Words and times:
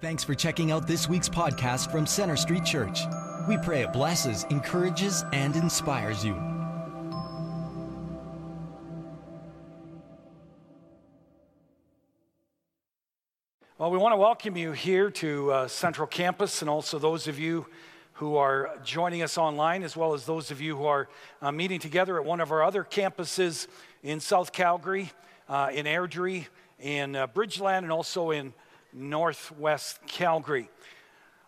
Thanks 0.00 0.22
for 0.22 0.32
checking 0.32 0.70
out 0.70 0.86
this 0.86 1.08
week's 1.08 1.28
podcast 1.28 1.90
from 1.90 2.06
Center 2.06 2.36
Street 2.36 2.64
Church. 2.64 3.00
We 3.48 3.58
pray 3.58 3.82
it 3.82 3.92
blesses, 3.92 4.46
encourages, 4.48 5.24
and 5.32 5.56
inspires 5.56 6.24
you. 6.24 6.34
Well, 13.76 13.90
we 13.90 13.98
want 13.98 14.12
to 14.12 14.18
welcome 14.18 14.56
you 14.56 14.70
here 14.70 15.10
to 15.10 15.50
uh, 15.50 15.66
Central 15.66 16.06
Campus 16.06 16.62
and 16.62 16.70
also 16.70 17.00
those 17.00 17.26
of 17.26 17.40
you 17.40 17.66
who 18.12 18.36
are 18.36 18.78
joining 18.84 19.22
us 19.22 19.36
online, 19.36 19.82
as 19.82 19.96
well 19.96 20.14
as 20.14 20.24
those 20.24 20.52
of 20.52 20.60
you 20.60 20.76
who 20.76 20.86
are 20.86 21.08
uh, 21.42 21.50
meeting 21.50 21.80
together 21.80 22.20
at 22.20 22.24
one 22.24 22.40
of 22.40 22.52
our 22.52 22.62
other 22.62 22.84
campuses 22.84 23.66
in 24.04 24.20
South 24.20 24.52
Calgary, 24.52 25.10
uh, 25.48 25.70
in 25.72 25.86
Airdrie, 25.86 26.46
in 26.78 27.16
uh, 27.16 27.26
Bridgeland, 27.26 27.78
and 27.78 27.90
also 27.90 28.30
in 28.30 28.54
Northwest 28.92 30.00
Calgary. 30.06 30.70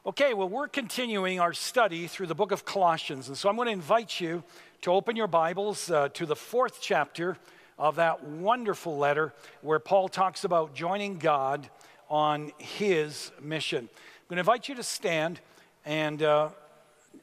Okay, 0.06 0.32
well, 0.32 0.48
we're 0.48 0.68
continuing 0.68 1.40
our 1.40 1.52
study 1.52 2.06
through 2.06 2.26
the 2.26 2.34
book 2.34 2.52
of 2.52 2.64
Colossians. 2.64 3.28
And 3.28 3.36
so 3.36 3.48
I'm 3.48 3.56
going 3.56 3.66
to 3.66 3.72
invite 3.72 4.20
you 4.20 4.42
to 4.82 4.92
open 4.92 5.14
your 5.14 5.26
Bibles 5.26 5.90
uh, 5.90 6.08
to 6.10 6.24
the 6.24 6.36
fourth 6.36 6.78
chapter 6.80 7.36
of 7.78 7.96
that 7.96 8.24
wonderful 8.24 8.96
letter 8.96 9.32
where 9.60 9.78
Paul 9.78 10.08
talks 10.08 10.44
about 10.44 10.74
joining 10.74 11.18
God 11.18 11.68
on 12.08 12.52
his 12.58 13.30
mission. 13.40 13.88
I'm 13.90 14.28
going 14.28 14.36
to 14.36 14.40
invite 14.40 14.68
you 14.68 14.74
to 14.76 14.82
stand 14.82 15.40
and 15.84 16.22
uh, 16.22 16.48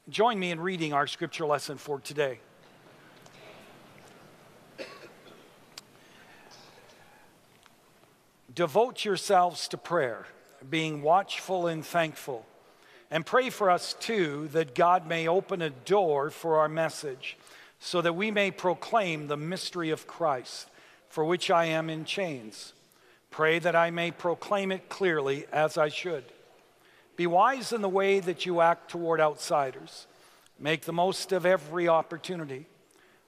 join 0.09 0.39
me 0.39 0.51
in 0.51 0.59
reading 0.59 0.93
our 0.93 1.07
scripture 1.07 1.45
lesson 1.45 1.77
for 1.77 1.99
today. 1.99 2.39
Devote 8.57 9.05
yourselves 9.05 9.67
to 9.67 9.77
prayer, 9.77 10.25
being 10.67 11.03
watchful 11.03 11.67
and 11.67 11.85
thankful. 11.85 12.43
And 13.11 13.23
pray 13.23 13.51
for 13.51 13.69
us 13.69 13.93
too 13.93 14.49
that 14.51 14.73
God 14.73 15.05
may 15.05 15.27
open 15.27 15.61
a 15.61 15.69
door 15.69 16.31
for 16.31 16.57
our 16.57 16.67
message, 16.67 17.37
so 17.79 18.01
that 18.01 18.15
we 18.15 18.31
may 18.31 18.49
proclaim 18.49 19.27
the 19.27 19.37
mystery 19.37 19.91
of 19.91 20.07
Christ, 20.07 20.71
for 21.07 21.23
which 21.23 21.51
I 21.51 21.65
am 21.65 21.87
in 21.91 22.03
chains. 22.03 22.73
Pray 23.29 23.59
that 23.59 23.75
I 23.75 23.91
may 23.91 24.09
proclaim 24.09 24.71
it 24.71 24.89
clearly 24.89 25.45
as 25.53 25.77
I 25.77 25.89
should. 25.89 26.23
Be 27.15 27.27
wise 27.27 27.71
in 27.71 27.83
the 27.83 27.87
way 27.87 28.19
that 28.19 28.47
you 28.47 28.61
act 28.61 28.89
toward 28.89 29.21
outsiders. 29.21 30.07
Make 30.57 30.81
the 30.81 30.93
most 30.93 31.31
of 31.31 31.45
every 31.45 31.87
opportunity. 31.87 32.65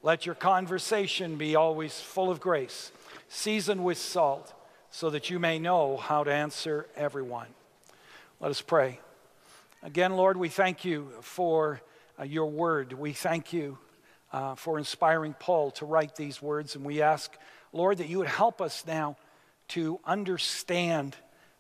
Let 0.02 0.26
your 0.26 0.34
conversation 0.34 1.36
be 1.36 1.56
always 1.56 2.00
full 2.00 2.32
of 2.32 2.42
grace, 2.42 2.92
seasoned 3.28 3.86
with 3.86 4.00
salt 4.00 4.56
so 4.92 5.10
that 5.10 5.30
you 5.30 5.40
may 5.40 5.60
know 5.60 5.98
how 5.98 6.24
to 6.24 6.32
answer 6.32 6.88
everyone. 6.96 7.48
Let 8.40 8.52
us 8.52 8.62
pray. 8.62 9.00
Again, 9.84 10.16
Lord, 10.16 10.38
we 10.38 10.50
thank 10.50 10.84
you 10.84 11.10
for 11.22 11.82
uh, 12.20 12.24
your 12.24 12.48
word. 12.48 12.94
We 12.94 13.14
thank 13.14 13.54
you 13.54 13.78
uh, 14.34 14.56
for 14.56 14.78
inspiring 14.78 15.36
Paul 15.40 15.72
to 15.72 15.86
write 15.86 16.16
these 16.16 16.42
words. 16.42 16.76
And 16.76 16.84
we 16.84 17.02
ask, 17.02 17.32
Lord, 17.72 18.00
that 18.00 18.10
you 18.10 18.20
would 18.20 18.28
help 18.28 18.62
us 18.62 18.84
now 18.86 19.16
to 19.70 20.00
understand 20.06 21.16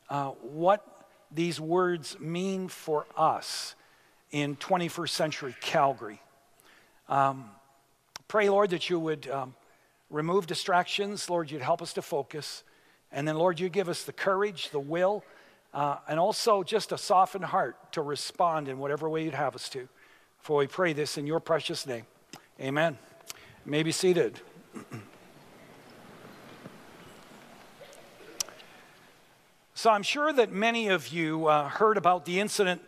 uh, 0.09 0.29
what 0.41 0.85
these 1.31 1.59
words 1.59 2.19
mean 2.19 2.67
for 2.67 3.05
us 3.15 3.75
in 4.31 4.55
21st 4.55 5.09
century 5.09 5.55
Calgary. 5.61 6.19
Um, 7.07 7.49
pray, 8.27 8.49
Lord, 8.49 8.71
that 8.71 8.89
you 8.89 8.99
would 8.99 9.29
um, 9.29 9.55
remove 10.09 10.47
distractions. 10.47 11.29
Lord, 11.29 11.51
you'd 11.51 11.61
help 11.61 11.81
us 11.81 11.93
to 11.93 12.01
focus. 12.01 12.63
And 13.11 13.27
then, 13.27 13.37
Lord, 13.37 13.59
you 13.59 13.69
give 13.69 13.89
us 13.89 14.03
the 14.03 14.13
courage, 14.13 14.69
the 14.69 14.79
will, 14.79 15.23
uh, 15.73 15.97
and 16.07 16.19
also 16.19 16.63
just 16.63 16.91
a 16.91 16.97
softened 16.97 17.45
heart 17.45 17.93
to 17.93 18.01
respond 18.01 18.67
in 18.67 18.77
whatever 18.79 19.09
way 19.09 19.23
you'd 19.23 19.33
have 19.33 19.55
us 19.55 19.69
to. 19.69 19.87
For 20.39 20.57
we 20.57 20.67
pray 20.67 20.93
this 20.93 21.17
in 21.17 21.25
your 21.27 21.39
precious 21.39 21.87
name. 21.87 22.05
Amen. 22.59 22.97
You 23.65 23.71
may 23.71 23.83
be 23.83 23.91
seated. 23.91 24.39
so, 29.73 29.89
I'm 29.89 30.03
sure 30.03 30.31
that 30.33 30.51
many 30.51 30.89
of 30.89 31.07
you 31.09 31.47
uh, 31.47 31.67
heard 31.67 31.97
about 31.97 32.25
the 32.25 32.39
incident 32.39 32.81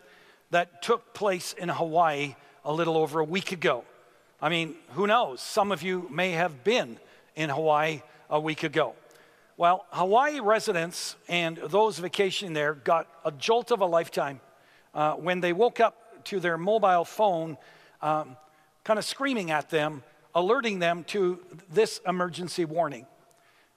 that 0.51 0.81
took 0.81 1.13
place 1.13 1.53
in 1.53 1.69
Hawaii 1.69 2.35
a 2.63 2.71
little 2.73 2.97
over 2.97 3.19
a 3.19 3.25
week 3.25 3.51
ago. 3.51 3.83
I 4.41 4.49
mean, 4.49 4.75
who 4.91 5.07
knows? 5.07 5.41
Some 5.41 5.71
of 5.71 5.81
you 5.83 6.07
may 6.09 6.31
have 6.31 6.63
been 6.63 6.99
in 7.35 7.49
Hawaii 7.49 8.01
a 8.29 8.39
week 8.39 8.63
ago. 8.63 8.95
Well, 9.61 9.85
Hawaii 9.91 10.39
residents 10.39 11.15
and 11.27 11.55
those 11.55 11.99
vacationing 11.99 12.53
there 12.53 12.73
got 12.73 13.07
a 13.23 13.31
jolt 13.31 13.69
of 13.69 13.81
a 13.81 13.85
lifetime 13.85 14.41
uh, 14.95 15.13
when 15.13 15.39
they 15.39 15.53
woke 15.53 15.79
up 15.79 16.23
to 16.23 16.39
their 16.39 16.57
mobile 16.57 17.05
phone 17.05 17.59
um, 18.01 18.37
kind 18.83 18.97
of 18.97 19.05
screaming 19.05 19.51
at 19.51 19.69
them, 19.69 20.01
alerting 20.33 20.79
them 20.79 21.03
to 21.09 21.45
this 21.71 22.01
emergency 22.07 22.65
warning. 22.65 23.05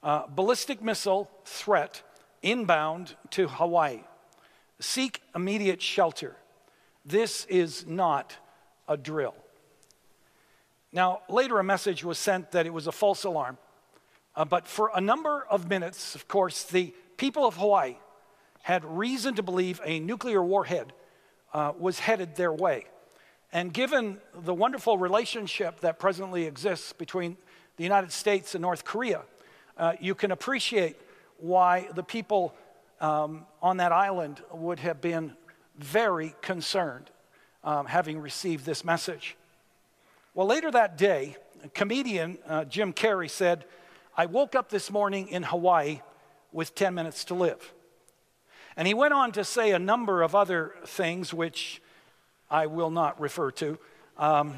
Uh, 0.02 0.22
ballistic 0.26 0.82
missile 0.82 1.30
threat 1.44 2.00
inbound 2.40 3.14
to 3.28 3.46
Hawaii. 3.46 4.04
Seek 4.80 5.20
immediate 5.34 5.82
shelter. 5.82 6.34
This 7.04 7.44
is 7.44 7.86
not 7.86 8.34
a 8.88 8.96
drill. 8.96 9.34
Now, 10.94 11.20
later 11.28 11.58
a 11.58 11.64
message 11.64 12.02
was 12.04 12.16
sent 12.16 12.52
that 12.52 12.64
it 12.64 12.72
was 12.72 12.86
a 12.86 12.92
false 12.92 13.24
alarm. 13.24 13.58
Uh, 14.36 14.44
but 14.44 14.66
for 14.66 14.90
a 14.94 15.00
number 15.00 15.46
of 15.48 15.68
minutes, 15.68 16.14
of 16.14 16.26
course, 16.26 16.64
the 16.64 16.92
people 17.16 17.46
of 17.46 17.56
Hawaii 17.56 17.96
had 18.62 18.84
reason 18.84 19.34
to 19.34 19.42
believe 19.42 19.80
a 19.84 20.00
nuclear 20.00 20.42
warhead 20.42 20.92
uh, 21.52 21.72
was 21.78 21.98
headed 21.98 22.34
their 22.36 22.52
way. 22.52 22.86
And 23.52 23.72
given 23.72 24.18
the 24.34 24.54
wonderful 24.54 24.98
relationship 24.98 25.80
that 25.80 25.98
presently 25.98 26.44
exists 26.44 26.92
between 26.92 27.36
the 27.76 27.84
United 27.84 28.10
States 28.10 28.54
and 28.54 28.62
North 28.62 28.84
Korea, 28.84 29.22
uh, 29.76 29.92
you 30.00 30.14
can 30.14 30.32
appreciate 30.32 30.96
why 31.38 31.88
the 31.94 32.02
people 32.02 32.54
um, 33.00 33.46
on 33.62 33.76
that 33.76 33.92
island 33.92 34.42
would 34.52 34.80
have 34.80 35.00
been 35.00 35.36
very 35.78 36.34
concerned 36.40 37.10
um, 37.62 37.86
having 37.86 38.18
received 38.18 38.64
this 38.64 38.84
message. 38.84 39.36
Well, 40.34 40.46
later 40.46 40.70
that 40.70 40.98
day, 40.98 41.36
comedian 41.74 42.38
uh, 42.46 42.64
Jim 42.64 42.92
Carrey 42.92 43.30
said, 43.30 43.64
I 44.16 44.26
woke 44.26 44.54
up 44.54 44.68
this 44.68 44.92
morning 44.92 45.26
in 45.26 45.42
Hawaii 45.42 46.00
with 46.52 46.76
10 46.76 46.94
minutes 46.94 47.24
to 47.24 47.34
live. 47.34 47.72
And 48.76 48.86
he 48.86 48.94
went 48.94 49.12
on 49.12 49.32
to 49.32 49.42
say 49.42 49.72
a 49.72 49.78
number 49.78 50.22
of 50.22 50.36
other 50.36 50.76
things, 50.86 51.34
which 51.34 51.82
I 52.48 52.66
will 52.66 52.90
not 52.90 53.20
refer 53.20 53.50
to. 53.52 53.76
Um, 54.16 54.54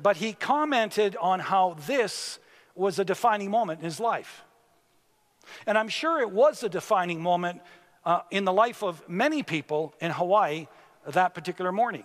but 0.00 0.16
he 0.16 0.32
commented 0.32 1.16
on 1.16 1.38
how 1.40 1.76
this 1.86 2.38
was 2.74 2.98
a 2.98 3.04
defining 3.04 3.50
moment 3.50 3.80
in 3.80 3.84
his 3.84 4.00
life. 4.00 4.42
And 5.66 5.76
I'm 5.76 5.88
sure 5.88 6.20
it 6.20 6.30
was 6.30 6.62
a 6.62 6.68
defining 6.70 7.20
moment 7.20 7.60
uh, 8.06 8.20
in 8.30 8.46
the 8.46 8.54
life 8.54 8.82
of 8.82 9.06
many 9.06 9.42
people 9.42 9.94
in 10.00 10.10
Hawaii 10.10 10.66
that 11.06 11.34
particular 11.34 11.72
morning. 11.72 12.04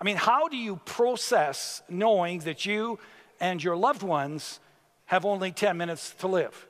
I 0.00 0.04
mean, 0.04 0.16
how 0.16 0.46
do 0.46 0.56
you 0.56 0.76
process 0.84 1.82
knowing 1.88 2.40
that 2.40 2.64
you 2.64 3.00
and 3.40 3.62
your 3.62 3.76
loved 3.76 4.04
ones 4.04 4.60
have 5.06 5.24
only 5.24 5.52
10 5.52 5.76
minutes 5.76 6.14
to 6.18 6.26
live. 6.26 6.66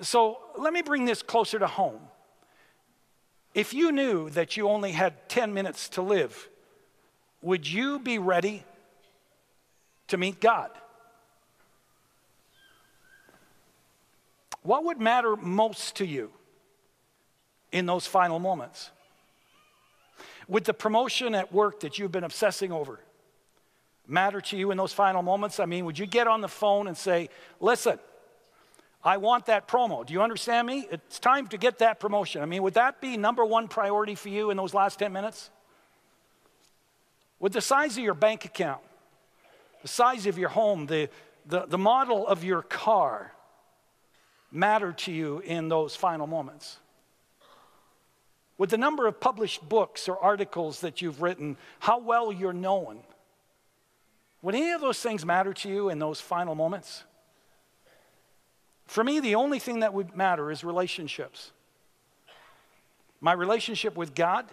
So 0.00 0.38
let 0.56 0.72
me 0.72 0.82
bring 0.82 1.04
this 1.04 1.22
closer 1.22 1.58
to 1.58 1.66
home. 1.66 2.00
If 3.54 3.72
you 3.72 3.90
knew 3.90 4.30
that 4.30 4.56
you 4.56 4.68
only 4.68 4.92
had 4.92 5.28
10 5.28 5.54
minutes 5.54 5.88
to 5.90 6.02
live, 6.02 6.48
would 7.40 7.66
you 7.66 7.98
be 7.98 8.18
ready 8.18 8.64
to 10.08 10.16
meet 10.16 10.40
God? 10.40 10.70
What 14.62 14.84
would 14.84 15.00
matter 15.00 15.36
most 15.36 15.96
to 15.96 16.06
you 16.06 16.30
in 17.72 17.86
those 17.86 18.06
final 18.06 18.38
moments? 18.38 18.90
Would 20.48 20.64
the 20.64 20.74
promotion 20.74 21.34
at 21.34 21.52
work 21.52 21.80
that 21.80 21.98
you've 21.98 22.12
been 22.12 22.24
obsessing 22.24 22.72
over 22.72 23.00
matter 24.08 24.40
to 24.40 24.56
you 24.56 24.70
in 24.70 24.78
those 24.78 24.92
final 24.92 25.22
moments? 25.22 25.60
I 25.60 25.66
mean, 25.66 25.84
would 25.84 25.98
you 25.98 26.06
get 26.06 26.26
on 26.26 26.40
the 26.40 26.48
phone 26.48 26.88
and 26.88 26.96
say, 26.96 27.28
listen, 27.60 27.98
I 29.04 29.18
want 29.18 29.46
that 29.46 29.68
promo. 29.68 30.04
Do 30.04 30.12
you 30.12 30.22
understand 30.22 30.66
me? 30.66 30.88
It's 30.90 31.18
time 31.18 31.46
to 31.48 31.58
get 31.58 31.78
that 31.78 32.00
promotion. 32.00 32.42
I 32.42 32.46
mean, 32.46 32.62
would 32.62 32.74
that 32.74 33.00
be 33.00 33.16
number 33.16 33.44
one 33.44 33.68
priority 33.68 34.14
for 34.14 34.28
you 34.28 34.50
in 34.50 34.56
those 34.56 34.74
last 34.74 34.98
10 34.98 35.12
minutes? 35.12 35.50
Would 37.38 37.52
the 37.52 37.60
size 37.60 37.96
of 37.96 38.02
your 38.02 38.14
bank 38.14 38.44
account, 38.44 38.80
the 39.82 39.88
size 39.88 40.26
of 40.26 40.38
your 40.38 40.48
home, 40.48 40.86
the, 40.86 41.08
the, 41.46 41.66
the 41.66 41.78
model 41.78 42.26
of 42.26 42.42
your 42.42 42.62
car 42.62 43.32
matter 44.50 44.92
to 44.92 45.12
you 45.12 45.38
in 45.40 45.68
those 45.68 45.94
final 45.94 46.26
moments? 46.26 46.78
Would 48.58 48.70
the 48.70 48.78
number 48.78 49.06
of 49.06 49.20
published 49.20 49.68
books 49.68 50.08
or 50.08 50.18
articles 50.18 50.80
that 50.80 51.00
you've 51.00 51.22
written, 51.22 51.56
how 51.78 52.00
well 52.00 52.32
you're 52.32 52.52
known, 52.52 52.98
would 54.42 54.54
any 54.54 54.70
of 54.70 54.80
those 54.80 55.00
things 55.00 55.24
matter 55.24 55.52
to 55.52 55.68
you 55.68 55.88
in 55.88 55.98
those 55.98 56.20
final 56.20 56.54
moments? 56.54 57.04
For 58.86 59.04
me, 59.04 59.20
the 59.20 59.34
only 59.34 59.58
thing 59.58 59.80
that 59.80 59.92
would 59.92 60.16
matter 60.16 60.50
is 60.50 60.64
relationships. 60.64 61.52
my 63.20 63.32
relationship 63.32 63.96
with 63.96 64.14
God, 64.14 64.46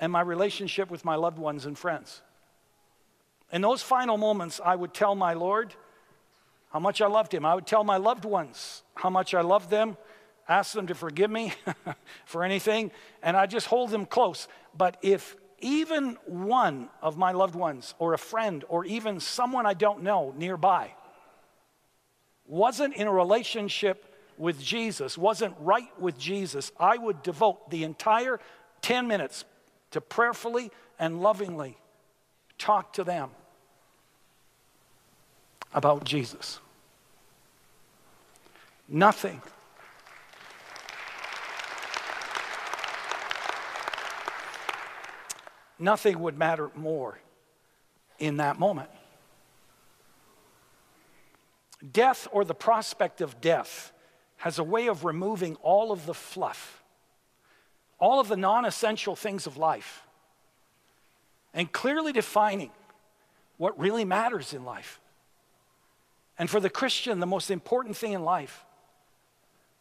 and 0.00 0.10
my 0.10 0.20
relationship 0.20 0.90
with 0.90 1.04
my 1.04 1.14
loved 1.14 1.38
ones 1.38 1.66
and 1.66 1.78
friends. 1.78 2.22
In 3.52 3.62
those 3.62 3.82
final 3.82 4.16
moments, 4.16 4.60
I 4.64 4.74
would 4.74 4.92
tell 4.92 5.14
my 5.14 5.34
Lord 5.34 5.74
how 6.70 6.80
much 6.80 7.00
I 7.00 7.06
loved 7.06 7.32
him. 7.32 7.44
I 7.44 7.54
would 7.54 7.66
tell 7.66 7.84
my 7.84 7.98
loved 7.98 8.24
ones 8.24 8.82
how 8.94 9.10
much 9.10 9.34
I 9.34 9.42
loved 9.42 9.70
them, 9.70 9.96
ask 10.48 10.72
them 10.72 10.88
to 10.88 10.94
forgive 10.94 11.30
me 11.30 11.52
for 12.24 12.42
anything, 12.42 12.90
and 13.22 13.36
I 13.36 13.46
just 13.46 13.66
hold 13.66 13.90
them 13.90 14.06
close. 14.06 14.48
But 14.76 14.96
if 15.02 15.36
even 15.60 16.16
one 16.26 16.88
of 17.00 17.16
my 17.16 17.32
loved 17.32 17.54
ones, 17.54 17.94
or 17.98 18.12
a 18.12 18.18
friend, 18.18 18.64
or 18.68 18.84
even 18.84 19.20
someone 19.20 19.66
I 19.66 19.74
don't 19.74 20.02
know 20.02 20.34
nearby, 20.36 20.92
wasn't 22.46 22.94
in 22.94 23.06
a 23.06 23.12
relationship 23.12 24.14
with 24.36 24.60
Jesus, 24.60 25.16
wasn't 25.16 25.54
right 25.60 25.88
with 26.00 26.18
Jesus, 26.18 26.72
I 26.78 26.96
would 26.96 27.22
devote 27.22 27.70
the 27.70 27.84
entire 27.84 28.40
10 28.82 29.06
minutes 29.06 29.44
to 29.92 30.00
prayerfully 30.00 30.70
and 30.98 31.22
lovingly 31.22 31.78
talk 32.58 32.92
to 32.94 33.04
them 33.04 33.30
about 35.72 36.04
Jesus. 36.04 36.60
Nothing. 38.88 39.40
Nothing 45.78 46.20
would 46.20 46.38
matter 46.38 46.70
more 46.74 47.18
in 48.18 48.36
that 48.36 48.58
moment. 48.58 48.90
Death 51.92 52.28
or 52.32 52.44
the 52.44 52.54
prospect 52.54 53.20
of 53.20 53.40
death 53.40 53.92
has 54.38 54.58
a 54.58 54.64
way 54.64 54.88
of 54.88 55.04
removing 55.04 55.56
all 55.56 55.92
of 55.92 56.06
the 56.06 56.14
fluff, 56.14 56.82
all 57.98 58.20
of 58.20 58.28
the 58.28 58.36
non 58.36 58.64
essential 58.64 59.16
things 59.16 59.46
of 59.46 59.56
life, 59.56 60.02
and 61.52 61.70
clearly 61.70 62.12
defining 62.12 62.70
what 63.56 63.78
really 63.78 64.04
matters 64.04 64.52
in 64.52 64.64
life. 64.64 65.00
And 66.38 66.50
for 66.50 66.60
the 66.60 66.70
Christian, 66.70 67.20
the 67.20 67.26
most 67.26 67.50
important 67.50 67.96
thing 67.96 68.12
in 68.12 68.24
life 68.24 68.64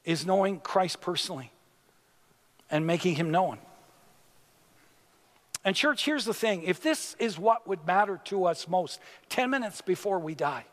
is 0.05 0.25
knowing 0.25 0.59
Christ 0.59 1.01
personally 1.01 1.51
and 2.69 2.85
making 2.85 3.15
him 3.15 3.31
known. 3.31 3.57
And, 5.65 5.75
church, 5.75 6.05
here's 6.05 6.25
the 6.25 6.33
thing 6.33 6.63
if 6.63 6.81
this 6.81 7.15
is 7.19 7.39
what 7.39 7.67
would 7.67 7.85
matter 7.85 8.19
to 8.25 8.45
us 8.45 8.67
most 8.67 8.99
10 9.29 9.49
minutes 9.49 9.81
before 9.81 10.19
we 10.19 10.35
die, 10.35 10.65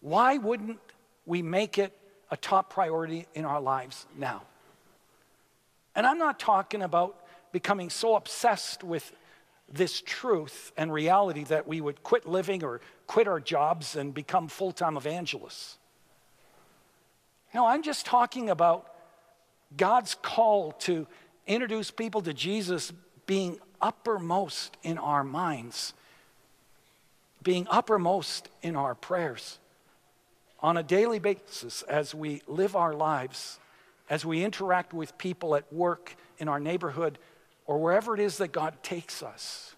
why 0.00 0.38
wouldn't 0.38 0.80
we 1.24 1.42
make 1.42 1.78
it 1.78 1.96
a 2.30 2.36
top 2.36 2.70
priority 2.70 3.26
in 3.34 3.44
our 3.44 3.60
lives 3.60 4.06
now? 4.16 4.42
And 5.94 6.06
I'm 6.06 6.18
not 6.18 6.40
talking 6.40 6.82
about 6.82 7.16
becoming 7.52 7.88
so 7.88 8.16
obsessed 8.16 8.82
with 8.82 9.12
this 9.72 10.02
truth 10.04 10.72
and 10.76 10.92
reality 10.92 11.44
that 11.44 11.66
we 11.66 11.80
would 11.80 12.02
quit 12.02 12.26
living 12.26 12.64
or 12.64 12.80
quit 13.06 13.28
our 13.28 13.40
jobs 13.40 13.96
and 13.96 14.12
become 14.12 14.48
full 14.48 14.72
time 14.72 14.96
evangelists. 14.96 15.78
No, 17.54 17.66
I'm 17.66 17.82
just 17.82 18.04
talking 18.04 18.50
about 18.50 18.92
God's 19.76 20.16
call 20.16 20.72
to 20.72 21.06
introduce 21.46 21.90
people 21.90 22.20
to 22.22 22.34
Jesus 22.34 22.92
being 23.26 23.58
uppermost 23.80 24.76
in 24.82 24.98
our 24.98 25.24
minds, 25.24 25.94
being 27.42 27.66
uppermost 27.70 28.48
in 28.62 28.76
our 28.76 28.94
prayers 28.94 29.58
on 30.60 30.78
a 30.78 30.82
daily 30.82 31.18
basis 31.18 31.82
as 31.82 32.14
we 32.14 32.40
live 32.46 32.74
our 32.74 32.94
lives, 32.94 33.58
as 34.08 34.24
we 34.24 34.42
interact 34.42 34.94
with 34.94 35.16
people 35.18 35.54
at 35.54 35.70
work, 35.72 36.16
in 36.38 36.48
our 36.48 36.58
neighborhood, 36.58 37.18
or 37.66 37.78
wherever 37.78 38.14
it 38.14 38.20
is 38.20 38.38
that 38.38 38.50
God 38.50 38.82
takes 38.82 39.22
us. 39.22 39.74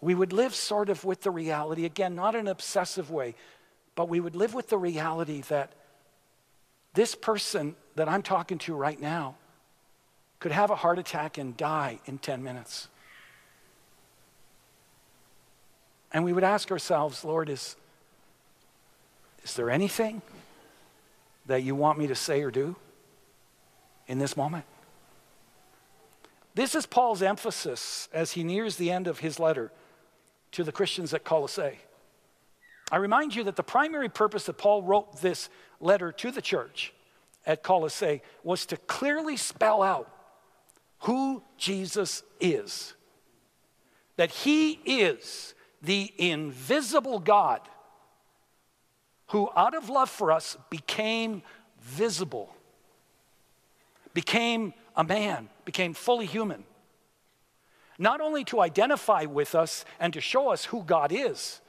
We 0.00 0.14
would 0.14 0.32
live 0.32 0.54
sort 0.54 0.90
of 0.90 1.04
with 1.04 1.22
the 1.22 1.30
reality, 1.30 1.84
again, 1.84 2.14
not 2.14 2.34
in 2.34 2.42
an 2.42 2.48
obsessive 2.48 3.10
way, 3.10 3.34
but 3.96 4.08
we 4.08 4.20
would 4.20 4.36
live 4.36 4.54
with 4.54 4.68
the 4.68 4.78
reality 4.78 5.42
that 5.48 5.72
this 6.94 7.16
person 7.16 7.74
that 7.96 8.08
I'm 8.08 8.22
talking 8.22 8.58
to 8.58 8.74
right 8.74 9.00
now 9.00 9.34
could 10.38 10.52
have 10.52 10.70
a 10.70 10.76
heart 10.76 10.98
attack 10.98 11.38
and 11.38 11.56
die 11.56 11.98
in 12.06 12.18
10 12.18 12.42
minutes. 12.42 12.88
And 16.12 16.24
we 16.24 16.32
would 16.32 16.44
ask 16.44 16.70
ourselves, 16.70 17.24
Lord, 17.24 17.48
is, 17.48 17.76
is 19.44 19.54
there 19.54 19.70
anything 19.70 20.22
that 21.46 21.62
you 21.62 21.74
want 21.74 21.98
me 21.98 22.06
to 22.06 22.14
say 22.14 22.42
or 22.42 22.50
do 22.50 22.76
in 24.06 24.18
this 24.18 24.36
moment? 24.36 24.64
This 26.54 26.74
is 26.74 26.86
Paul's 26.86 27.22
emphasis 27.22 28.08
as 28.12 28.32
he 28.32 28.42
nears 28.42 28.76
the 28.76 28.90
end 28.90 29.06
of 29.06 29.18
his 29.18 29.38
letter 29.38 29.70
to 30.52 30.64
the 30.64 30.72
Christians 30.72 31.12
at 31.12 31.24
Colossae. 31.24 31.78
I 32.90 32.96
remind 32.96 33.34
you 33.34 33.44
that 33.44 33.56
the 33.56 33.62
primary 33.62 34.08
purpose 34.08 34.44
that 34.46 34.54
Paul 34.54 34.82
wrote 34.82 35.20
this 35.20 35.50
letter 35.78 36.10
to 36.12 36.30
the 36.30 36.40
church 36.40 36.92
at 37.46 37.62
Colossae 37.62 38.22
was 38.42 38.66
to 38.66 38.76
clearly 38.76 39.36
spell 39.36 39.82
out 39.82 40.10
who 41.00 41.42
Jesus 41.56 42.22
is. 42.40 42.94
That 44.16 44.30
he 44.30 44.72
is 44.84 45.54
the 45.82 46.12
invisible 46.18 47.18
God 47.20 47.60
who, 49.28 49.48
out 49.54 49.74
of 49.74 49.88
love 49.88 50.10
for 50.10 50.32
us, 50.32 50.56
became 50.70 51.42
visible, 51.80 52.54
became 54.14 54.74
a 54.96 55.04
man, 55.04 55.48
became 55.64 55.94
fully 55.94 56.26
human. 56.26 56.64
Not 57.98 58.20
only 58.20 58.44
to 58.44 58.60
identify 58.60 59.24
with 59.24 59.54
us 59.54 59.84
and 60.00 60.12
to 60.12 60.20
show 60.20 60.48
us 60.48 60.66
who 60.66 60.82
God 60.82 61.12
is, 61.12 61.60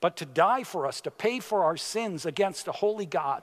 but 0.00 0.16
to 0.16 0.26
die 0.26 0.64
for 0.64 0.86
us, 0.86 1.00
to 1.02 1.10
pay 1.10 1.40
for 1.40 1.64
our 1.64 1.76
sins 1.76 2.24
against 2.24 2.68
a 2.68 2.72
holy 2.72 3.06
God, 3.06 3.42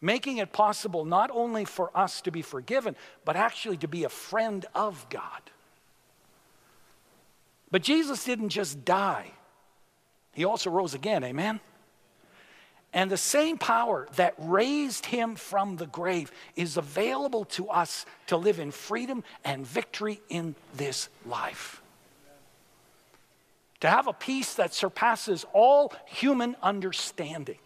making 0.00 0.38
it 0.38 0.52
possible 0.52 1.04
not 1.04 1.30
only 1.32 1.64
for 1.64 1.90
us 1.96 2.20
to 2.22 2.30
be 2.30 2.42
forgiven, 2.42 2.96
but 3.24 3.36
actually 3.36 3.76
to 3.78 3.88
be 3.88 4.04
a 4.04 4.08
friend 4.08 4.66
of 4.74 5.06
God. 5.10 5.42
But 7.70 7.82
Jesus 7.82 8.24
didn't 8.24 8.48
just 8.48 8.84
die, 8.84 9.30
He 10.32 10.44
also 10.44 10.70
rose 10.70 10.94
again, 10.94 11.22
amen? 11.24 11.60
And 12.92 13.08
the 13.08 13.16
same 13.16 13.56
power 13.56 14.08
that 14.16 14.34
raised 14.36 15.06
him 15.06 15.36
from 15.36 15.76
the 15.76 15.86
grave 15.86 16.32
is 16.56 16.76
available 16.76 17.44
to 17.44 17.68
us 17.68 18.04
to 18.26 18.36
live 18.36 18.58
in 18.58 18.72
freedom 18.72 19.22
and 19.44 19.64
victory 19.64 20.20
in 20.28 20.56
this 20.74 21.08
life 21.24 21.80
to 23.80 23.88
have 23.88 24.06
a 24.06 24.12
peace 24.12 24.54
that 24.54 24.74
surpasses 24.74 25.44
all 25.52 25.92
human 26.06 26.54
understanding. 26.62 27.58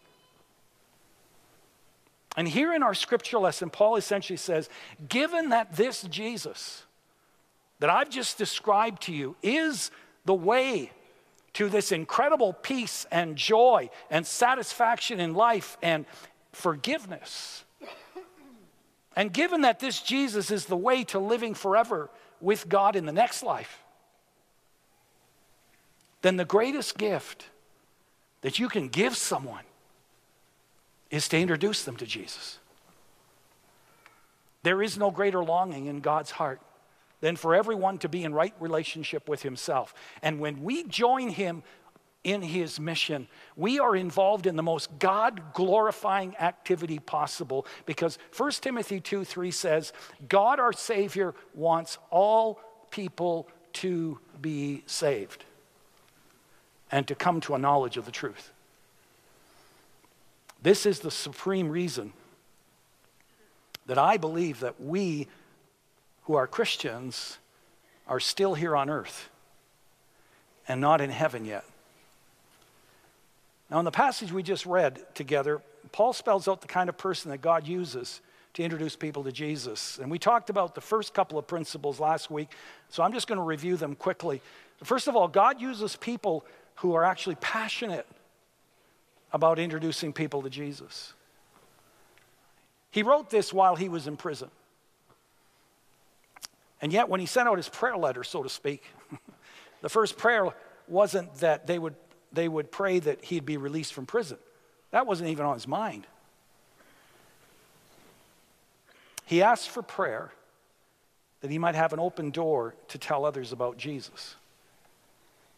And 2.36 2.48
here 2.48 2.74
in 2.74 2.82
our 2.82 2.94
scripture 2.94 3.38
lesson, 3.38 3.70
Paul 3.70 3.96
essentially 3.96 4.36
says 4.36 4.68
given 5.08 5.50
that 5.50 5.76
this 5.76 6.02
Jesus 6.02 6.84
that 7.80 7.90
I've 7.90 8.10
just 8.10 8.38
described 8.38 9.02
to 9.02 9.12
you 9.12 9.36
is 9.42 9.90
the 10.24 10.34
way 10.34 10.90
to 11.54 11.68
this 11.68 11.92
incredible 11.92 12.52
peace 12.52 13.06
and 13.10 13.36
joy 13.36 13.90
and 14.10 14.26
satisfaction 14.26 15.20
in 15.20 15.34
life 15.34 15.76
and 15.82 16.06
forgiveness. 16.52 17.64
And 19.16 19.32
given 19.32 19.60
that 19.60 19.78
this 19.78 20.00
Jesus 20.00 20.50
is 20.50 20.66
the 20.66 20.76
way 20.76 21.04
to 21.04 21.18
living 21.18 21.54
forever 21.54 22.10
with 22.40 22.68
God 22.68 22.96
in 22.96 23.06
the 23.06 23.12
next 23.12 23.42
life, 23.42 23.82
then 26.22 26.36
the 26.36 26.44
greatest 26.44 26.98
gift 26.98 27.46
that 28.40 28.58
you 28.58 28.68
can 28.68 28.88
give 28.88 29.16
someone 29.16 29.62
is 31.14 31.28
to 31.28 31.38
introduce 31.38 31.84
them 31.84 31.96
to 31.96 32.06
Jesus. 32.06 32.58
There 34.64 34.82
is 34.82 34.98
no 34.98 35.10
greater 35.12 35.44
longing 35.44 35.86
in 35.86 36.00
God's 36.00 36.32
heart 36.32 36.60
than 37.20 37.36
for 37.36 37.54
everyone 37.54 37.98
to 37.98 38.08
be 38.08 38.24
in 38.24 38.34
right 38.34 38.54
relationship 38.58 39.28
with 39.28 39.42
Himself. 39.42 39.94
And 40.22 40.40
when 40.40 40.62
we 40.64 40.82
join 40.84 41.28
Him 41.28 41.62
in 42.24 42.42
His 42.42 42.80
mission, 42.80 43.28
we 43.54 43.78
are 43.78 43.94
involved 43.94 44.46
in 44.46 44.56
the 44.56 44.62
most 44.62 44.98
God 44.98 45.52
glorifying 45.52 46.36
activity 46.38 46.98
possible 46.98 47.64
because 47.86 48.18
1 48.36 48.50
Timothy 48.52 48.98
2 48.98 49.24
3 49.24 49.50
says, 49.52 49.92
God 50.28 50.58
our 50.58 50.72
Savior 50.72 51.34
wants 51.54 51.98
all 52.10 52.60
people 52.90 53.48
to 53.74 54.18
be 54.40 54.82
saved 54.86 55.44
and 56.90 57.06
to 57.06 57.14
come 57.14 57.40
to 57.42 57.54
a 57.54 57.58
knowledge 57.58 57.96
of 57.96 58.04
the 58.04 58.12
truth. 58.12 58.53
This 60.64 60.86
is 60.86 61.00
the 61.00 61.10
supreme 61.10 61.68
reason 61.68 62.14
that 63.84 63.98
I 63.98 64.16
believe 64.16 64.60
that 64.60 64.80
we 64.80 65.28
who 66.22 66.36
are 66.36 66.46
Christians 66.46 67.36
are 68.08 68.18
still 68.18 68.54
here 68.54 68.74
on 68.74 68.88
earth 68.88 69.28
and 70.66 70.80
not 70.80 71.02
in 71.02 71.10
heaven 71.10 71.44
yet. 71.44 71.66
Now, 73.70 73.78
in 73.78 73.84
the 73.84 73.90
passage 73.90 74.32
we 74.32 74.42
just 74.42 74.64
read 74.64 75.02
together, 75.14 75.60
Paul 75.92 76.14
spells 76.14 76.48
out 76.48 76.62
the 76.62 76.66
kind 76.66 76.88
of 76.88 76.96
person 76.96 77.30
that 77.30 77.42
God 77.42 77.66
uses 77.68 78.22
to 78.54 78.62
introduce 78.62 78.96
people 78.96 79.22
to 79.24 79.32
Jesus. 79.32 79.98
And 79.98 80.10
we 80.10 80.18
talked 80.18 80.48
about 80.48 80.74
the 80.74 80.80
first 80.80 81.12
couple 81.12 81.38
of 81.38 81.46
principles 81.46 82.00
last 82.00 82.30
week, 82.30 82.48
so 82.88 83.02
I'm 83.02 83.12
just 83.12 83.26
going 83.26 83.38
to 83.38 83.44
review 83.44 83.76
them 83.76 83.94
quickly. 83.94 84.40
First 84.82 85.08
of 85.08 85.14
all, 85.14 85.28
God 85.28 85.60
uses 85.60 85.94
people 85.96 86.46
who 86.76 86.94
are 86.94 87.04
actually 87.04 87.34
passionate 87.34 88.06
about 89.34 89.58
introducing 89.58 90.12
people 90.12 90.42
to 90.42 90.48
Jesus. 90.48 91.12
He 92.92 93.02
wrote 93.02 93.30
this 93.30 93.52
while 93.52 93.74
he 93.74 93.88
was 93.88 94.06
in 94.06 94.16
prison. 94.16 94.48
And 96.80 96.92
yet, 96.92 97.08
when 97.08 97.18
he 97.18 97.26
sent 97.26 97.48
out 97.48 97.56
his 97.56 97.68
prayer 97.68 97.96
letter, 97.96 98.22
so 98.22 98.44
to 98.44 98.48
speak, 98.48 98.84
the 99.82 99.88
first 99.88 100.16
prayer 100.16 100.50
wasn't 100.86 101.34
that 101.36 101.66
they 101.66 101.80
would, 101.80 101.96
they 102.32 102.46
would 102.46 102.70
pray 102.70 103.00
that 103.00 103.24
he'd 103.24 103.44
be 103.44 103.56
released 103.56 103.92
from 103.92 104.06
prison. 104.06 104.38
That 104.92 105.06
wasn't 105.06 105.30
even 105.30 105.44
on 105.44 105.54
his 105.54 105.66
mind. 105.66 106.06
He 109.26 109.42
asked 109.42 109.68
for 109.68 109.82
prayer 109.82 110.30
that 111.40 111.50
he 111.50 111.58
might 111.58 111.74
have 111.74 111.92
an 111.92 111.98
open 111.98 112.30
door 112.30 112.76
to 112.88 112.98
tell 112.98 113.24
others 113.24 113.50
about 113.50 113.78
Jesus. 113.78 114.36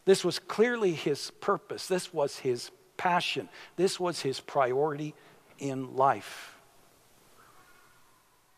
This 0.05 0.25
was 0.25 0.39
clearly 0.39 0.93
his 0.93 1.29
purpose. 1.41 1.87
This 1.87 2.11
was 2.11 2.39
his 2.39 2.71
passion. 2.97 3.49
This 3.75 3.99
was 3.99 4.21
his 4.21 4.39
priority 4.39 5.13
in 5.59 5.95
life. 5.95 6.57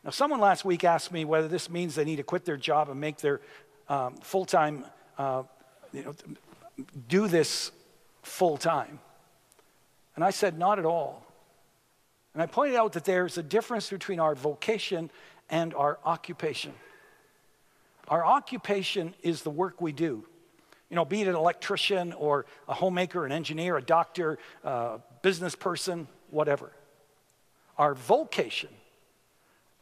Now, 0.03 0.11
someone 0.11 0.39
last 0.39 0.63
week 0.63 0.83
asked 0.83 1.11
me 1.11 1.25
whether 1.25 1.47
this 1.47 1.69
means 1.69 1.95
they 1.95 2.05
need 2.05 2.15
to 2.15 2.23
quit 2.23 2.45
their 2.45 2.57
job 2.57 2.89
and 2.89 2.99
make 2.99 3.17
their 3.17 3.41
um, 3.89 4.15
full 4.17 4.45
time, 4.45 4.85
uh, 5.17 5.43
you 5.91 6.03
know, 6.03 6.15
do 7.07 7.27
this 7.27 7.71
full 8.23 8.57
time. 8.57 8.99
And 10.15 10.23
I 10.23 10.29
said, 10.29 10.57
not 10.57 10.79
at 10.79 10.85
all. 10.85 11.25
And 12.33 12.41
I 12.43 12.45
pointed 12.45 12.75
out 12.75 12.93
that 12.93 13.05
there's 13.05 13.37
a 13.37 13.43
difference 13.43 13.89
between 13.89 14.19
our 14.19 14.35
vocation 14.35 15.09
and 15.49 15.73
our 15.73 15.99
occupation. 16.05 16.73
Our 18.07 18.25
occupation 18.25 19.13
is 19.21 19.43
the 19.43 19.49
work 19.49 19.81
we 19.81 19.91
do. 19.91 20.25
You 20.89 20.95
know, 20.95 21.05
be 21.05 21.21
it 21.21 21.27
an 21.27 21.35
electrician 21.35 22.13
or 22.13 22.45
a 22.67 22.73
homemaker, 22.73 23.25
an 23.25 23.31
engineer, 23.31 23.77
a 23.77 23.81
doctor, 23.81 24.39
a 24.63 24.99
business 25.21 25.55
person, 25.55 26.07
whatever. 26.31 26.71
Our 27.77 27.93
vocation 27.93 28.69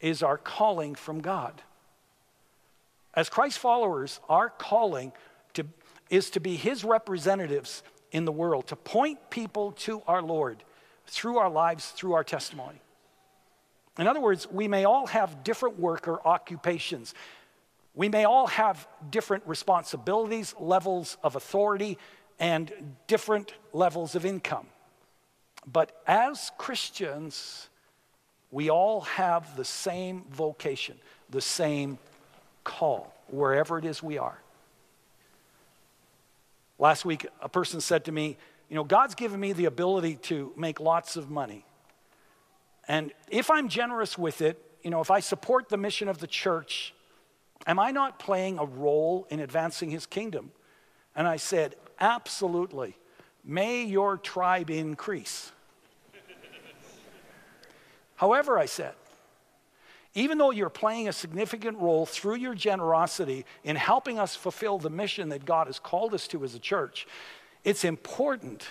is 0.01 0.21
our 0.21 0.37
calling 0.37 0.95
from 0.95 1.21
God. 1.21 1.61
As 3.13 3.29
Christ 3.29 3.57
followers, 3.57 4.19
our 4.29 4.49
calling 4.49 5.11
to, 5.53 5.65
is 6.09 6.29
to 6.31 6.39
be 6.39 6.55
His 6.55 6.83
representatives 6.83 7.83
in 8.11 8.25
the 8.25 8.31
world, 8.31 8.67
to 8.67 8.75
point 8.75 9.29
people 9.29 9.71
to 9.71 10.01
our 10.07 10.21
Lord 10.21 10.63
through 11.07 11.37
our 11.37 11.49
lives, 11.49 11.89
through 11.89 12.13
our 12.13 12.23
testimony. 12.23 12.81
In 13.97 14.07
other 14.07 14.19
words, 14.19 14.49
we 14.51 14.67
may 14.67 14.85
all 14.85 15.07
have 15.07 15.43
different 15.43 15.79
work 15.79 16.07
or 16.07 16.25
occupations. 16.27 17.15
We 17.97 18.09
may 18.09 18.25
all 18.25 18.45
have 18.45 18.87
different 19.09 19.43
responsibilities, 19.47 20.53
levels 20.59 21.17
of 21.23 21.35
authority, 21.35 21.97
and 22.39 22.71
different 23.07 23.53
levels 23.73 24.13
of 24.13 24.23
income. 24.23 24.67
But 25.65 25.99
as 26.05 26.51
Christians, 26.59 27.69
we 28.51 28.69
all 28.69 29.01
have 29.01 29.57
the 29.57 29.65
same 29.65 30.25
vocation, 30.31 30.99
the 31.31 31.41
same 31.41 31.97
call, 32.63 33.15
wherever 33.29 33.79
it 33.79 33.85
is 33.85 34.03
we 34.03 34.19
are. 34.19 34.39
Last 36.77 37.03
week, 37.03 37.25
a 37.41 37.49
person 37.49 37.81
said 37.81 38.05
to 38.05 38.11
me, 38.11 38.37
You 38.69 38.75
know, 38.75 38.83
God's 38.83 39.15
given 39.15 39.39
me 39.39 39.53
the 39.53 39.65
ability 39.65 40.17
to 40.23 40.53
make 40.55 40.79
lots 40.79 41.15
of 41.15 41.31
money. 41.31 41.65
And 42.87 43.11
if 43.27 43.49
I'm 43.49 43.69
generous 43.69 44.19
with 44.19 44.43
it, 44.43 44.63
you 44.83 44.91
know, 44.91 45.01
if 45.01 45.09
I 45.09 45.19
support 45.19 45.69
the 45.69 45.77
mission 45.77 46.07
of 46.07 46.19
the 46.19 46.27
church, 46.27 46.93
am 47.67 47.77
I 47.77 47.91
not 47.91 48.17
playing 48.17 48.57
a 48.57 48.65
role 48.65 49.27
in 49.29 49.39
advancing 49.39 49.91
his 49.91 50.07
kingdom? 50.07 50.51
And 51.15 51.27
I 51.27 51.36
said, 51.36 51.75
Absolutely. 52.00 52.95
May 53.43 53.83
your 53.83 54.17
tribe 54.17 54.69
increase. 54.69 55.51
However, 58.15 58.57
I 58.57 58.65
said, 58.65 58.93
even 60.15 60.39
though 60.39 60.50
you're 60.50 60.69
playing 60.69 61.07
a 61.07 61.13
significant 61.13 61.77
role 61.77 62.07
through 62.07 62.36
your 62.36 62.55
generosity 62.55 63.45
in 63.63 63.75
helping 63.75 64.17
us 64.17 64.36
fulfill 64.36 64.79
the 64.79 64.89
mission 64.89 65.29
that 65.29 65.45
God 65.45 65.67
has 65.67 65.77
called 65.77 66.15
us 66.15 66.27
to 66.29 66.43
as 66.43 66.55
a 66.55 66.59
church, 66.59 67.07
it's 67.63 67.86
important 67.86 68.67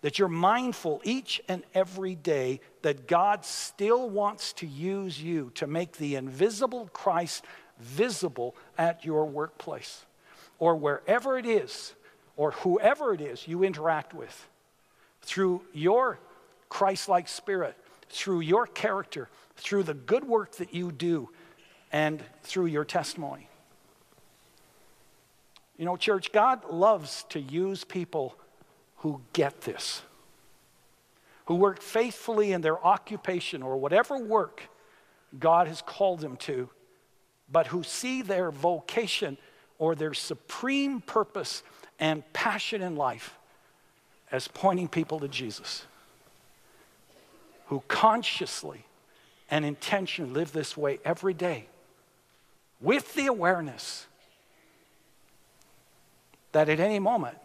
that 0.00 0.18
you're 0.18 0.28
mindful 0.28 1.00
each 1.04 1.40
and 1.48 1.62
every 1.74 2.14
day 2.14 2.60
that 2.82 3.08
God 3.08 3.44
still 3.44 4.08
wants 4.08 4.52
to 4.54 4.66
use 4.66 5.20
you 5.20 5.50
to 5.56 5.66
make 5.66 5.96
the 5.96 6.14
invisible 6.14 6.88
Christ 6.92 7.44
visible 7.80 8.54
at 8.76 9.04
your 9.04 9.24
workplace 9.24 10.04
or 10.58 10.76
wherever 10.76 11.38
it 11.38 11.46
is 11.46 11.94
or 12.36 12.52
whoever 12.52 13.12
it 13.12 13.20
is 13.20 13.48
you 13.48 13.64
interact 13.64 14.14
with 14.14 14.48
through 15.22 15.62
your 15.72 16.18
Christ 16.68 17.08
like 17.08 17.28
spirit 17.28 17.76
through 18.08 18.40
your 18.40 18.66
character, 18.66 19.28
through 19.56 19.82
the 19.82 19.94
good 19.94 20.24
work 20.24 20.52
that 20.56 20.74
you 20.74 20.92
do, 20.92 21.28
and 21.92 22.22
through 22.42 22.66
your 22.66 22.84
testimony. 22.84 23.48
You 25.76 25.84
know, 25.84 25.96
church, 25.96 26.32
God 26.32 26.68
loves 26.70 27.24
to 27.30 27.40
use 27.40 27.84
people 27.84 28.36
who 28.98 29.20
get 29.32 29.62
this, 29.62 30.02
who 31.46 31.54
work 31.54 31.80
faithfully 31.80 32.52
in 32.52 32.60
their 32.60 32.84
occupation 32.84 33.62
or 33.62 33.76
whatever 33.76 34.18
work 34.18 34.68
God 35.38 35.68
has 35.68 35.82
called 35.82 36.20
them 36.20 36.36
to, 36.38 36.68
but 37.50 37.68
who 37.68 37.82
see 37.82 38.22
their 38.22 38.50
vocation 38.50 39.36
or 39.78 39.94
their 39.94 40.14
supreme 40.14 41.00
purpose 41.00 41.62
and 41.98 42.30
passion 42.32 42.82
in 42.82 42.96
life 42.96 43.36
as 44.30 44.48
pointing 44.48 44.88
people 44.88 45.20
to 45.20 45.28
Jesus 45.28 45.86
who 47.68 47.82
consciously 47.86 48.84
and 49.50 49.64
intentionally 49.64 50.32
live 50.32 50.52
this 50.52 50.76
way 50.76 50.98
every 51.04 51.34
day 51.34 51.66
with 52.80 53.14
the 53.14 53.26
awareness 53.26 54.06
that 56.52 56.68
at 56.68 56.80
any 56.80 56.98
moment 56.98 57.36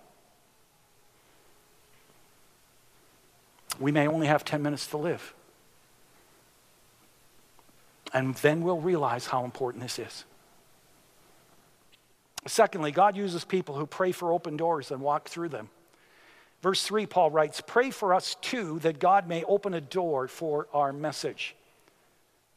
we 3.80 3.92
may 3.92 4.08
only 4.08 4.28
have 4.28 4.46
10 4.46 4.62
minutes 4.62 4.88
to 4.88 4.98
live. 4.98 5.34
And 8.14 8.36
then 8.36 8.62
we'll 8.62 8.80
realize 8.80 9.26
how 9.26 9.44
important 9.44 9.82
this 9.82 9.98
is. 10.00 10.26
Secondly, 12.46 12.92
God 12.92 13.16
uses 13.16 13.46
people 13.46 13.76
who 13.76 13.86
pray 13.86 14.12
for 14.12 14.32
open 14.32 14.58
doors 14.58 14.92
and 14.92 15.02
walk 15.02 15.28
through 15.30 15.50
them. 15.50 15.70
Verse 16.62 16.84
3, 16.84 17.06
Paul 17.06 17.32
writes, 17.32 17.62
Pray 17.66 17.90
for 17.90 18.14
us 18.14 18.36
too 18.42 18.80
that 18.80 19.00
God 19.00 19.28
may 19.28 19.44
open 19.44 19.74
a 19.74 19.82
door 19.82 20.28
for 20.28 20.68
our 20.74 20.94
message. 20.94 21.56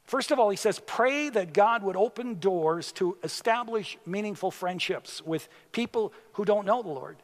First 0.05 0.31
of 0.31 0.39
all, 0.39 0.51
he 0.51 0.57
says, 0.57 0.81
Pray 0.87 1.29
that 1.31 1.53
God 1.53 1.83
would 1.83 1.97
open 1.97 2.39
doors 2.39 2.93
to 2.93 3.17
establish 3.25 3.99
meaningful 4.07 4.51
friendships 4.51 5.25
with 5.25 5.49
people 5.73 6.13
who 6.35 6.45
don't 6.45 6.67
know 6.67 6.83
the 6.83 6.89
Lord, 6.89 7.17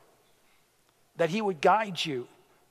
that 1.16 1.30
he 1.30 1.40
would 1.40 1.60
guide 1.60 2.04
you 2.04 2.26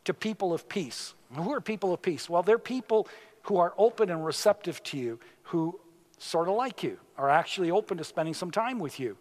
to 0.05 0.13
people 0.13 0.53
of 0.53 0.67
peace. 0.67 1.13
Who 1.36 1.53
are 1.53 1.62
people 1.62 1.93
of 1.93 2.01
peace? 2.01 2.29
Well, 2.29 2.43
they're 2.43 2.58
people 2.58 3.08
who 3.43 3.58
are 3.58 3.74
open 3.77 4.10
and 4.10 4.25
receptive 4.25 4.84
to 4.84 4.98
you, 4.98 5.20
who 5.43 5.79
sort 6.17 6.48
of 6.48 6.55
like 6.55 6.84
you, 6.84 6.98
are 7.17 7.29
actually 7.29 7.72
open 7.72 7.98
to 7.98 8.03
spending 8.03 8.34
some 8.34 8.51
time 8.51 8.79
with 8.79 9.00
you. 9.00 9.17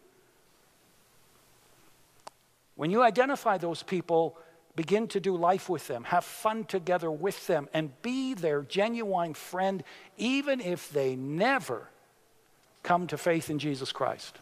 When 2.74 2.90
you 2.90 3.02
identify 3.02 3.58
those 3.58 3.82
people, 3.82 4.38
Begin 4.76 5.08
to 5.08 5.20
do 5.20 5.36
life 5.36 5.68
with 5.68 5.88
them, 5.88 6.04
have 6.04 6.24
fun 6.24 6.64
together 6.64 7.10
with 7.10 7.46
them, 7.46 7.68
and 7.74 7.90
be 8.02 8.34
their 8.34 8.62
genuine 8.62 9.34
friend, 9.34 9.82
even 10.16 10.60
if 10.60 10.90
they 10.90 11.16
never 11.16 11.88
come 12.82 13.06
to 13.08 13.18
faith 13.18 13.50
in 13.50 13.58
Jesus 13.58 13.90
Christ. 13.90 14.38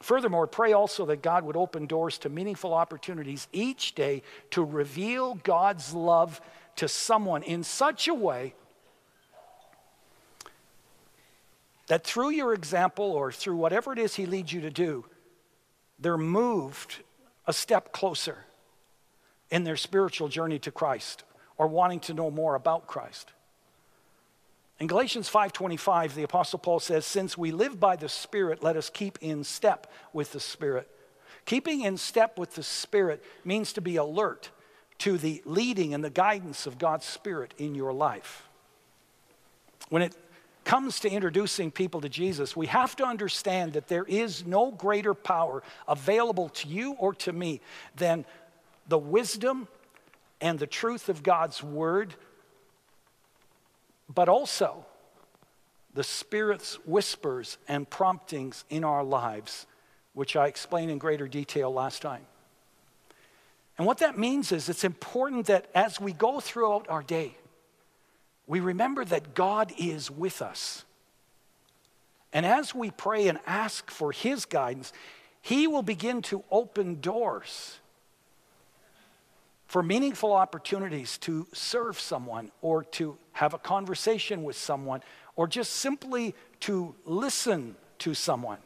Furthermore, 0.00 0.46
pray 0.46 0.72
also 0.72 1.04
that 1.06 1.22
God 1.22 1.44
would 1.44 1.56
open 1.56 1.86
doors 1.86 2.18
to 2.18 2.28
meaningful 2.28 2.72
opportunities 2.72 3.48
each 3.52 3.94
day 3.94 4.22
to 4.50 4.64
reveal 4.64 5.34
God's 5.34 5.92
love 5.92 6.40
to 6.76 6.88
someone 6.88 7.42
in 7.42 7.62
such 7.62 8.08
a 8.08 8.14
way 8.14 8.54
that 11.88 12.04
through 12.04 12.30
your 12.30 12.54
example 12.54 13.04
or 13.04 13.30
through 13.30 13.56
whatever 13.56 13.92
it 13.92 13.98
is 13.98 14.14
He 14.14 14.24
leads 14.24 14.52
you 14.52 14.62
to 14.62 14.70
do, 14.70 15.04
they're 15.98 16.16
moved 16.16 17.00
a 17.46 17.52
step 17.52 17.92
closer 17.92 18.46
in 19.50 19.64
their 19.64 19.76
spiritual 19.76 20.28
journey 20.28 20.58
to 20.60 20.70
Christ 20.70 21.24
or 21.58 21.66
wanting 21.66 22.00
to 22.00 22.14
know 22.14 22.30
more 22.30 22.54
about 22.54 22.86
Christ. 22.86 23.32
In 24.80 24.86
Galatians 24.86 25.28
5:25 25.28 26.14
the 26.14 26.22
apostle 26.22 26.58
Paul 26.58 26.80
says 26.80 27.04
since 27.04 27.36
we 27.36 27.52
live 27.52 27.78
by 27.78 27.96
the 27.96 28.08
spirit 28.08 28.62
let 28.62 28.76
us 28.76 28.88
keep 28.88 29.18
in 29.20 29.44
step 29.44 29.86
with 30.12 30.32
the 30.32 30.40
spirit. 30.40 30.88
Keeping 31.44 31.82
in 31.82 31.96
step 31.96 32.38
with 32.38 32.54
the 32.54 32.62
spirit 32.62 33.22
means 33.44 33.72
to 33.74 33.80
be 33.80 33.96
alert, 33.96 34.50
to 34.98 35.18
the 35.18 35.42
leading 35.44 35.94
and 35.94 36.04
the 36.04 36.10
guidance 36.10 36.66
of 36.66 36.78
God's 36.78 37.06
Spirit 37.06 37.54
in 37.58 37.74
your 37.74 37.92
life. 37.92 38.46
When 39.88 40.02
it 40.02 40.14
comes 40.64 41.00
to 41.00 41.10
introducing 41.10 41.70
people 41.70 42.00
to 42.02 42.08
Jesus, 42.08 42.54
we 42.54 42.66
have 42.66 42.94
to 42.96 43.04
understand 43.04 43.72
that 43.72 43.88
there 43.88 44.04
is 44.04 44.46
no 44.46 44.70
greater 44.70 45.14
power 45.14 45.62
available 45.88 46.50
to 46.50 46.68
you 46.68 46.92
or 46.92 47.14
to 47.14 47.32
me 47.32 47.60
than 47.96 48.24
the 48.86 48.98
wisdom 48.98 49.66
and 50.40 50.58
the 50.58 50.66
truth 50.66 51.08
of 51.08 51.22
God's 51.22 51.62
Word, 51.62 52.14
but 54.12 54.28
also 54.28 54.84
the 55.94 56.02
Spirit's 56.04 56.74
whispers 56.86 57.58
and 57.68 57.88
promptings 57.88 58.64
in 58.68 58.84
our 58.84 59.04
lives, 59.04 59.66
which 60.14 60.36
I 60.36 60.46
explained 60.46 60.90
in 60.90 60.98
greater 60.98 61.28
detail 61.28 61.72
last 61.72 62.02
time. 62.02 62.26
And 63.78 63.86
what 63.86 63.98
that 63.98 64.18
means 64.18 64.52
is 64.52 64.68
it's 64.68 64.84
important 64.84 65.46
that 65.46 65.70
as 65.74 66.00
we 66.00 66.12
go 66.12 66.40
throughout 66.40 66.88
our 66.88 67.02
day, 67.02 67.36
we 68.46 68.60
remember 68.60 69.04
that 69.04 69.34
God 69.34 69.72
is 69.78 70.10
with 70.10 70.42
us. 70.42 70.84
And 72.32 72.44
as 72.44 72.74
we 72.74 72.90
pray 72.90 73.28
and 73.28 73.38
ask 73.46 73.90
for 73.90 74.12
His 74.12 74.44
guidance, 74.44 74.92
He 75.40 75.66
will 75.66 75.82
begin 75.82 76.20
to 76.22 76.44
open 76.50 77.00
doors 77.00 77.78
for 79.66 79.84
meaningful 79.84 80.32
opportunities 80.32 81.16
to 81.18 81.46
serve 81.52 81.98
someone 81.98 82.50
or 82.60 82.82
to 82.82 83.16
have 83.40 83.54
a 83.54 83.58
conversation 83.58 84.44
with 84.44 84.54
someone 84.54 85.00
or 85.34 85.48
just 85.48 85.72
simply 85.72 86.34
to 86.60 86.94
listen 87.06 87.74
to 87.98 88.12
someone 88.12 88.58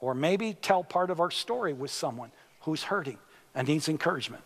or 0.00 0.14
maybe 0.14 0.54
tell 0.54 0.82
part 0.82 1.10
of 1.10 1.20
our 1.20 1.30
story 1.30 1.74
with 1.74 1.90
someone 1.90 2.30
who's 2.60 2.84
hurting 2.84 3.18
and 3.54 3.68
needs 3.68 3.86
encouragement. 3.86 4.42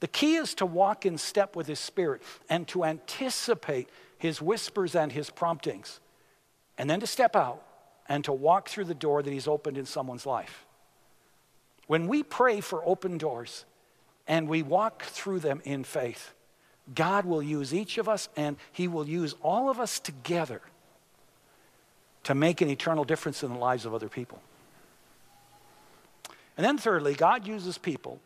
The 0.00 0.08
key 0.08 0.34
is 0.34 0.52
to 0.54 0.66
walk 0.66 1.06
in 1.06 1.16
step 1.16 1.54
with 1.54 1.68
His 1.68 1.78
Spirit 1.78 2.22
and 2.50 2.66
to 2.68 2.84
anticipate 2.84 3.88
His 4.18 4.42
whispers 4.42 4.96
and 4.96 5.12
His 5.12 5.30
promptings, 5.30 6.00
and 6.76 6.90
then 6.90 6.98
to 6.98 7.06
step 7.06 7.36
out 7.36 7.62
and 8.08 8.24
to 8.24 8.32
walk 8.32 8.68
through 8.68 8.86
the 8.86 8.94
door 8.94 9.22
that 9.22 9.32
He's 9.32 9.46
opened 9.46 9.78
in 9.78 9.86
someone's 9.86 10.26
life. 10.26 10.66
When 11.86 12.08
we 12.08 12.24
pray 12.24 12.60
for 12.60 12.82
open 12.84 13.16
doors 13.16 13.64
and 14.26 14.48
we 14.48 14.64
walk 14.64 15.04
through 15.04 15.38
them 15.38 15.62
in 15.64 15.84
faith, 15.84 16.32
God 16.94 17.24
will 17.24 17.42
use 17.42 17.74
each 17.74 17.98
of 17.98 18.08
us 18.08 18.28
and 18.36 18.56
He 18.72 18.88
will 18.88 19.08
use 19.08 19.34
all 19.42 19.68
of 19.68 19.80
us 19.80 19.98
together 19.98 20.60
to 22.24 22.34
make 22.34 22.60
an 22.60 22.68
eternal 22.68 23.04
difference 23.04 23.42
in 23.42 23.52
the 23.52 23.58
lives 23.58 23.84
of 23.84 23.94
other 23.94 24.08
people. 24.08 24.40
And 26.56 26.64
then, 26.64 26.78
thirdly, 26.78 27.14
God 27.14 27.46
uses 27.46 27.76
people 27.76 28.20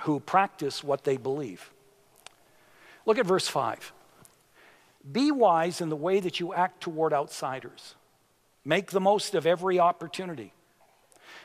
who 0.00 0.20
practice 0.20 0.82
what 0.82 1.04
they 1.04 1.16
believe. 1.16 1.70
Look 3.04 3.18
at 3.18 3.26
verse 3.26 3.46
5. 3.48 3.92
Be 5.10 5.30
wise 5.30 5.80
in 5.80 5.88
the 5.88 5.96
way 5.96 6.20
that 6.20 6.40
you 6.40 6.54
act 6.54 6.80
toward 6.80 7.12
outsiders. 7.12 7.94
Make 8.64 8.90
the 8.90 9.00
most 9.00 9.34
of 9.34 9.46
every 9.46 9.78
opportunity. 9.78 10.52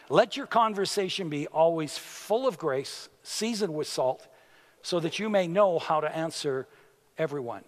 Let 0.09 0.37
your 0.37 0.45
conversation 0.45 1.29
be 1.29 1.47
always 1.47 1.97
full 1.97 2.47
of 2.47 2.57
grace, 2.57 3.09
seasoned 3.23 3.73
with 3.73 3.87
salt, 3.87 4.27
so 4.85 4.99
that 4.99 5.17
you 5.17 5.31
may 5.31 5.47
know 5.47 5.79
how 5.79 5.99
to 5.99 6.15
answer 6.15 6.67
everyone. 7.17 7.63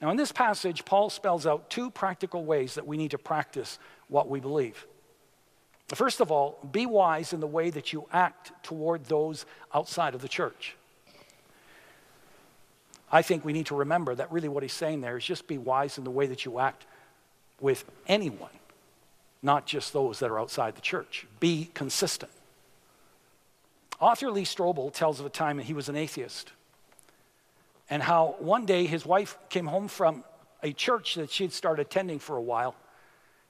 Now, 0.00 0.12
in 0.12 0.16
this 0.16 0.30
passage, 0.30 0.84
Paul 0.84 1.10
spells 1.10 1.48
out 1.48 1.68
two 1.68 1.90
practical 1.90 2.44
ways 2.44 2.76
that 2.76 2.86
we 2.86 2.96
need 2.96 3.10
to 3.10 3.18
practice 3.18 3.80
what 4.06 4.28
we 4.28 4.38
believe. 4.38 4.86
First 5.88 6.20
of 6.20 6.30
all, 6.30 6.60
be 6.70 6.86
wise 6.86 7.32
in 7.32 7.40
the 7.40 7.48
way 7.48 7.70
that 7.70 7.92
you 7.92 8.06
act 8.12 8.52
toward 8.62 9.06
those 9.06 9.46
outside 9.74 10.14
of 10.14 10.22
the 10.22 10.28
church. 10.28 10.76
I 13.10 13.22
think 13.22 13.44
we 13.44 13.52
need 13.52 13.66
to 13.66 13.74
remember 13.74 14.14
that 14.14 14.30
really 14.30 14.48
what 14.48 14.62
he's 14.62 14.72
saying 14.72 15.00
there 15.00 15.16
is 15.16 15.24
just 15.24 15.48
be 15.48 15.58
wise 15.58 15.98
in 15.98 16.04
the 16.04 16.10
way 16.10 16.28
that 16.28 16.44
you 16.44 16.60
act 16.60 16.86
with 17.60 17.84
anyone, 18.06 18.54
not 19.42 19.66
just 19.66 19.92
those 19.92 20.20
that 20.20 20.30
are 20.30 20.38
outside 20.38 20.76
the 20.76 20.80
church. 20.80 21.26
Be 21.40 21.68
consistent. 21.74 22.30
Author 24.00 24.30
Lee 24.30 24.44
Strobel 24.44 24.92
tells 24.92 25.20
of 25.20 25.26
a 25.26 25.30
time 25.30 25.56
that 25.58 25.66
he 25.66 25.74
was 25.74 25.88
an 25.88 25.96
atheist 25.96 26.52
and 27.90 28.02
how 28.02 28.36
one 28.38 28.66
day 28.66 28.86
his 28.86 29.04
wife 29.06 29.38
came 29.48 29.66
home 29.66 29.88
from 29.88 30.24
a 30.62 30.72
church 30.72 31.14
that 31.16 31.30
she 31.30 31.44
had 31.44 31.52
started 31.52 31.82
attending 31.82 32.18
for 32.18 32.36
a 32.36 32.42
while 32.42 32.74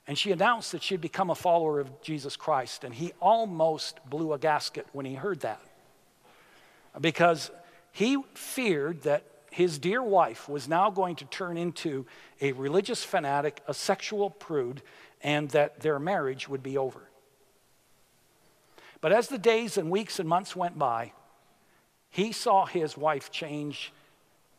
and 0.07 0.19
she 0.19 0.33
announced 0.33 0.73
that 0.73 0.83
she'd 0.83 1.01
become 1.01 1.31
a 1.31 1.35
follower 1.35 1.81
of 1.81 2.03
Jesus 2.03 2.37
Christ. 2.37 2.85
And 2.85 2.95
he 2.95 3.13
almost 3.21 3.99
blew 4.09 4.33
a 4.33 4.39
gasket 4.39 4.87
when 4.93 5.07
he 5.07 5.15
heard 5.15 5.41
that. 5.41 5.61
Because 7.01 7.51
he 7.93 8.19
feared 8.35 9.03
that 9.03 9.25
his 9.51 9.79
dear 9.79 10.03
wife 10.03 10.49
was 10.49 10.69
now 10.69 10.91
going 10.91 11.17
to 11.17 11.25
turn 11.27 11.57
into 11.57 12.07
a 12.41 12.53
religious 12.53 13.03
fanatic, 13.03 13.63
a 13.67 13.75
sexual 13.75 14.29
prude, 14.29 14.83
and 15.23 15.49
that 15.51 15.81
their 15.81 15.99
marriage 15.99 16.49
would 16.49 16.63
be 16.63 16.77
over. 16.77 17.09
But 19.05 19.12
as 19.12 19.29
the 19.29 19.37
days 19.37 19.77
and 19.77 19.90
weeks 19.90 20.19
and 20.19 20.27
months 20.27 20.57
went 20.57 20.79
by, 20.79 21.12
he 22.09 22.33
saw 22.33 22.64
his 22.64 22.97
wife 22.97 23.31
change 23.31 23.93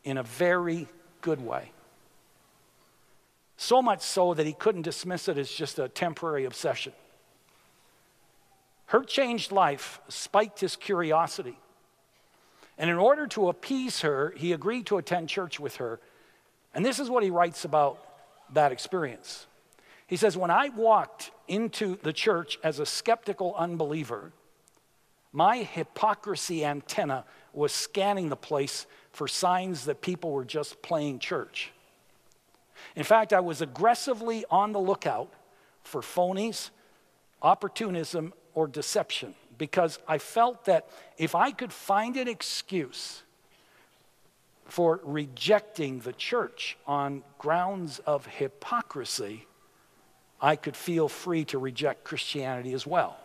in 0.04 0.18
a 0.18 0.22
very 0.22 0.86
good 1.20 1.44
way. 1.44 1.72
So 3.56 3.82
much 3.82 4.02
so 4.02 4.34
that 4.34 4.46
he 4.46 4.52
couldn't 4.52 4.82
dismiss 4.82 5.26
it 5.26 5.36
as 5.36 5.50
just 5.50 5.80
a 5.80 5.88
temporary 5.88 6.44
obsession. 6.44 6.92
Her 8.84 9.02
changed 9.02 9.50
life 9.50 10.00
spiked 10.06 10.60
his 10.60 10.76
curiosity. 10.76 11.58
And 12.78 12.88
in 12.88 12.98
order 12.98 13.26
to 13.26 13.48
appease 13.48 14.02
her, 14.02 14.32
he 14.36 14.52
agreed 14.52 14.86
to 14.86 14.98
attend 14.98 15.28
church 15.28 15.58
with 15.58 15.78
her. 15.78 15.98
And 16.72 16.86
this 16.86 17.00
is 17.00 17.10
what 17.10 17.24
he 17.24 17.30
writes 17.30 17.64
about 17.64 17.98
that 18.54 18.70
experience. 18.70 19.48
He 20.06 20.16
says, 20.16 20.36
When 20.36 20.50
I 20.50 20.68
walked 20.68 21.30
into 21.48 21.98
the 22.02 22.12
church 22.12 22.58
as 22.62 22.78
a 22.78 22.86
skeptical 22.86 23.54
unbeliever, 23.56 24.32
my 25.32 25.58
hypocrisy 25.58 26.64
antenna 26.64 27.24
was 27.52 27.72
scanning 27.72 28.28
the 28.28 28.36
place 28.36 28.86
for 29.12 29.26
signs 29.26 29.84
that 29.86 30.00
people 30.00 30.32
were 30.32 30.44
just 30.44 30.80
playing 30.82 31.18
church. 31.18 31.72
In 32.94 33.04
fact, 33.04 33.32
I 33.32 33.40
was 33.40 33.60
aggressively 33.60 34.44
on 34.50 34.72
the 34.72 34.78
lookout 34.78 35.32
for 35.82 36.00
phonies, 36.00 36.70
opportunism, 37.42 38.32
or 38.54 38.66
deception 38.66 39.34
because 39.58 39.98
I 40.06 40.18
felt 40.18 40.64
that 40.66 40.88
if 41.18 41.34
I 41.34 41.50
could 41.50 41.72
find 41.72 42.16
an 42.16 42.28
excuse 42.28 43.22
for 44.64 45.00
rejecting 45.04 46.00
the 46.00 46.12
church 46.12 46.76
on 46.86 47.22
grounds 47.38 48.00
of 48.00 48.26
hypocrisy, 48.26 49.45
I 50.46 50.54
could 50.54 50.76
feel 50.76 51.08
free 51.08 51.44
to 51.46 51.58
reject 51.58 52.04
Christianity 52.04 52.72
as 52.72 52.86
well. 52.86 53.16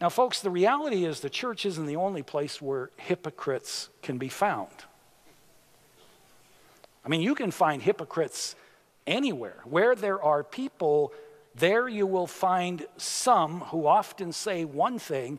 Now, 0.00 0.08
folks, 0.08 0.40
the 0.40 0.50
reality 0.50 1.04
is 1.04 1.20
the 1.20 1.30
church 1.30 1.64
isn't 1.64 1.86
the 1.86 1.94
only 1.94 2.24
place 2.24 2.60
where 2.60 2.90
hypocrites 2.96 3.88
can 4.02 4.18
be 4.18 4.28
found. 4.28 4.72
I 7.04 7.08
mean, 7.08 7.20
you 7.20 7.36
can 7.36 7.52
find 7.52 7.80
hypocrites 7.80 8.56
anywhere. 9.06 9.58
Where 9.62 9.94
there 9.94 10.20
are 10.20 10.42
people, 10.42 11.12
there 11.54 11.88
you 11.88 12.08
will 12.08 12.26
find 12.26 12.86
some 12.96 13.60
who 13.60 13.86
often 13.86 14.32
say 14.32 14.64
one 14.64 14.98
thing 14.98 15.38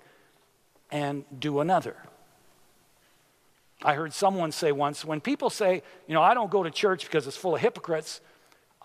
and 0.90 1.26
do 1.38 1.60
another. 1.60 1.98
I 3.84 3.96
heard 3.96 4.14
someone 4.14 4.54
say 4.54 4.72
once 4.72 5.04
when 5.04 5.20
people 5.20 5.50
say, 5.50 5.84
you 6.08 6.14
know, 6.14 6.22
I 6.22 6.34
don't 6.34 6.50
go 6.50 6.64
to 6.64 6.72
church 6.72 7.04
because 7.04 7.28
it's 7.28 7.36
full 7.36 7.54
of 7.54 7.62
hypocrites, 7.62 8.22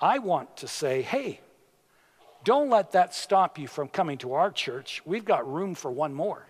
I 0.02 0.18
want 0.18 0.56
to 0.58 0.68
say, 0.68 1.00
hey, 1.02 1.40
don't 2.42 2.68
let 2.68 2.90
that 2.92 3.14
stop 3.14 3.56
you 3.56 3.68
from 3.68 3.86
coming 3.86 4.18
to 4.18 4.32
our 4.32 4.50
church. 4.50 5.00
We've 5.04 5.24
got 5.24 5.50
room 5.50 5.76
for 5.76 5.92
one 5.92 6.12
more. 6.12 6.44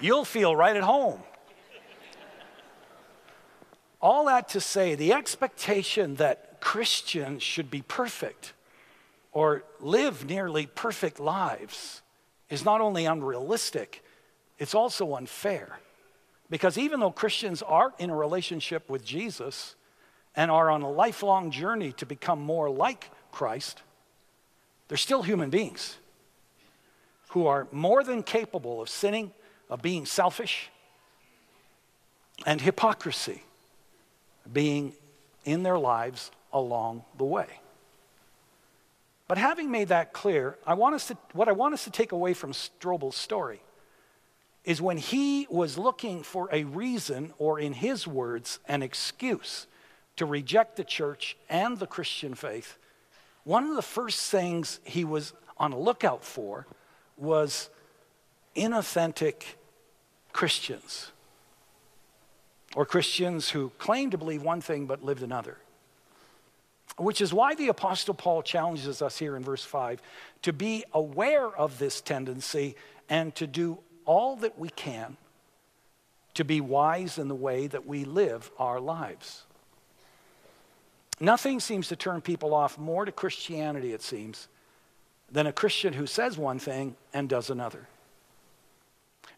you'll 0.00 0.24
feel 0.24 0.56
right 0.56 0.76
at 0.76 0.82
home. 0.82 1.20
All 4.00 4.26
that 4.26 4.48
to 4.50 4.60
say, 4.60 4.96
the 4.96 5.12
expectation 5.12 6.16
that 6.16 6.60
Christians 6.60 7.42
should 7.42 7.70
be 7.70 7.82
perfect 7.82 8.52
or 9.30 9.62
live 9.78 10.24
nearly 10.24 10.66
perfect 10.66 11.20
lives 11.20 12.02
is 12.48 12.64
not 12.64 12.80
only 12.80 13.04
unrealistic, 13.06 14.02
it's 14.58 14.74
also 14.74 15.14
unfair. 15.16 15.78
Because 16.50 16.78
even 16.78 17.00
though 17.00 17.10
Christians 17.10 17.62
are 17.62 17.92
in 17.98 18.10
a 18.10 18.16
relationship 18.16 18.88
with 18.88 19.04
Jesus 19.04 19.74
and 20.34 20.50
are 20.50 20.70
on 20.70 20.82
a 20.82 20.90
lifelong 20.90 21.50
journey 21.50 21.92
to 21.92 22.06
become 22.06 22.40
more 22.40 22.70
like 22.70 23.10
Christ, 23.32 23.82
they're 24.88 24.96
still 24.96 25.22
human 25.22 25.50
beings 25.50 25.96
who 27.30 27.46
are 27.46 27.68
more 27.70 28.02
than 28.02 28.22
capable 28.22 28.80
of 28.80 28.88
sinning 28.88 29.32
of 29.70 29.82
being 29.82 30.06
selfish, 30.06 30.70
and 32.46 32.60
hypocrisy, 32.60 33.42
being 34.50 34.92
in 35.44 35.62
their 35.62 35.78
lives 35.78 36.30
along 36.52 37.04
the 37.16 37.24
way. 37.24 37.46
But 39.26 39.36
having 39.36 39.70
made 39.70 39.88
that 39.88 40.12
clear, 40.12 40.56
I 40.66 40.74
want 40.74 40.94
us 40.94 41.08
to, 41.08 41.18
what 41.32 41.48
I 41.48 41.52
want 41.52 41.74
us 41.74 41.84
to 41.84 41.90
take 41.90 42.12
away 42.12 42.32
from 42.32 42.52
Strobel's 42.52 43.16
story 43.16 43.60
is 44.68 44.82
when 44.82 44.98
he 44.98 45.46
was 45.48 45.78
looking 45.78 46.22
for 46.22 46.50
a 46.52 46.62
reason, 46.64 47.32
or 47.38 47.58
in 47.58 47.72
his 47.72 48.06
words, 48.06 48.58
an 48.68 48.82
excuse 48.82 49.66
to 50.16 50.26
reject 50.26 50.76
the 50.76 50.84
church 50.84 51.38
and 51.48 51.78
the 51.78 51.86
Christian 51.86 52.34
faith, 52.34 52.76
one 53.44 53.64
of 53.64 53.76
the 53.76 53.82
first 53.82 54.30
things 54.30 54.78
he 54.84 55.06
was 55.06 55.32
on 55.56 55.72
a 55.72 55.78
lookout 55.78 56.22
for 56.22 56.66
was 57.16 57.70
inauthentic 58.54 59.42
Christians 60.34 61.12
or 62.76 62.84
Christians 62.84 63.48
who 63.48 63.70
claimed 63.78 64.12
to 64.12 64.18
believe 64.18 64.42
one 64.42 64.60
thing 64.60 64.84
but 64.84 65.02
lived 65.02 65.22
another. 65.22 65.56
Which 66.98 67.22
is 67.22 67.32
why 67.32 67.54
the 67.54 67.68
Apostle 67.68 68.12
Paul 68.12 68.42
challenges 68.42 69.00
us 69.00 69.16
here 69.16 69.34
in 69.34 69.42
verse 69.42 69.64
5 69.64 70.02
to 70.42 70.52
be 70.52 70.84
aware 70.92 71.46
of 71.46 71.78
this 71.78 72.02
tendency 72.02 72.76
and 73.08 73.34
to 73.36 73.46
do 73.46 73.78
all 74.08 74.36
that 74.36 74.58
we 74.58 74.70
can 74.70 75.18
to 76.32 76.42
be 76.42 76.62
wise 76.62 77.18
in 77.18 77.28
the 77.28 77.34
way 77.34 77.66
that 77.66 77.86
we 77.86 78.06
live 78.06 78.50
our 78.58 78.80
lives. 78.80 79.44
Nothing 81.20 81.60
seems 81.60 81.88
to 81.88 81.96
turn 81.96 82.22
people 82.22 82.54
off 82.54 82.78
more 82.78 83.04
to 83.04 83.12
Christianity, 83.12 83.92
it 83.92 84.00
seems, 84.00 84.48
than 85.30 85.46
a 85.46 85.52
Christian 85.52 85.92
who 85.92 86.06
says 86.06 86.38
one 86.38 86.58
thing 86.58 86.96
and 87.12 87.28
does 87.28 87.50
another. 87.50 87.86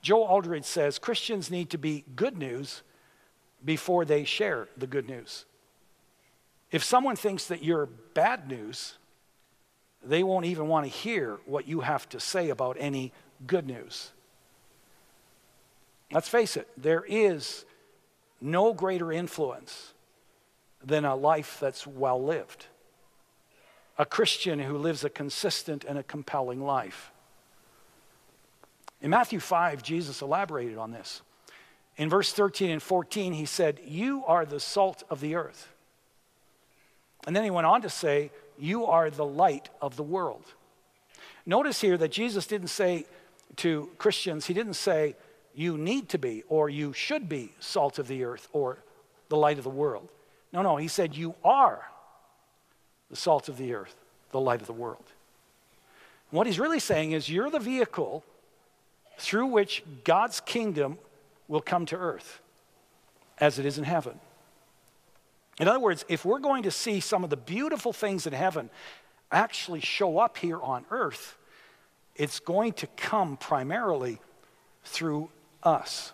Joe 0.03 0.25
Aldrich 0.25 0.65
says 0.65 1.01
Christians 1.01 1.51
need 1.51 1.71
to 1.71 1.79
be 1.79 2.05
good 2.15 2.39
news 2.39 2.83
before 3.65 4.05
they 4.05 4.23
share 4.23 4.69
the 4.77 4.87
good 4.87 5.09
news. 5.09 5.47
If 6.71 6.85
someone 6.85 7.17
thinks 7.17 7.47
that 7.47 7.65
you're 7.65 7.87
bad 8.15 8.47
news, 8.47 8.99
they 10.05 10.23
won't 10.23 10.47
even 10.47 10.69
want 10.69 10.87
to 10.87 10.93
hear 10.93 11.41
what 11.45 11.67
you 11.67 11.81
have 11.81 12.09
to 12.11 12.21
say 12.21 12.51
about 12.51 12.77
any 12.79 13.13
good 13.49 13.67
news. 13.67 14.13
Let's 16.13 16.29
face 16.29 16.57
it, 16.57 16.69
there 16.77 17.05
is 17.07 17.65
no 18.41 18.73
greater 18.73 19.13
influence 19.13 19.93
than 20.85 21.05
a 21.05 21.15
life 21.15 21.59
that's 21.61 21.87
well 21.87 22.23
lived. 22.23 22.67
A 23.99 24.07
Christian 24.07 24.59
who 24.59 24.79
lives 24.79 25.05
a 25.05 25.11
consistent 25.11 25.85
and 25.85 25.99
a 25.99 26.03
compelling 26.03 26.63
life. 26.63 27.13
In 29.03 29.11
Matthew 29.11 29.41
5, 29.41 29.83
Jesus 29.83 30.23
elaborated 30.23 30.79
on 30.79 30.91
this. 30.91 31.23
In 31.97 32.09
verse 32.09 32.33
13 32.33 32.71
and 32.71 32.83
14, 32.83 33.33
he 33.35 33.45
said, 33.45 33.81
You 33.85 34.25
are 34.27 34.47
the 34.47 34.61
salt 34.61 35.03
of 35.11 35.21
the 35.21 35.35
earth. 35.35 35.69
And 37.27 37.37
then 37.37 37.45
he 37.45 37.51
went 37.51 37.67
on 37.67 37.83
to 37.83 37.91
say, 37.91 38.31
You 38.59 38.87
are 38.87 39.11
the 39.11 39.25
light 39.25 39.69
of 39.83 39.97
the 39.97 40.03
world. 40.03 40.45
Notice 41.45 41.81
here 41.81 41.99
that 41.99 42.11
Jesus 42.11 42.47
didn't 42.47 42.69
say 42.69 43.05
to 43.57 43.91
Christians, 43.99 44.47
He 44.47 44.55
didn't 44.55 44.75
say, 44.75 45.15
You 45.55 45.77
need 45.77 46.09
to 46.11 46.19
be, 46.19 46.45
or 46.49 46.69
you 46.69 46.93
should 46.93 47.29
be 47.29 47.53
salt 47.61 47.99
of 47.99 48.09
the 48.09 48.25
earth, 48.25 48.49
or 48.53 48.79
the 49.29 49.37
light 49.37 49.59
of 49.59 49.65
the 49.65 49.71
world. 49.71 50.09
No, 50.53 50.63
no, 50.63 50.77
He 50.77 50.89
said, 50.89 51.17
You 51.17 51.35
are 51.45 51.89
the 53.11 53.17
salt 53.17 53.49
of 53.49 53.57
the 53.57 53.75
earth, 53.75 53.95
the 54.31 54.41
light 54.41 54.61
of 54.61 54.67
the 54.67 54.73
world. 54.73 55.05
And 56.31 56.37
what 56.37 56.47
He's 56.47 56.59
really 56.59 56.81
saying 56.81 57.13
is, 57.13 57.29
You're 57.29 57.51
the 57.51 57.59
vehicle 57.59 58.25
through 59.19 59.47
which 59.47 59.83
God's 60.05 60.41
kingdom 60.41 60.99
will 61.49 61.61
come 61.61 61.85
to 61.87 61.97
earth 61.97 62.41
as 63.39 63.59
it 63.59 63.67
is 63.67 63.77
in 63.77 63.85
heaven. 63.85 64.19
In 65.59 65.69
other 65.69 65.81
words, 65.81 66.05
if 66.09 66.25
we're 66.25 66.39
going 66.39 66.63
to 66.63 66.71
see 66.71 67.01
some 67.01 67.23
of 67.23 67.29
the 67.29 67.37
beautiful 67.37 67.93
things 67.93 68.27
in 68.27 68.33
heaven 68.33 68.71
actually 69.31 69.81
show 69.81 70.19
up 70.19 70.39
here 70.39 70.61
on 70.61 70.87
earth, 70.91 71.37
it's 72.17 72.41
going 72.41 72.73
to 72.75 72.87
come 72.97 73.37
primarily 73.37 74.21
through 74.85 75.29
us. 75.63 76.13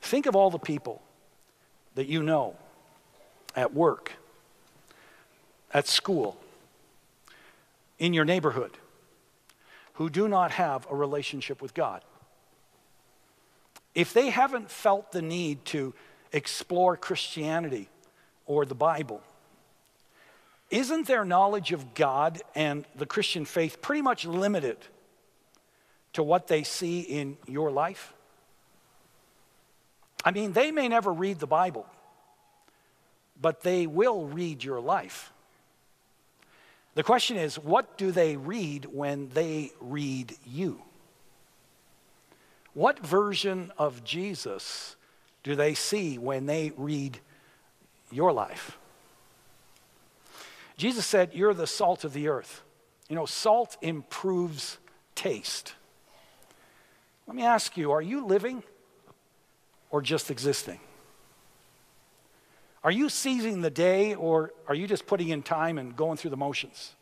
Think 0.00 0.26
of 0.26 0.36
all 0.36 0.50
the 0.50 0.58
people 0.58 1.02
that 1.94 2.06
you 2.06 2.22
know 2.22 2.54
at 3.54 3.74
work, 3.74 4.12
at 5.72 5.88
school, 5.88 6.38
in 7.98 8.12
your 8.12 8.24
neighborhood, 8.24 8.72
who 9.94 10.10
do 10.10 10.28
not 10.28 10.52
have 10.52 10.86
a 10.90 10.94
relationship 10.94 11.60
with 11.62 11.74
God 11.74 12.02
if 13.96 14.12
they 14.12 14.28
haven't 14.28 14.70
felt 14.70 15.10
the 15.10 15.22
need 15.22 15.64
to 15.64 15.94
explore 16.30 16.98
Christianity 16.98 17.88
or 18.44 18.66
the 18.66 18.74
Bible, 18.74 19.22
isn't 20.70 21.06
their 21.06 21.24
knowledge 21.24 21.72
of 21.72 21.94
God 21.94 22.42
and 22.54 22.84
the 22.94 23.06
Christian 23.06 23.46
faith 23.46 23.80
pretty 23.80 24.02
much 24.02 24.26
limited 24.26 24.76
to 26.16 26.22
what 26.22 26.46
they 26.46 26.62
see 26.62 27.00
in 27.00 27.36
your 27.46 27.70
life? 27.70 28.12
I 30.24 30.30
mean, 30.30 30.52
they 30.52 30.72
may 30.72 30.88
never 30.88 31.12
read 31.12 31.38
the 31.38 31.46
Bible, 31.46 31.86
but 33.40 33.60
they 33.60 33.86
will 33.86 34.24
read 34.24 34.64
your 34.64 34.80
life. 34.80 35.30
The 36.94 37.02
question 37.02 37.36
is, 37.36 37.58
what 37.58 37.98
do 37.98 38.10
they 38.10 38.36
read 38.36 38.86
when 38.86 39.28
they 39.28 39.72
read 39.78 40.34
you? 40.46 40.80
What 42.72 42.98
version 42.98 43.70
of 43.76 44.02
Jesus 44.02 44.96
do 45.42 45.54
they 45.54 45.74
see 45.74 46.16
when 46.16 46.46
they 46.46 46.72
read 46.78 47.20
your 48.10 48.32
life? 48.32 48.78
Jesus 50.78 51.04
said, 51.04 51.34
You're 51.34 51.54
the 51.54 51.66
salt 51.66 52.04
of 52.04 52.14
the 52.14 52.28
earth. 52.28 52.62
You 53.08 53.16
know, 53.16 53.26
salt 53.26 53.76
improves 53.82 54.78
taste. 55.14 55.74
Let 57.26 57.36
me 57.36 57.42
ask 57.42 57.76
you 57.76 57.92
are 57.92 58.02
you 58.02 58.24
living 58.24 58.62
or 59.90 60.02
just 60.02 60.30
existing? 60.30 60.80
Are 62.84 62.90
you 62.92 63.08
seizing 63.08 63.62
the 63.62 63.70
day 63.70 64.14
or 64.14 64.52
are 64.68 64.74
you 64.74 64.86
just 64.86 65.06
putting 65.06 65.28
in 65.28 65.42
time 65.42 65.78
and 65.78 65.96
going 65.96 66.16
through 66.16 66.30
the 66.30 66.36
motions? 66.36 66.94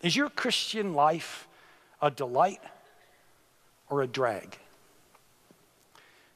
Is 0.00 0.16
your 0.16 0.30
Christian 0.30 0.94
life 0.94 1.48
a 2.00 2.10
delight 2.10 2.60
or 3.88 4.02
a 4.02 4.06
drag. 4.06 4.58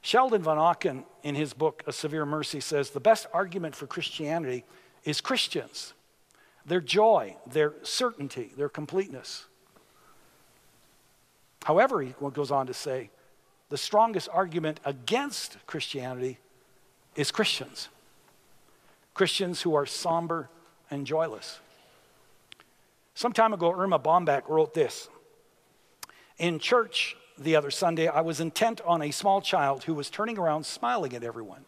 Sheldon 0.01 0.43
Vanauken, 0.43 1.05
in 1.23 1.35
his 1.35 1.53
book 1.53 1.83
A 1.87 1.93
Severe 1.93 2.25
Mercy, 2.25 2.59
says 2.59 2.89
the 2.89 2.99
best 2.99 3.27
argument 3.33 3.75
for 3.75 3.87
Christianity 3.87 4.65
is 5.05 5.21
Christians, 5.21 5.93
their 6.65 6.81
joy, 6.81 7.37
their 7.47 7.73
certainty, 7.83 8.51
their 8.57 8.69
completeness. 8.69 9.45
However, 11.63 12.01
he 12.01 12.13
goes 12.33 12.51
on 12.51 12.67
to 12.67 12.73
say, 12.73 13.09
the 13.69 13.77
strongest 13.77 14.29
argument 14.31 14.79
against 14.85 15.57
Christianity 15.65 16.37
is 17.15 17.31
Christians. 17.31 17.89
Christians 19.13 19.61
who 19.61 19.73
are 19.75 19.85
somber 19.85 20.49
and 20.91 21.07
joyless. 21.07 21.59
Some 23.15 23.33
time 23.33 23.53
ago, 23.53 23.71
Erma 23.71 23.99
Bombeck 23.99 24.47
wrote 24.49 24.73
this 24.73 25.09
In 26.37 26.59
church, 26.59 27.15
the 27.37 27.55
other 27.55 27.71
Sunday, 27.71 28.07
I 28.07 28.21
was 28.21 28.39
intent 28.39 28.81
on 28.81 29.01
a 29.01 29.11
small 29.11 29.41
child 29.41 29.85
who 29.85 29.93
was 29.93 30.09
turning 30.09 30.37
around 30.37 30.65
smiling 30.65 31.15
at 31.15 31.23
everyone. 31.23 31.65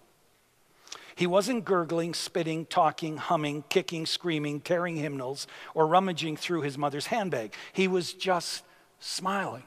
He 1.16 1.28
wasn't 1.28 1.64
gurgling, 1.64 2.14
spitting, 2.14 2.66
talking, 2.66 3.18
humming, 3.18 3.64
kicking, 3.70 4.06
screaming, 4.06 4.60
tearing 4.60 4.98
hymnals, 4.98 5.48
or 5.74 5.88
rummaging 5.88 6.36
through 6.36 6.62
his 6.62 6.78
mother's 6.78 7.08
handbag. 7.08 7.54
He 7.72 7.88
was 7.88 8.12
just 8.12 8.64
smiling. 9.00 9.64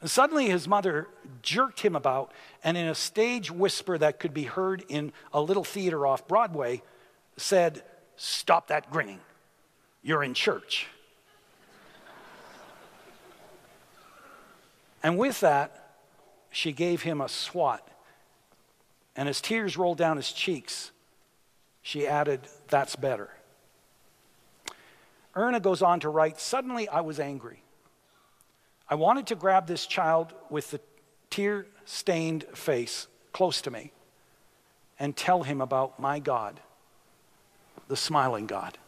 And 0.00 0.10
suddenly 0.10 0.48
his 0.48 0.68
mother 0.68 1.08
jerked 1.42 1.80
him 1.80 1.96
about, 1.96 2.32
and 2.62 2.76
in 2.76 2.86
a 2.86 2.94
stage 2.94 3.50
whisper 3.50 3.96
that 3.98 4.18
could 4.20 4.34
be 4.34 4.44
heard 4.44 4.84
in 4.88 5.12
a 5.32 5.40
little 5.40 5.64
theater 5.64 6.06
off 6.06 6.28
Broadway, 6.28 6.82
said, 7.36 7.82
Stop 8.16 8.68
that 8.68 8.90
grinning. 8.90 9.20
You're 10.02 10.22
in 10.22 10.34
church. 10.34 10.86
And 15.02 15.18
with 15.18 15.40
that, 15.40 15.96
she 16.50 16.72
gave 16.72 17.02
him 17.02 17.20
a 17.20 17.28
swat. 17.28 17.86
And 19.16 19.28
as 19.28 19.40
tears 19.40 19.76
rolled 19.76 19.98
down 19.98 20.16
his 20.16 20.32
cheeks, 20.32 20.92
she 21.82 22.06
added, 22.06 22.40
That's 22.68 22.96
better. 22.96 23.30
Erma 25.34 25.60
goes 25.60 25.82
on 25.82 26.00
to 26.00 26.08
write 26.08 26.40
Suddenly 26.40 26.88
I 26.88 27.00
was 27.00 27.18
angry. 27.18 27.63
I 28.88 28.94
wanted 28.94 29.26
to 29.28 29.34
grab 29.34 29.66
this 29.66 29.86
child 29.86 30.32
with 30.50 30.70
the 30.70 30.80
tear 31.30 31.66
stained 31.84 32.44
face 32.54 33.06
close 33.32 33.60
to 33.62 33.70
me 33.70 33.92
and 34.98 35.16
tell 35.16 35.42
him 35.42 35.60
about 35.60 35.98
my 35.98 36.18
God, 36.18 36.60
the 37.88 37.96
smiling 37.96 38.46
God. 38.46 38.78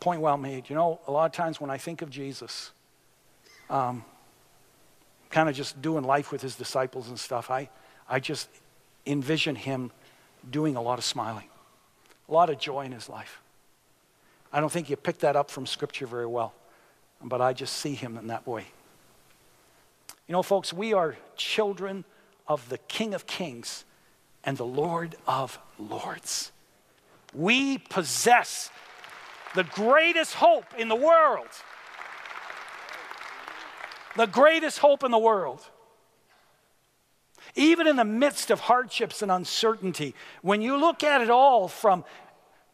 Point 0.00 0.20
well 0.20 0.36
made. 0.36 0.68
You 0.68 0.76
know, 0.76 1.00
a 1.06 1.12
lot 1.12 1.26
of 1.26 1.32
times 1.32 1.60
when 1.60 1.70
I 1.70 1.78
think 1.78 2.02
of 2.02 2.10
Jesus, 2.10 2.72
um, 3.70 4.04
kind 5.30 5.48
of 5.48 5.54
just 5.54 5.80
doing 5.80 6.04
life 6.04 6.30
with 6.30 6.42
his 6.42 6.56
disciples 6.56 7.08
and 7.08 7.18
stuff, 7.18 7.50
I, 7.50 7.68
I 8.08 8.20
just 8.20 8.48
envision 9.06 9.56
him 9.56 9.90
doing 10.50 10.76
a 10.76 10.82
lot 10.82 10.98
of 10.98 11.04
smiling, 11.04 11.48
a 12.28 12.32
lot 12.32 12.50
of 12.50 12.58
joy 12.58 12.84
in 12.84 12.92
his 12.92 13.08
life. 13.08 13.40
I 14.52 14.60
don't 14.60 14.70
think 14.70 14.90
you 14.90 14.96
pick 14.96 15.18
that 15.20 15.34
up 15.34 15.50
from 15.50 15.66
Scripture 15.66 16.06
very 16.06 16.26
well, 16.26 16.52
but 17.24 17.40
I 17.40 17.52
just 17.52 17.76
see 17.76 17.94
him 17.94 18.16
in 18.16 18.28
that 18.28 18.46
way. 18.46 18.66
You 20.26 20.32
know, 20.32 20.42
folks, 20.42 20.72
we 20.72 20.92
are 20.92 21.16
children 21.36 22.04
of 22.48 22.68
the 22.68 22.78
King 22.78 23.14
of 23.14 23.26
Kings 23.26 23.84
and 24.44 24.56
the 24.56 24.64
Lord 24.64 25.16
of 25.26 25.58
Lords. 25.78 26.52
We 27.34 27.78
possess 27.78 28.70
the 29.54 29.64
greatest 29.64 30.34
hope 30.34 30.66
in 30.78 30.88
the 30.88 30.96
world. 30.96 31.48
The 34.16 34.26
greatest 34.26 34.78
hope 34.78 35.04
in 35.04 35.10
the 35.10 35.18
world. 35.18 35.60
Even 37.54 37.86
in 37.86 37.96
the 37.96 38.04
midst 38.04 38.50
of 38.50 38.60
hardships 38.60 39.22
and 39.22 39.30
uncertainty, 39.30 40.14
when 40.40 40.62
you 40.62 40.76
look 40.76 41.02
at 41.02 41.20
it 41.20 41.30
all 41.30 41.68
from 41.68 42.04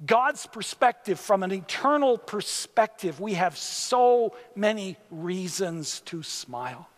God's 0.05 0.47
perspective, 0.47 1.19
from 1.19 1.43
an 1.43 1.51
eternal 1.51 2.19
perspective, 2.19 3.21
we 3.21 3.35
have 3.35 3.59
so 3.59 4.35
many 4.55 4.97
reasons 5.11 6.01
to 6.03 6.23
smile. 6.23 6.89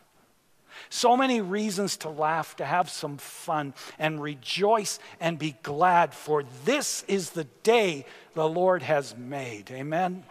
So 0.88 1.16
many 1.16 1.40
reasons 1.40 1.96
to 1.98 2.08
laugh, 2.08 2.56
to 2.56 2.64
have 2.64 2.90
some 2.90 3.16
fun, 3.18 3.74
and 3.98 4.22
rejoice 4.22 4.98
and 5.20 5.38
be 5.38 5.56
glad, 5.62 6.14
for 6.14 6.44
this 6.64 7.04
is 7.08 7.30
the 7.30 7.44
day 7.62 8.06
the 8.34 8.48
Lord 8.48 8.82
has 8.82 9.16
made. 9.16 9.70
Amen. 9.70 10.24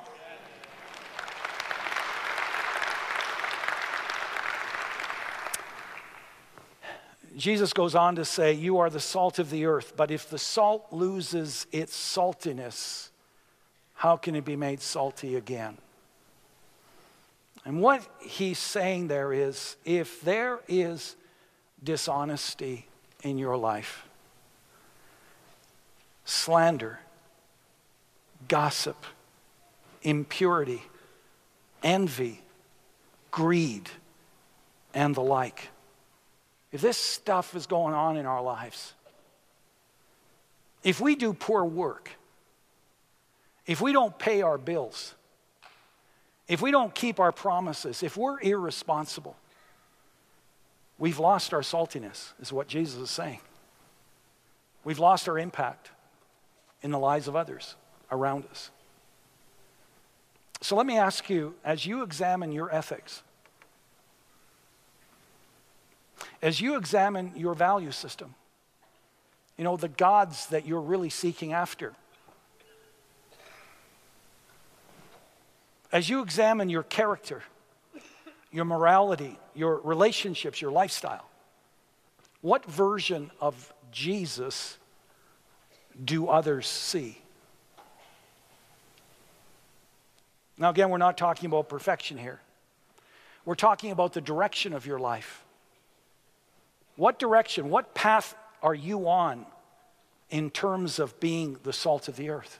Jesus 7.39 7.71
goes 7.71 7.95
on 7.95 8.17
to 8.17 8.25
say, 8.25 8.53
You 8.53 8.79
are 8.79 8.89
the 8.89 8.99
salt 8.99 9.39
of 9.39 9.49
the 9.49 9.65
earth, 9.65 9.93
but 9.95 10.11
if 10.11 10.29
the 10.29 10.37
salt 10.37 10.87
loses 10.91 11.65
its 11.71 11.95
saltiness, 11.95 13.09
how 13.93 14.17
can 14.17 14.35
it 14.35 14.43
be 14.43 14.57
made 14.57 14.81
salty 14.81 15.35
again? 15.35 15.77
And 17.63 17.81
what 17.81 18.05
he's 18.21 18.59
saying 18.59 19.07
there 19.07 19.31
is 19.31 19.77
if 19.85 20.21
there 20.21 20.59
is 20.67 21.15
dishonesty 21.81 22.87
in 23.23 23.37
your 23.37 23.55
life, 23.55 24.05
slander, 26.25 26.99
gossip, 28.49 29.05
impurity, 30.01 30.83
envy, 31.83 32.41
greed, 33.31 33.89
and 34.93 35.15
the 35.15 35.21
like, 35.21 35.69
if 36.71 36.81
this 36.81 36.97
stuff 36.97 37.55
is 37.55 37.65
going 37.65 37.93
on 37.93 38.17
in 38.17 38.25
our 38.25 38.41
lives, 38.41 38.93
if 40.83 41.01
we 41.01 41.15
do 41.15 41.33
poor 41.33 41.65
work, 41.65 42.11
if 43.65 43.81
we 43.81 43.91
don't 43.91 44.17
pay 44.17 44.41
our 44.41 44.57
bills, 44.57 45.15
if 46.47 46.61
we 46.61 46.71
don't 46.71 46.93
keep 46.95 47.19
our 47.19 47.31
promises, 47.31 48.01
if 48.01 48.17
we're 48.17 48.39
irresponsible, 48.41 49.35
we've 50.97 51.19
lost 51.19 51.53
our 51.53 51.61
saltiness, 51.61 52.33
is 52.39 52.51
what 52.51 52.67
Jesus 52.67 52.99
is 52.99 53.09
saying. 53.09 53.39
We've 54.83 54.99
lost 54.99 55.27
our 55.29 55.37
impact 55.37 55.91
in 56.81 56.91
the 56.91 56.99
lives 56.99 57.27
of 57.27 57.35
others 57.35 57.75
around 58.11 58.45
us. 58.49 58.71
So 60.61 60.75
let 60.75 60.85
me 60.85 60.97
ask 60.97 61.29
you 61.29 61.55
as 61.63 61.85
you 61.85 62.01
examine 62.01 62.51
your 62.51 62.73
ethics, 62.73 63.23
As 66.41 66.61
you 66.61 66.77
examine 66.77 67.33
your 67.35 67.53
value 67.53 67.91
system, 67.91 68.33
you 69.57 69.63
know, 69.63 69.75
the 69.75 69.89
gods 69.89 70.47
that 70.47 70.65
you're 70.65 70.81
really 70.81 71.09
seeking 71.09 71.51
after, 71.51 71.93
as 75.91 76.09
you 76.09 76.21
examine 76.21 76.69
your 76.69 76.83
character, 76.83 77.43
your 78.51 78.65
morality, 78.65 79.37
your 79.53 79.81
relationships, 79.81 80.61
your 80.61 80.71
lifestyle, 80.71 81.25
what 82.41 82.63
version 82.65 83.31
of 83.41 83.73
Jesus 83.91 84.77
do 86.03 86.27
others 86.27 86.67
see? 86.67 87.21
Now, 90.57 90.69
again, 90.69 90.89
we're 90.89 90.97
not 90.97 91.17
talking 91.17 91.47
about 91.47 91.67
perfection 91.67 92.17
here. 92.17 92.39
We're 93.45 93.55
talking 93.55 93.91
about 93.91 94.13
the 94.13 94.21
direction 94.21 94.73
of 94.73 94.85
your 94.85 94.99
life. 94.99 95.43
What 96.99 97.17
direction, 97.17 97.69
what 97.69 97.95
path 97.95 98.35
are 98.61 98.75
you 98.75 99.07
on 99.07 99.45
in 100.29 100.49
terms 100.49 100.99
of 100.99 101.17
being 101.21 101.55
the 101.63 101.71
salt 101.71 102.09
of 102.09 102.17
the 102.17 102.29
earth? 102.29 102.59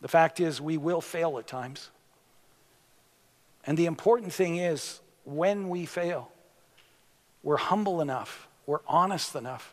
The 0.00 0.08
fact 0.08 0.40
is, 0.40 0.60
we 0.60 0.76
will 0.76 1.00
fail 1.00 1.38
at 1.38 1.46
times. 1.46 1.90
And 3.64 3.78
the 3.78 3.86
important 3.86 4.32
thing 4.32 4.56
is, 4.56 4.98
when 5.24 5.68
we 5.68 5.86
fail, 5.86 6.32
we're 7.44 7.56
humble 7.56 8.00
enough, 8.00 8.48
we're 8.66 8.80
honest 8.88 9.36
enough 9.36 9.72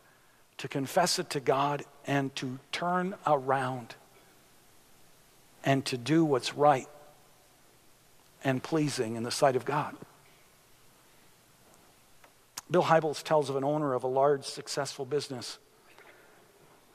to 0.58 0.68
confess 0.68 1.18
it 1.18 1.30
to 1.30 1.40
God 1.40 1.82
and 2.06 2.32
to 2.36 2.60
turn 2.70 3.16
around 3.26 3.96
and 5.64 5.84
to 5.86 5.98
do 5.98 6.24
what's 6.24 6.54
right 6.54 6.86
and 8.44 8.62
pleasing 8.62 9.16
in 9.16 9.24
the 9.24 9.32
sight 9.32 9.56
of 9.56 9.64
God. 9.64 9.96
Bill 12.70 12.82
Hybels 12.82 13.22
tells 13.22 13.50
of 13.50 13.56
an 13.56 13.64
owner 13.64 13.94
of 13.94 14.04
a 14.04 14.08
large, 14.08 14.44
successful 14.44 15.04
business 15.04 15.58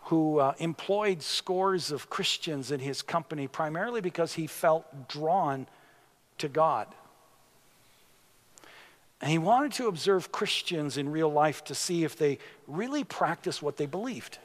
who 0.04 0.40
uh, 0.40 0.54
employed 0.58 1.22
scores 1.22 1.92
of 1.92 2.10
Christians 2.10 2.72
in 2.72 2.80
his 2.80 3.04
company 3.04 3.48
primarily 3.48 4.02
because 4.02 4.34
he 4.34 4.48
felt 4.48 5.08
drawn 5.08 5.68
to 6.40 6.48
God. 6.48 6.88
And 9.22 9.30
he 9.30 9.38
wanted 9.38 9.74
to 9.74 9.88
observe 9.88 10.32
Christians 10.32 10.98
in 10.98 11.12
real 11.12 11.32
life 11.32 11.64
to 11.66 11.76
see 11.76 12.04
if 12.04 12.18
they 12.18 12.40
really 12.68 13.04
practiced 13.04 13.62
what 13.62 13.78
they 13.78 13.86
believed. 13.86 14.40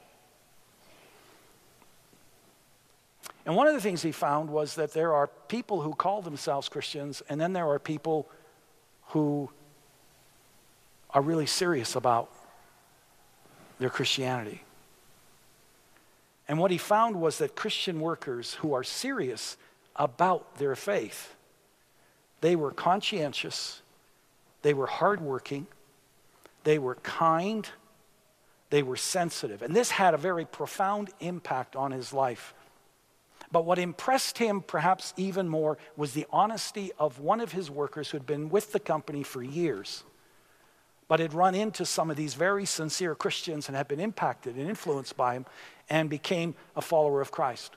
And 3.46 3.56
one 3.56 3.66
of 3.66 3.74
the 3.74 3.80
things 3.80 4.02
he 4.02 4.12
found 4.12 4.50
was 4.50 4.74
that 4.74 4.92
there 4.92 5.12
are 5.12 5.28
people 5.48 5.80
who 5.82 5.94
call 5.94 6.22
themselves 6.22 6.68
Christians, 6.68 7.22
and 7.28 7.40
then 7.40 7.52
there 7.52 7.68
are 7.68 7.78
people 7.78 8.28
who 9.08 9.50
are 11.14 11.22
really 11.22 11.46
serious 11.46 11.94
about 11.94 12.28
their 13.78 13.88
Christianity. 13.88 14.62
And 16.48 16.58
what 16.58 16.70
he 16.70 16.78
found 16.78 17.20
was 17.20 17.38
that 17.38 17.54
Christian 17.54 18.00
workers 18.00 18.54
who 18.54 18.74
are 18.74 18.84
serious 18.84 19.56
about 19.96 20.56
their 20.58 20.76
faith, 20.76 21.34
they 22.40 22.56
were 22.56 22.72
conscientious, 22.72 23.80
they 24.62 24.74
were 24.74 24.86
hardworking, 24.86 25.66
they 26.64 26.78
were 26.78 26.96
kind, 26.96 27.68
they 28.70 28.82
were 28.82 28.96
sensitive. 28.96 29.62
And 29.62 29.74
this 29.74 29.92
had 29.92 30.14
a 30.14 30.18
very 30.18 30.44
profound 30.44 31.10
impact 31.20 31.76
on 31.76 31.92
his 31.92 32.12
life. 32.12 32.52
But 33.52 33.64
what 33.64 33.78
impressed 33.78 34.38
him 34.38 34.62
perhaps 34.62 35.14
even 35.16 35.48
more 35.48 35.78
was 35.96 36.12
the 36.12 36.26
honesty 36.32 36.90
of 36.98 37.20
one 37.20 37.40
of 37.40 37.52
his 37.52 37.70
workers 37.70 38.10
who 38.10 38.18
had 38.18 38.26
been 38.26 38.50
with 38.50 38.72
the 38.72 38.80
company 38.80 39.22
for 39.22 39.42
years 39.42 40.02
but 41.08 41.20
had 41.20 41.34
run 41.34 41.54
into 41.54 41.84
some 41.84 42.10
of 42.10 42.16
these 42.16 42.34
very 42.34 42.64
sincere 42.64 43.14
Christians 43.14 43.68
and 43.68 43.76
had 43.76 43.88
been 43.88 44.00
impacted 44.00 44.56
and 44.56 44.68
influenced 44.68 45.16
by 45.16 45.34
him 45.34 45.46
and 45.90 46.08
became 46.08 46.54
a 46.76 46.80
follower 46.80 47.20
of 47.20 47.30
Christ. 47.30 47.76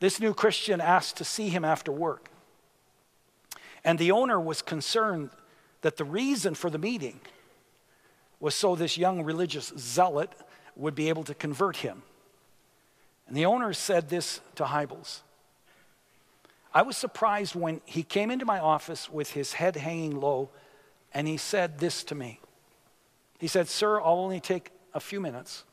This 0.00 0.20
new 0.20 0.34
Christian 0.34 0.80
asked 0.80 1.16
to 1.18 1.24
see 1.24 1.48
him 1.48 1.64
after 1.64 1.92
work. 1.92 2.30
And 3.84 3.98
the 3.98 4.10
owner 4.10 4.40
was 4.40 4.62
concerned 4.62 5.30
that 5.82 5.96
the 5.96 6.04
reason 6.04 6.54
for 6.54 6.70
the 6.70 6.78
meeting 6.78 7.20
was 8.40 8.54
so 8.54 8.74
this 8.74 8.98
young 8.98 9.22
religious 9.22 9.72
zealot 9.78 10.30
would 10.74 10.94
be 10.94 11.08
able 11.08 11.24
to 11.24 11.34
convert 11.34 11.78
him. 11.78 12.02
And 13.28 13.36
the 13.36 13.46
owner 13.46 13.72
said 13.72 14.08
this 14.08 14.40
to 14.56 14.64
Hybels. 14.64 15.20
I 16.74 16.82
was 16.82 16.96
surprised 16.96 17.54
when 17.54 17.80
he 17.86 18.02
came 18.02 18.30
into 18.30 18.44
my 18.44 18.58
office 18.58 19.10
with 19.10 19.32
his 19.32 19.54
head 19.54 19.76
hanging 19.76 20.20
low 20.20 20.50
and 21.16 21.26
he 21.26 21.38
said 21.38 21.78
this 21.78 22.04
to 22.04 22.14
me. 22.14 22.38
He 23.38 23.46
said, 23.48 23.68
Sir, 23.68 24.02
I'll 24.02 24.18
only 24.18 24.38
take 24.38 24.70
a 24.92 25.00
few 25.00 25.18
minutes, 25.18 25.64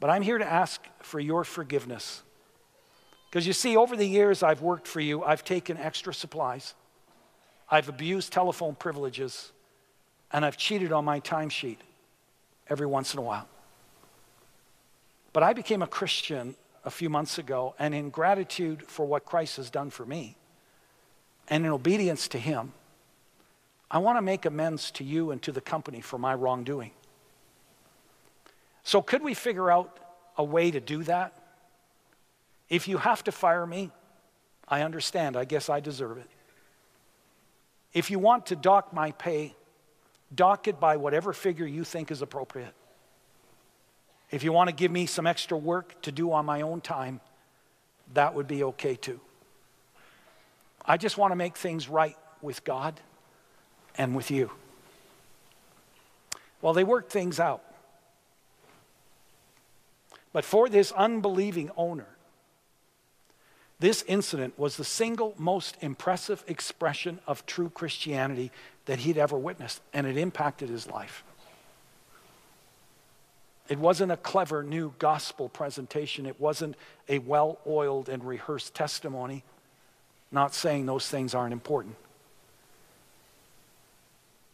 but 0.00 0.10
I'm 0.10 0.22
here 0.22 0.38
to 0.38 0.44
ask 0.44 0.84
for 0.98 1.20
your 1.20 1.44
forgiveness. 1.44 2.24
Because 3.30 3.46
you 3.46 3.52
see, 3.52 3.76
over 3.76 3.96
the 3.96 4.04
years 4.04 4.42
I've 4.42 4.60
worked 4.60 4.88
for 4.88 4.98
you, 4.98 5.22
I've 5.22 5.44
taken 5.44 5.76
extra 5.76 6.12
supplies, 6.12 6.74
I've 7.70 7.88
abused 7.88 8.32
telephone 8.32 8.74
privileges, 8.74 9.52
and 10.32 10.44
I've 10.44 10.56
cheated 10.56 10.90
on 10.90 11.04
my 11.04 11.20
timesheet 11.20 11.78
every 12.66 12.86
once 12.86 13.12
in 13.12 13.20
a 13.20 13.22
while. 13.22 13.46
But 15.32 15.44
I 15.44 15.52
became 15.52 15.80
a 15.80 15.86
Christian 15.86 16.56
a 16.84 16.90
few 16.90 17.08
months 17.08 17.38
ago, 17.38 17.76
and 17.78 17.94
in 17.94 18.10
gratitude 18.10 18.82
for 18.82 19.06
what 19.06 19.24
Christ 19.24 19.58
has 19.58 19.70
done 19.70 19.90
for 19.90 20.04
me, 20.04 20.36
and 21.46 21.64
in 21.64 21.70
obedience 21.70 22.26
to 22.28 22.38
Him, 22.40 22.72
I 23.90 23.98
want 23.98 24.18
to 24.18 24.22
make 24.22 24.44
amends 24.44 24.90
to 24.92 25.04
you 25.04 25.30
and 25.30 25.40
to 25.42 25.52
the 25.52 25.60
company 25.60 26.00
for 26.00 26.18
my 26.18 26.34
wrongdoing. 26.34 26.90
So, 28.84 29.02
could 29.02 29.22
we 29.22 29.34
figure 29.34 29.70
out 29.70 29.98
a 30.36 30.44
way 30.44 30.70
to 30.70 30.80
do 30.80 31.02
that? 31.04 31.34
If 32.68 32.86
you 32.86 32.98
have 32.98 33.24
to 33.24 33.32
fire 33.32 33.66
me, 33.66 33.90
I 34.68 34.82
understand. 34.82 35.36
I 35.36 35.44
guess 35.44 35.68
I 35.70 35.80
deserve 35.80 36.18
it. 36.18 36.30
If 37.94 38.10
you 38.10 38.18
want 38.18 38.46
to 38.46 38.56
dock 38.56 38.92
my 38.92 39.12
pay, 39.12 39.54
dock 40.34 40.68
it 40.68 40.78
by 40.78 40.98
whatever 40.98 41.32
figure 41.32 41.66
you 41.66 41.84
think 41.84 42.10
is 42.10 42.20
appropriate. 42.20 42.74
If 44.30 44.42
you 44.44 44.52
want 44.52 44.68
to 44.68 44.74
give 44.74 44.90
me 44.90 45.06
some 45.06 45.26
extra 45.26 45.56
work 45.56 46.00
to 46.02 46.12
do 46.12 46.32
on 46.32 46.44
my 46.44 46.60
own 46.60 46.82
time, 46.82 47.20
that 48.12 48.34
would 48.34 48.46
be 48.46 48.62
okay 48.64 48.94
too. 48.94 49.20
I 50.84 50.98
just 50.98 51.16
want 51.16 51.32
to 51.32 51.36
make 51.36 51.56
things 51.56 51.88
right 51.88 52.16
with 52.42 52.64
God 52.64 53.00
and 53.98 54.14
with 54.14 54.30
you. 54.30 54.50
Well, 56.62 56.72
they 56.72 56.84
worked 56.84 57.12
things 57.12 57.38
out. 57.38 57.62
But 60.32 60.44
for 60.44 60.68
this 60.68 60.92
unbelieving 60.92 61.70
owner, 61.76 62.06
this 63.80 64.02
incident 64.08 64.58
was 64.58 64.76
the 64.76 64.84
single 64.84 65.34
most 65.38 65.76
impressive 65.80 66.42
expression 66.48 67.20
of 67.26 67.46
true 67.46 67.70
Christianity 67.70 68.50
that 68.86 69.00
he'd 69.00 69.18
ever 69.18 69.38
witnessed, 69.38 69.80
and 69.92 70.06
it 70.06 70.16
impacted 70.16 70.68
his 70.68 70.88
life. 70.88 71.22
It 73.68 73.78
wasn't 73.78 74.12
a 74.12 74.16
clever 74.16 74.62
new 74.62 74.94
gospel 74.98 75.48
presentation. 75.48 76.26
It 76.26 76.40
wasn't 76.40 76.74
a 77.08 77.18
well 77.18 77.58
oiled 77.66 78.08
and 78.08 78.24
rehearsed 78.24 78.74
testimony. 78.74 79.44
Not 80.32 80.54
saying 80.54 80.86
those 80.86 81.08
things 81.08 81.34
aren't 81.34 81.52
important. 81.52 81.96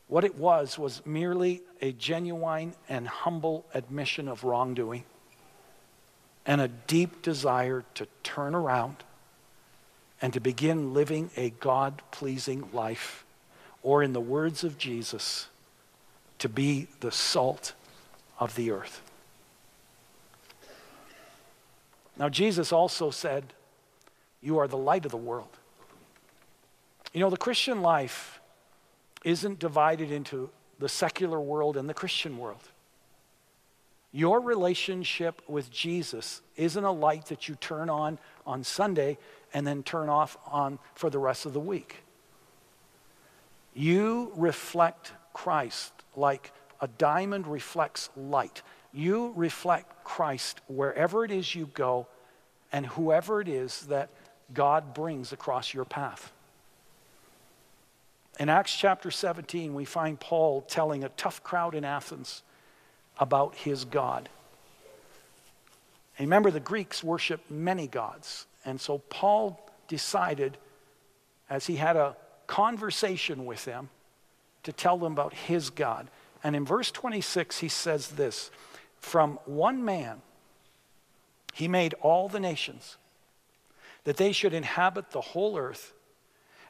What 0.08 0.24
it 0.24 0.36
was 0.36 0.78
was 0.78 1.04
merely 1.06 1.62
a 1.80 1.92
genuine 1.92 2.74
and 2.88 3.08
humble 3.08 3.64
admission 3.72 4.28
of 4.28 4.44
wrongdoing 4.44 5.04
and 6.46 6.60
a 6.60 6.68
deep 6.68 7.22
desire 7.22 7.84
to 7.94 8.06
turn 8.22 8.54
around 8.54 8.96
and 10.20 10.32
to 10.32 10.40
begin 10.40 10.94
living 10.94 11.30
a 11.36 11.50
God 11.50 12.02
pleasing 12.10 12.68
life, 12.72 13.24
or 13.82 14.02
in 14.02 14.12
the 14.12 14.20
words 14.20 14.64
of 14.64 14.78
Jesus, 14.78 15.48
to 16.38 16.48
be 16.48 16.86
the 17.00 17.10
salt 17.10 17.74
of 18.38 18.54
the 18.54 18.70
earth. 18.70 19.02
Now, 22.16 22.28
Jesus 22.28 22.72
also 22.72 23.10
said, 23.10 23.52
You 24.40 24.58
are 24.58 24.68
the 24.68 24.78
light 24.78 25.04
of 25.04 25.10
the 25.10 25.16
world. 25.16 25.48
You 27.12 27.20
know, 27.20 27.30
the 27.30 27.36
Christian 27.36 27.82
life 27.82 28.33
isn't 29.24 29.58
divided 29.58 30.12
into 30.12 30.50
the 30.78 30.88
secular 30.88 31.40
world 31.40 31.76
and 31.76 31.88
the 31.88 31.94
Christian 31.94 32.38
world. 32.38 32.68
Your 34.12 34.40
relationship 34.40 35.42
with 35.48 35.72
Jesus 35.72 36.40
isn't 36.56 36.84
a 36.84 36.92
light 36.92 37.26
that 37.26 37.48
you 37.48 37.56
turn 37.56 37.90
on 37.90 38.18
on 38.46 38.62
Sunday 38.62 39.18
and 39.52 39.66
then 39.66 39.82
turn 39.82 40.08
off 40.08 40.36
on 40.46 40.78
for 40.94 41.10
the 41.10 41.18
rest 41.18 41.46
of 41.46 41.52
the 41.52 41.60
week. 41.60 42.04
You 43.74 44.30
reflect 44.36 45.12
Christ 45.32 45.92
like 46.14 46.52
a 46.80 46.86
diamond 46.86 47.46
reflects 47.46 48.10
light. 48.16 48.62
You 48.92 49.32
reflect 49.34 50.04
Christ 50.04 50.60
wherever 50.68 51.24
it 51.24 51.30
is 51.30 51.54
you 51.54 51.66
go 51.74 52.06
and 52.72 52.86
whoever 52.86 53.40
it 53.40 53.48
is 53.48 53.86
that 53.86 54.10
God 54.52 54.94
brings 54.94 55.32
across 55.32 55.72
your 55.72 55.84
path. 55.84 56.32
In 58.38 58.48
Acts 58.48 58.74
chapter 58.76 59.10
17, 59.10 59.74
we 59.74 59.84
find 59.84 60.18
Paul 60.18 60.62
telling 60.62 61.04
a 61.04 61.08
tough 61.10 61.42
crowd 61.42 61.74
in 61.74 61.84
Athens 61.84 62.42
about 63.18 63.54
his 63.54 63.84
God. 63.84 64.28
Remember, 66.18 66.50
the 66.50 66.60
Greeks 66.60 67.02
worshiped 67.02 67.50
many 67.50 67.86
gods. 67.86 68.46
And 68.64 68.80
so 68.80 68.98
Paul 68.98 69.60
decided, 69.88 70.56
as 71.48 71.66
he 71.66 71.76
had 71.76 71.96
a 71.96 72.16
conversation 72.46 73.46
with 73.46 73.64
them, 73.64 73.88
to 74.64 74.72
tell 74.72 74.96
them 74.98 75.12
about 75.12 75.34
his 75.34 75.70
God. 75.70 76.08
And 76.42 76.56
in 76.56 76.64
verse 76.64 76.90
26, 76.90 77.58
he 77.58 77.68
says 77.68 78.08
this 78.08 78.50
From 78.98 79.38
one 79.44 79.84
man, 79.84 80.22
he 81.52 81.68
made 81.68 81.94
all 82.00 82.28
the 82.28 82.40
nations, 82.40 82.96
that 84.04 84.16
they 84.16 84.32
should 84.32 84.54
inhabit 84.54 85.10
the 85.10 85.20
whole 85.20 85.56
earth. 85.56 85.93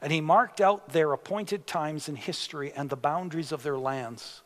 And 0.05 0.13
he 0.13 0.21
marked 0.21 0.61
out 0.61 0.91
their 0.91 1.15
appointed 1.15 1.67
times 1.67 2.11
in 2.11 2.17
history 2.17 2.71
and 2.77 2.91
the 2.91 2.95
boundaries 2.97 3.53
of 3.53 3.63
their 3.63 3.79
lands. 3.79 4.43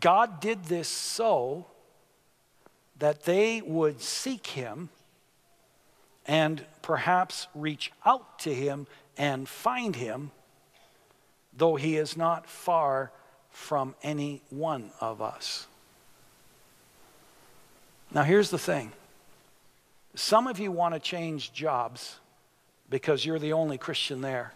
God 0.00 0.40
did 0.40 0.64
this 0.64 0.88
so 0.88 1.66
that 2.98 3.24
they 3.24 3.60
would 3.60 4.00
seek 4.00 4.46
him 4.46 4.88
and 6.24 6.64
perhaps 6.80 7.46
reach 7.54 7.92
out 8.06 8.38
to 8.38 8.54
him 8.54 8.86
and 9.18 9.46
find 9.46 9.96
him, 9.96 10.30
though 11.54 11.76
he 11.76 11.98
is 11.98 12.16
not 12.16 12.48
far 12.48 13.12
from 13.50 13.94
any 14.02 14.40
one 14.48 14.92
of 14.98 15.20
us. 15.20 15.66
Now, 18.10 18.22
here's 18.22 18.48
the 18.48 18.58
thing 18.58 18.92
some 20.14 20.46
of 20.46 20.58
you 20.58 20.72
want 20.72 20.94
to 20.94 21.00
change 21.00 21.52
jobs 21.52 22.18
because 22.94 23.26
you're 23.26 23.40
the 23.40 23.52
only 23.52 23.76
Christian 23.76 24.20
there. 24.20 24.52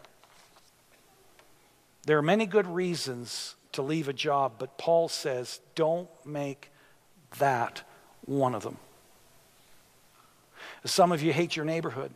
There 2.07 2.17
are 2.19 2.23
many 2.23 2.47
good 2.47 2.69
reasons 2.69 3.57
to 3.73 3.83
leave 3.83 4.07
a 4.07 4.13
job, 4.13 4.53
but 4.61 4.79
Paul 4.79 5.09
says 5.09 5.59
don't 5.75 6.09
make 6.25 6.71
that 7.41 7.83
one 8.27 8.55
of 8.55 8.63
them. 8.63 8.77
Some 10.85 11.11
of 11.11 11.21
you 11.21 11.33
hate 11.33 11.57
your 11.57 11.65
neighborhood. 11.65 12.13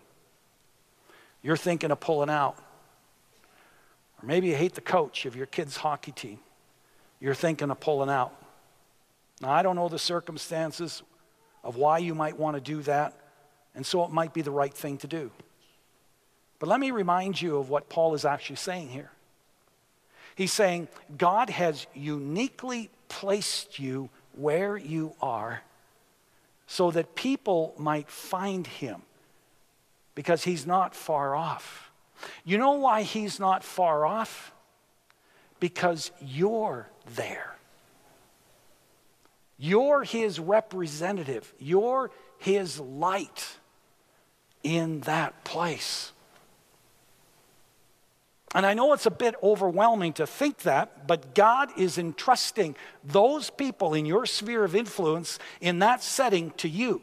You're 1.43 1.57
thinking 1.57 1.91
of 1.91 1.99
pulling 1.99 2.31
out. 2.31 2.57
Or 4.23 4.27
maybe 4.29 4.47
you 4.47 4.55
hate 4.55 4.75
the 4.75 4.81
coach 4.81 5.27
of 5.27 5.35
your 5.35 5.47
kid's 5.47 5.77
hockey 5.77 6.13
team. 6.13 6.39
You're 7.19 7.35
thinking 7.35 7.69
of 7.69 7.81
pulling 7.81 8.11
out. 8.11 8.33
Now, 9.41 9.51
I 9.51 9.65
don't 9.65 9.75
know 9.75 9.89
the 9.89 9.99
circumstances 9.99 11.03
of 11.65 11.75
why 11.75 11.99
you 11.99 12.15
might 12.15 12.39
want 12.39 12.55
to 12.55 12.61
do 12.61 12.81
that, 12.83 13.19
and 13.75 13.85
so 13.85 14.05
it 14.05 14.13
might 14.13 14.33
be 14.33 14.43
the 14.43 14.53
right 14.53 14.73
thing 14.73 14.99
to 14.99 15.09
do. 15.09 15.33
But 16.63 16.69
let 16.69 16.79
me 16.79 16.93
remind 16.93 17.43
you 17.43 17.57
of 17.57 17.71
what 17.71 17.89
Paul 17.89 18.15
is 18.15 18.25
actually 18.25 18.55
saying 18.55 18.91
here. 18.91 19.11
He's 20.37 20.53
saying, 20.53 20.87
God 21.19 21.51
has 21.51 21.89
uniquely 21.93 22.89
placed 23.09 23.81
you 23.81 24.11
where 24.37 24.77
you 24.77 25.17
are 25.21 25.63
so 26.69 26.93
that 26.93 27.17
people 27.17 27.75
might 27.79 28.09
find 28.09 28.65
him 28.65 29.03
because 30.15 30.45
he's 30.45 30.65
not 30.65 30.95
far 30.95 31.35
off. 31.35 31.91
You 32.45 32.59
know 32.59 32.75
why 32.75 33.03
he's 33.03 33.41
not 33.41 33.65
far 33.65 34.07
off? 34.07 34.53
Because 35.59 36.13
you're 36.21 36.89
there. 37.17 37.57
You're 39.59 40.05
his 40.05 40.39
representative, 40.39 41.53
you're 41.59 42.13
his 42.39 42.79
light 42.79 43.59
in 44.63 45.01
that 45.01 45.43
place. 45.43 46.13
And 48.55 48.67
I 48.67 48.75
know 48.75 48.93
it's 48.93 49.07
a 49.07 49.11
bit 49.11 49.35
overwhelming 49.43 50.13
to 50.15 50.27
think 50.27 50.59
that, 50.59 51.07
but 51.07 51.35
God 51.35 51.71
is 51.79 51.97
entrusting 51.97 52.77
those 53.03 53.49
people 53.49 53.95
in 53.95 54.05
your 54.05 54.27
sphere 54.27 54.63
of 54.65 54.77
influence 54.77 55.39
in 55.61 55.79
that 55.79 56.03
setting 56.03 56.51
to 56.59 56.69
you. 56.69 57.01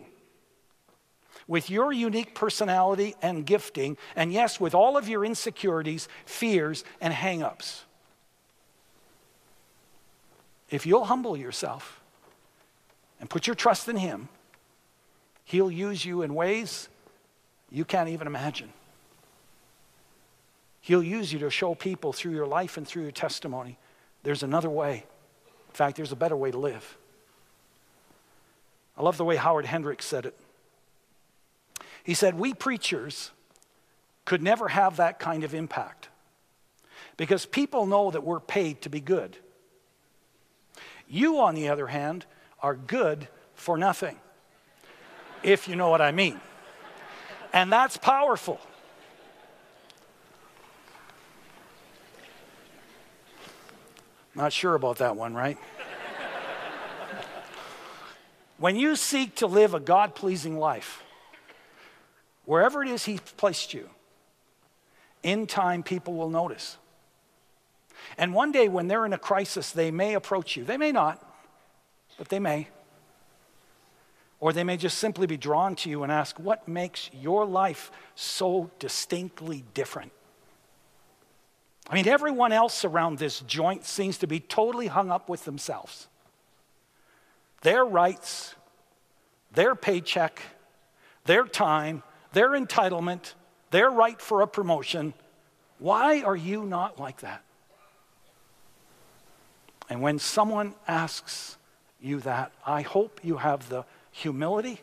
With 1.48 1.72
your 1.72 1.92
unique 1.92 2.36
personality 2.36 3.16
and 3.24 3.44
gifting, 3.44 3.98
and 4.16 4.32
yes, 4.32 4.60
with 4.60 4.76
all 4.76 4.96
of 4.96 5.10
your 5.10 5.26
insecurities, 5.26 6.08
fears, 6.26 6.84
and 7.02 7.12
hangups. 7.12 7.82
If 10.70 10.86
you'll 10.86 11.06
humble 11.06 11.36
yourself 11.36 12.00
and 13.20 13.28
put 13.28 13.48
your 13.48 13.56
trust 13.56 13.90
in 13.90 13.98
Him, 13.98 14.30
He'll 15.46 15.72
use 15.72 16.06
you 16.06 16.22
in 16.22 16.36
ways 16.36 16.90
you 17.72 17.84
can't 17.84 18.10
even 18.10 18.28
imagine. 18.28 18.72
He'll 20.90 21.04
use 21.04 21.32
you 21.32 21.38
to 21.42 21.52
show 21.52 21.76
people 21.76 22.14
through 22.14 22.32
your 22.32 22.48
life 22.48 22.76
and 22.76 22.88
through 22.88 23.04
your 23.04 23.12
testimony 23.12 23.78
there's 24.24 24.42
another 24.42 24.72
way. 24.72 25.06
In 25.68 25.76
fact, 25.76 25.98
there's 25.98 26.12
a 26.12 26.16
better 26.16 26.36
way 26.36 26.50
to 26.50 26.58
live. 26.58 26.98
I 28.98 29.04
love 29.04 29.16
the 29.16 29.24
way 29.24 29.36
Howard 29.36 29.68
Hendricks 29.68 30.08
said 30.08 30.26
it. 30.26 30.36
He 32.04 32.16
said, 32.16 32.40
We 32.40 32.56
preachers 32.56 33.30
could 34.26 34.42
never 34.42 34.70
have 34.70 34.98
that 34.98 35.20
kind 35.20 35.44
of 35.44 35.54
impact 35.54 36.10
because 37.18 37.46
people 37.46 37.86
know 37.86 38.10
that 38.10 38.24
we're 38.24 38.40
paid 38.40 38.82
to 38.82 38.90
be 38.90 39.00
good. 39.00 39.38
You, 41.08 41.40
on 41.40 41.54
the 41.54 41.70
other 41.70 41.86
hand, 41.86 42.26
are 42.64 42.74
good 42.74 43.28
for 43.54 43.78
nothing, 43.78 44.18
if 45.44 45.68
you 45.68 45.76
know 45.76 45.92
what 45.92 46.02
I 46.02 46.12
mean. 46.12 46.42
And 47.54 47.72
that's 47.72 47.96
powerful. 47.96 48.60
Not 54.36 54.54
sure 54.54 54.76
about 54.76 54.98
that 54.98 55.16
one, 55.16 55.34
right? 55.34 55.58
When 58.60 58.76
you 58.76 58.98
seek 58.98 59.36
to 59.36 59.48
live 59.48 59.74
a 59.74 59.80
God 59.80 60.16
pleasing 60.16 60.60
life, 60.60 61.02
wherever 62.44 62.84
it 62.84 62.90
is 62.90 63.06
He's 63.06 63.22
placed 63.22 63.74
you, 63.74 63.90
in 65.24 65.48
time 65.48 65.82
people 65.82 66.14
will 66.14 66.30
notice. 66.30 66.78
And 68.18 68.34
one 68.34 68.52
day 68.52 68.68
when 68.68 68.88
they're 68.88 69.06
in 69.06 69.14
a 69.14 69.18
crisis, 69.18 69.72
they 69.72 69.92
may 69.92 70.14
approach 70.14 70.58
you. 70.58 70.66
They 70.66 70.78
may 70.78 70.92
not, 70.92 71.26
but 72.18 72.30
they 72.30 72.40
may. 72.40 72.68
Or 74.42 74.52
they 74.54 74.64
may 74.64 74.78
just 74.78 74.98
simply 74.98 75.28
be 75.28 75.38
drawn 75.38 75.76
to 75.78 75.90
you 75.90 76.04
and 76.04 76.12
ask, 76.12 76.38
What 76.38 76.68
makes 76.68 77.10
your 77.14 77.46
life 77.46 77.92
so 78.16 78.72
distinctly 78.80 79.64
different? 79.74 80.12
I 81.90 81.96
mean, 81.96 82.08
everyone 82.08 82.52
else 82.52 82.86
around 82.86 83.18
this 83.18 83.40
joint 83.42 83.84
seems 83.84 84.20
to 84.20 84.28
be 84.28 84.40
totally 84.40 84.88
hung 84.88 85.10
up 85.10 85.28
with 85.28 85.46
themselves. 85.46 86.08
Their 87.62 87.84
rights, 87.84 88.56
their 89.52 89.74
paycheck, 89.74 90.42
their 91.26 91.46
time, 91.46 92.04
their 92.32 92.52
entitlement, 92.52 93.34
their 93.72 93.90
right 93.90 94.22
for 94.22 94.42
a 94.42 94.48
promotion. 94.48 95.14
Why 95.80 96.22
are 96.22 96.36
you 96.36 96.64
not 96.64 97.00
like 97.00 97.22
that? 97.22 97.44
And 99.90 100.02
when 100.02 100.20
someone 100.20 100.76
asks 100.88 101.58
you 102.00 102.20
that, 102.20 102.52
I 102.66 102.84
hope 102.84 103.20
you 103.24 103.38
have 103.38 103.68
the 103.70 103.86
humility 104.12 104.82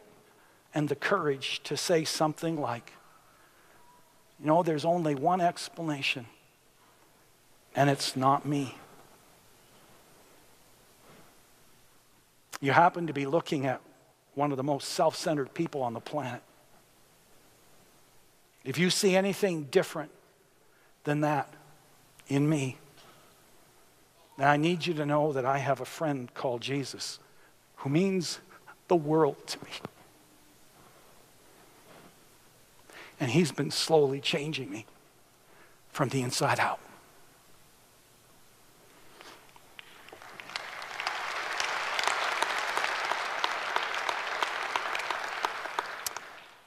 and 0.74 0.88
the 0.88 0.96
courage 0.96 1.62
to 1.64 1.76
say 1.76 2.04
something 2.04 2.60
like, 2.60 2.92
you 4.40 4.46
know, 4.46 4.62
there's 4.62 4.84
only 4.84 5.14
one 5.14 5.40
explanation, 5.40 6.26
and 7.76 7.90
it's 7.90 8.16
not 8.16 8.46
me. 8.46 8.74
You 12.60 12.72
happen 12.72 13.06
to 13.06 13.12
be 13.12 13.26
looking 13.26 13.66
at 13.66 13.82
one 14.34 14.50
of 14.50 14.56
the 14.56 14.64
most 14.64 14.88
self 14.88 15.14
centered 15.14 15.52
people 15.52 15.82
on 15.82 15.92
the 15.92 16.00
planet. 16.00 16.40
If 18.64 18.78
you 18.78 18.90
see 18.90 19.14
anything 19.14 19.64
different 19.64 20.10
than 21.04 21.20
that 21.20 21.52
in 22.26 22.48
me, 22.48 22.78
then 24.38 24.48
I 24.48 24.56
need 24.56 24.86
you 24.86 24.94
to 24.94 25.06
know 25.06 25.32
that 25.32 25.44
I 25.44 25.58
have 25.58 25.80
a 25.80 25.84
friend 25.84 26.32
called 26.34 26.62
Jesus 26.62 27.18
who 27.76 27.90
means 27.90 28.40
the 28.88 28.96
world 28.96 29.36
to 29.48 29.58
me. 29.64 29.70
And 33.20 33.30
he's 33.30 33.52
been 33.52 33.70
slowly 33.70 34.20
changing 34.20 34.70
me 34.70 34.86
from 35.90 36.08
the 36.08 36.22
inside 36.22 36.58
out. 36.58 36.80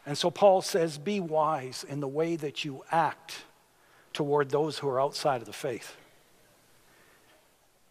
And 0.09 0.17
so 0.17 0.31
Paul 0.31 0.63
says, 0.63 0.97
Be 0.97 1.19
wise 1.19 1.85
in 1.87 1.99
the 1.99 2.07
way 2.07 2.35
that 2.35 2.65
you 2.65 2.83
act 2.91 3.43
toward 4.11 4.49
those 4.49 4.79
who 4.79 4.89
are 4.89 4.99
outside 4.99 5.39
of 5.39 5.45
the 5.45 5.53
faith. 5.53 5.95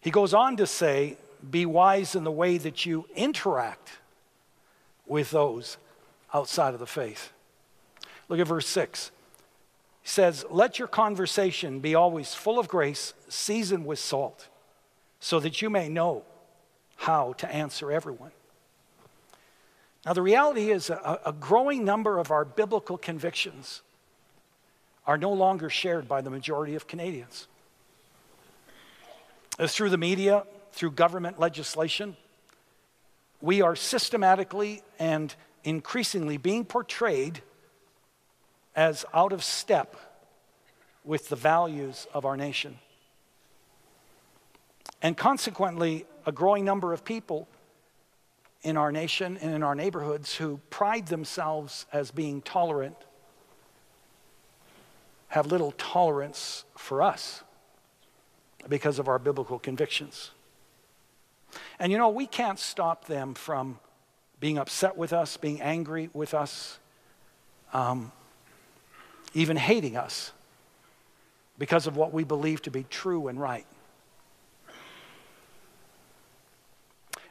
He 0.01 0.11
goes 0.11 0.35
on 0.35 0.57
to 0.57 0.67
say, 0.67 1.17
Be 1.49 1.65
wise 1.65 2.17
in 2.17 2.25
the 2.25 2.33
way 2.33 2.59
that 2.59 2.85
you 2.85 3.07
interact 3.15 4.01
with 5.07 5.31
those 5.31 5.77
outside 6.35 6.75
of 6.75 6.81
the 6.81 6.89
faith. 6.89 7.31
Look 8.29 8.41
at 8.41 8.49
verse 8.49 8.67
6. 8.67 9.13
He 10.03 10.09
says, 10.09 10.45
Let 10.51 10.81
your 10.81 10.89
conversation 10.89 11.79
be 11.79 11.95
always 11.95 12.35
full 12.35 12.59
of 12.59 12.67
grace, 12.67 13.15
seasoned 13.29 13.87
with 13.87 14.01
salt, 14.01 14.49
so 15.21 15.39
that 15.39 15.63
you 15.63 15.71
may 15.71 15.89
know 15.89 16.25
how 16.97 17.35
to 17.35 17.49
answer 17.55 17.93
everyone. 17.93 18.33
Now, 20.09 20.15
the 20.15 20.23
reality 20.23 20.71
is, 20.71 20.89
a, 20.89 21.21
a 21.27 21.35
growing 21.35 21.85
number 21.85 22.19
of 22.19 22.31
our 22.31 22.47
biblical 22.47 22.97
convictions 22.97 23.83
are 25.07 25.19
no 25.19 25.31
longer 25.31 25.69
shared 25.69 26.09
by 26.09 26.23
the 26.23 26.31
majority 26.31 26.75
of 26.77 26.87
Canadians. 26.87 27.47
As 29.59 29.75
through 29.75 29.91
the 29.91 29.99
media, 29.99 30.45
through 30.73 30.93
government 30.93 31.39
legislation, 31.39 32.17
we 33.43 33.61
are 33.61 33.77
systematically 33.77 34.81
and 34.99 35.35
increasingly 35.63 36.39
being 36.39 36.65
portrayed 36.65 37.43
as 38.75 39.05
out 39.13 39.35
of 39.35 39.45
step 39.45 39.95
with 41.05 41.29
the 41.29 41.37
values 41.37 42.07
of 42.15 42.25
our 42.25 42.39
nation. 42.39 42.79
And 45.03 45.19
consequently, 45.19 46.07
a 46.25 46.33
growing 46.33 46.65
number 46.65 46.95
of 46.95 47.05
people 47.05 47.47
in 48.63 48.77
our 48.77 48.91
nation 48.91 49.39
and 49.41 49.55
in 49.55 49.63
our 49.63 49.75
neighborhoods 49.75 50.35
who 50.35 50.61
pride 50.71 51.07
themselves 51.07 51.87
as 51.93 52.11
being 52.11 52.43
tolerant 52.43 52.97
have 55.29 55.47
little 55.47 55.73
tolerance 55.73 56.65
for 56.77 57.03
us 57.03 57.43
because 58.69 58.99
of 58.99 59.09
our 59.09 59.19
biblical 59.19 59.59
convictions. 59.59 60.31
And 61.79 61.93
you 61.93 61.99
know, 61.99 62.09
we 62.09 62.27
can't 62.27 62.59
stop 62.59 63.07
them 63.07 63.35
from 63.35 63.79
being 64.41 64.59
upset 64.59 64.97
with 64.97 65.13
us, 65.13 65.37
being 65.37 65.61
angry 65.61 66.11
with 66.13 66.35
us, 66.35 66.79
um, 67.73 68.13
even 69.35 69.57
hating 69.57 69.97
us 69.97 70.33
because 71.59 71.87
of 71.87 71.97
what 71.97 72.13
we 72.13 72.25
believe 72.25 72.63
to 72.63 72.71
be 72.71 72.85
true 72.85 73.29
and 73.29 73.41
right. 73.41 73.67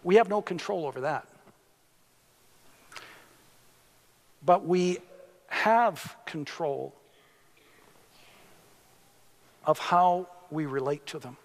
We 0.03 0.15
have 0.15 0.29
no 0.29 0.41
control 0.41 0.85
over 0.85 1.01
that. 1.01 1.27
But 4.45 4.65
we 4.65 4.99
have 5.47 6.15
control 6.25 6.93
of 9.65 9.79
how 9.79 10.27
we 10.49 10.65
relate 10.65 11.05
to 11.07 11.19
them 11.19 11.37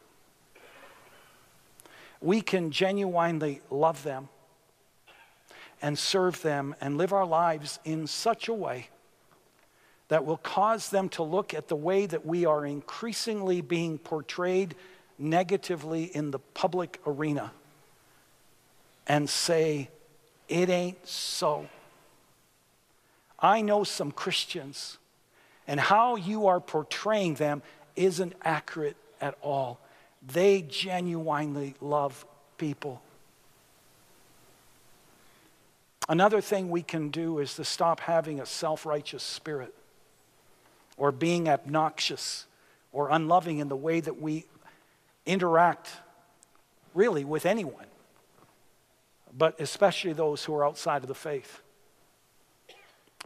we 2.23 2.41
can 2.41 2.71
genuinely 2.71 3.61
love 3.71 4.03
them 4.05 4.29
and 5.83 5.99
serve 5.99 6.41
them 6.43 6.75
and 6.81 6.97
live 6.97 7.13
our 7.13 7.27
lives 7.27 7.81
in 7.85 8.07
such 8.07 8.49
a 8.49 8.55
way 8.55 8.89
that 10.09 10.25
will 10.25 10.37
cause 10.37 10.91
them 10.91 11.09
to 11.09 11.23
look 11.23 11.53
at 11.53 11.69
the 11.69 11.77
way 11.77 12.07
that 12.07 12.25
we 12.25 12.47
are 12.47 12.65
increasingly 12.65 13.61
being 13.61 13.99
portrayed 13.99 14.75
negatively 15.19 16.05
in 16.05 16.31
the 16.31 16.39
public 16.39 17.01
arena 17.07 17.51
and 19.07 19.29
say, 19.29 19.89
It 20.49 20.69
ain't 20.69 21.07
so. 21.07 21.69
I 23.39 23.61
know 23.61 23.83
some 23.85 24.13
Christians, 24.13 24.99
and 25.67 25.81
how 25.81 26.17
you 26.17 26.47
are 26.47 26.61
portraying 26.61 27.35
them 27.35 27.63
isn't 27.97 28.35
accurate 28.43 28.97
at 29.21 29.37
all. 29.43 29.81
They 30.27 30.63
genuinely 30.63 31.75
love 31.81 32.25
people. 32.57 33.03
Another 36.09 36.41
thing 36.41 36.71
we 36.71 36.83
can 36.83 37.11
do 37.11 37.39
is 37.39 37.55
to 37.55 37.65
stop 37.65 38.01
having 38.01 38.41
a 38.41 38.47
self 38.47 38.85
righteous 38.85 39.23
spirit 39.23 39.75
or 40.97 41.13
being 41.13 41.49
obnoxious 41.49 42.47
or 42.93 43.09
unloving 43.09 43.59
in 43.59 43.69
the 43.69 43.77
way 43.77 44.01
that 44.01 44.21
we 44.21 44.45
interact 45.25 45.89
really 46.95 47.25
with 47.25 47.47
anyone, 47.47 47.87
but 49.37 49.61
especially 49.61 50.13
those 50.13 50.45
who 50.45 50.55
are 50.55 50.65
outside 50.65 51.03
of 51.03 51.09
the 51.09 51.15
faith. 51.15 51.63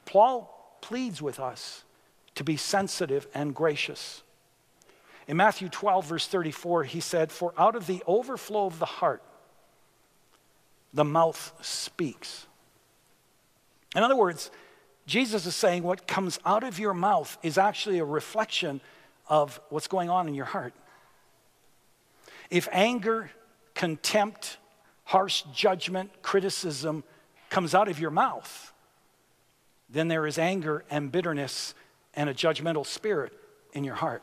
Paul 0.05 0.79
pleads 0.81 1.21
with 1.21 1.41
us 1.41 1.85
to 2.37 2.45
be 2.45 2.57
sensitive 2.57 3.27
and 3.35 3.55
gracious. 3.55 4.23
In 5.27 5.37
Matthew 5.37 5.69
12, 5.69 6.07
verse 6.07 6.29
34, 6.29 6.85
he 6.85 7.01
said, 7.01 7.33
For 7.33 7.53
out 7.59 7.75
of 7.75 7.87
the 7.87 8.03
overflow 8.07 8.67
of 8.67 8.79
the 8.79 8.87
heart, 8.87 9.23
the 10.95 11.05
mouth 11.05 11.53
speaks. 11.61 12.47
In 13.97 14.03
other 14.03 14.17
words, 14.17 14.51
Jesus 15.07 15.47
is 15.47 15.57
saying 15.57 15.83
what 15.83 16.07
comes 16.07 16.39
out 16.45 16.63
of 16.65 16.79
your 16.79 16.95
mouth 16.95 17.37
is 17.43 17.59
actually 17.59 17.99
a 17.99 18.05
reflection 18.05 18.81
of 19.29 19.61
what's 19.69 19.89
going 19.89 20.11
on 20.11 20.29
in 20.29 20.35
your 20.35 20.45
heart. 20.45 20.75
If 22.51 22.69
anger, 22.71 23.31
contempt, 23.75 24.59
harsh 25.07 25.43
judgment, 25.55 26.11
criticism 26.21 27.05
comes 27.49 27.75
out 27.75 27.89
of 27.89 27.99
your 27.99 28.11
mouth, 28.11 28.73
then 29.89 30.09
there 30.09 30.27
is 30.27 30.37
anger 30.37 30.85
and 30.91 31.13
bitterness 31.13 31.75
and 32.15 32.29
a 32.29 32.35
judgmental 32.35 32.85
spirit 32.85 33.33
in 33.73 33.85
your 33.85 33.95
heart. 33.95 34.23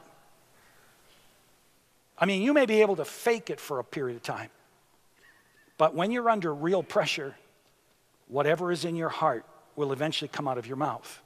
I 2.18 2.26
mean, 2.26 2.42
you 2.42 2.54
may 2.54 2.66
be 2.66 2.82
able 2.82 2.98
to 2.98 3.06
fake 3.06 3.50
it 3.50 3.60
for 3.60 3.80
a 3.80 3.84
period 3.84 4.18
of 4.18 4.24
time, 4.24 4.50
but 5.78 5.96
when 5.96 6.12
you're 6.12 6.30
under 6.30 6.54
real 6.54 6.84
pressure, 6.84 7.36
whatever 8.28 8.72
is 8.72 8.84
in 8.84 8.98
your 8.98 9.10
heart 9.10 9.46
will 9.78 9.94
eventually 9.94 10.28
come 10.28 10.50
out 10.50 10.58
of 10.58 10.68
your 10.68 10.78
mouth. 10.78 11.22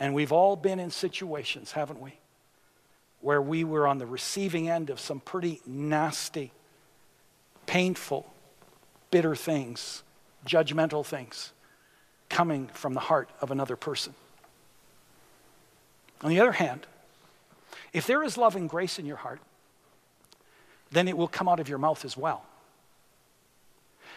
And 0.00 0.12
we've 0.12 0.32
all 0.32 0.56
been 0.56 0.80
in 0.80 0.90
situations, 0.90 1.72
haven't 1.72 2.00
we, 2.00 2.18
where 3.20 3.40
we 3.40 3.62
were 3.62 3.86
on 3.86 3.98
the 3.98 4.06
receiving 4.06 4.68
end 4.68 4.90
of 4.90 4.98
some 4.98 5.20
pretty 5.20 5.60
nasty, 5.66 6.52
painful, 7.66 8.30
bitter 9.10 9.34
things 9.34 10.02
judgmental 10.46 11.04
things 11.04 11.52
coming 12.28 12.68
from 12.68 12.94
the 12.94 13.00
heart 13.00 13.28
of 13.40 13.50
another 13.50 13.76
person. 13.76 14.14
On 16.22 16.30
the 16.30 16.40
other 16.40 16.52
hand, 16.52 16.86
if 17.92 18.06
there 18.06 18.22
is 18.22 18.38
love 18.38 18.56
and 18.56 18.68
grace 18.68 18.98
in 18.98 19.06
your 19.06 19.16
heart, 19.16 19.40
then 20.90 21.08
it 21.08 21.16
will 21.16 21.28
come 21.28 21.48
out 21.48 21.60
of 21.60 21.68
your 21.68 21.78
mouth 21.78 22.04
as 22.04 22.16
well. 22.16 22.44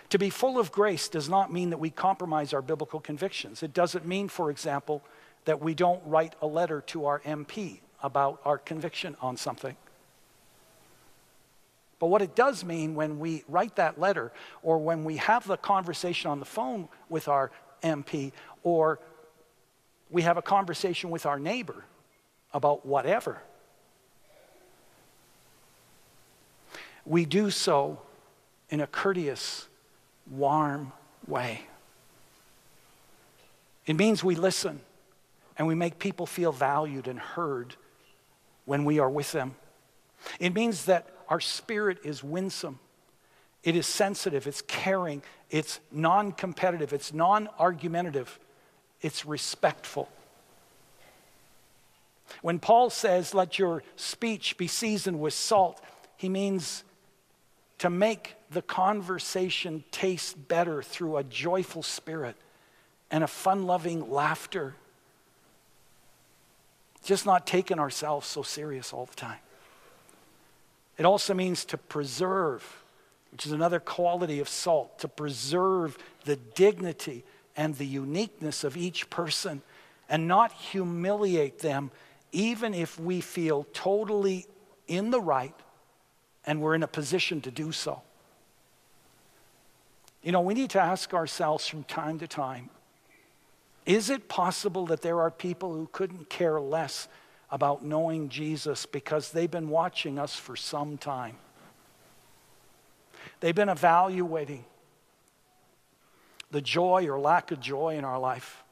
To 0.10 0.18
be 0.18 0.30
full 0.30 0.58
of 0.58 0.72
grace 0.72 1.08
does 1.08 1.30
not 1.30 1.52
mean 1.52 1.70
that 1.70 1.78
we 1.78 1.90
compromise 1.90 2.54
our 2.54 2.62
biblical 2.62 3.00
convictions. 3.00 3.62
It 3.62 3.74
doesn't 3.74 4.06
mean, 4.06 4.28
for 4.28 4.50
example, 4.50 5.04
that 5.46 5.62
we 5.62 5.74
don't 5.74 6.02
write 6.06 6.36
a 6.42 6.48
letter 6.48 6.82
to 6.88 7.06
our 7.06 7.20
MP 7.22 7.80
about 8.02 8.40
our 8.46 8.58
conviction 8.58 9.16
on 9.22 9.38
something. 9.38 9.76
But 12.00 12.08
what 12.08 12.22
it 12.22 12.36
does 12.36 12.64
mean 12.64 12.96
when 12.96 13.20
we 13.20 13.44
write 13.48 13.76
that 13.76 14.00
letter 14.00 14.32
or 14.64 14.78
when 14.80 15.04
we 15.04 15.18
have 15.18 15.46
the 15.46 15.58
conversation 15.58 16.32
on 16.32 16.40
the 16.40 16.46
phone 16.46 16.88
with 17.10 17.28
our 17.28 17.52
MP 17.84 18.32
or 18.64 19.00
we 20.10 20.22
have 20.22 20.38
a 20.38 20.42
conversation 20.42 21.10
with 21.10 21.26
our 21.26 21.38
neighbor 21.38 21.84
about 22.54 22.86
whatever, 22.86 23.42
we 27.06 27.26
do 27.26 27.52
so 27.52 28.00
in 28.70 28.80
a 28.80 28.88
courteous, 28.88 29.68
warm 30.32 30.94
way. 31.28 31.62
It 33.86 33.96
means 33.96 34.24
we 34.24 34.36
listen 34.36 34.80
and 35.58 35.68
we 35.68 35.76
make 35.76 36.00
people 36.00 36.26
feel 36.26 36.52
valued 36.52 37.08
and 37.08 37.20
heard 37.20 37.76
when 38.66 38.86
we 38.86 39.00
are 39.00 39.10
with 39.10 39.32
them. 39.32 39.56
It 40.40 40.54
means 40.54 40.86
that 40.86 41.08
our 41.30 41.40
spirit 41.40 42.00
is 42.04 42.24
winsome, 42.24 42.80
it 43.64 43.76
is 43.76 43.88
sensitive, 43.88 44.48
it's 44.48 44.62
caring, 44.64 45.22
it's 45.50 45.80
non 45.92 46.32
competitive, 46.32 46.92
it's 46.92 47.14
non 47.14 47.48
argumentative, 47.60 48.40
it's 49.02 49.26
respectful. 49.26 50.10
When 52.42 52.60
Paul 52.60 52.90
says, 52.90 53.34
let 53.34 53.58
your 53.58 53.84
speech 53.96 54.58
be 54.58 54.68
seasoned 54.68 55.20
with 55.20 55.34
salt, 55.34 55.82
he 56.18 56.30
means 56.30 56.84
to 57.80 57.90
make 57.90 58.36
the 58.52 58.62
conversation 58.62 59.84
taste 59.92 60.48
better 60.48 60.82
through 60.82 61.18
a 61.18 61.24
joyful 61.24 61.84
spirit 61.84 62.36
and 63.10 63.24
a 63.24 63.28
fun 63.28 63.66
loving 63.66 64.10
laughter. 64.12 64.76
Just 67.04 67.26
not 67.26 67.48
taking 67.48 67.80
ourselves 67.80 68.28
so 68.28 68.44
serious 68.44 68.94
all 68.94 69.06
the 69.06 69.16
time. 69.16 69.40
It 71.00 71.06
also 71.06 71.34
means 71.34 71.64
to 71.66 71.78
preserve, 71.78 72.84
which 73.32 73.46
is 73.46 73.54
another 73.54 73.80
quality 73.80 74.42
of 74.42 74.50
salt, 74.50 75.00
to 75.00 75.08
preserve 75.08 75.98
the 76.26 76.36
dignity 76.36 77.24
and 77.56 77.76
the 77.76 77.86
uniqueness 77.86 78.66
of 78.66 78.76
each 78.76 79.10
person 79.10 79.62
and 80.10 80.28
not 80.28 80.52
humiliate 80.52 81.60
them, 81.60 81.90
even 82.34 82.74
if 82.74 83.00
we 83.00 83.22
feel 83.22 83.66
totally 83.72 84.46
in 84.88 85.10
the 85.10 85.22
right 85.22 85.56
and 86.46 86.62
we're 86.62 86.76
in 86.76 86.84
a 86.84 86.88
position 86.88 87.40
to 87.42 87.52
do 87.52 87.72
so. 87.72 88.02
You 90.22 90.34
know, 90.34 90.42
we 90.42 90.54
need 90.54 90.72
to 90.72 90.82
ask 90.82 91.14
ourselves 91.14 91.66
from 91.66 91.86
time 91.86 92.20
to 92.20 92.28
time 92.28 92.70
is 93.86 94.10
it 94.12 94.28
possible 94.28 94.86
that 94.88 95.02
there 95.02 95.20
are 95.22 95.32
people 95.32 95.74
who 95.74 95.88
couldn't 95.92 96.30
care 96.30 96.60
less 96.60 97.08
about 97.52 97.84
knowing 97.84 98.30
Jesus 98.30 98.86
because 98.86 99.32
they've 99.32 99.50
been 99.50 99.70
watching 99.70 100.20
us 100.20 100.36
for 100.36 100.56
some 100.56 100.98
time? 100.98 101.36
They've 103.40 103.56
been 103.56 103.70
evaluating 103.70 104.66
the 106.52 106.62
joy 106.62 107.08
or 107.08 107.20
lack 107.20 107.52
of 107.52 107.60
joy 107.60 107.96
in 107.96 108.06
our 108.06 108.20
life. 108.20 108.64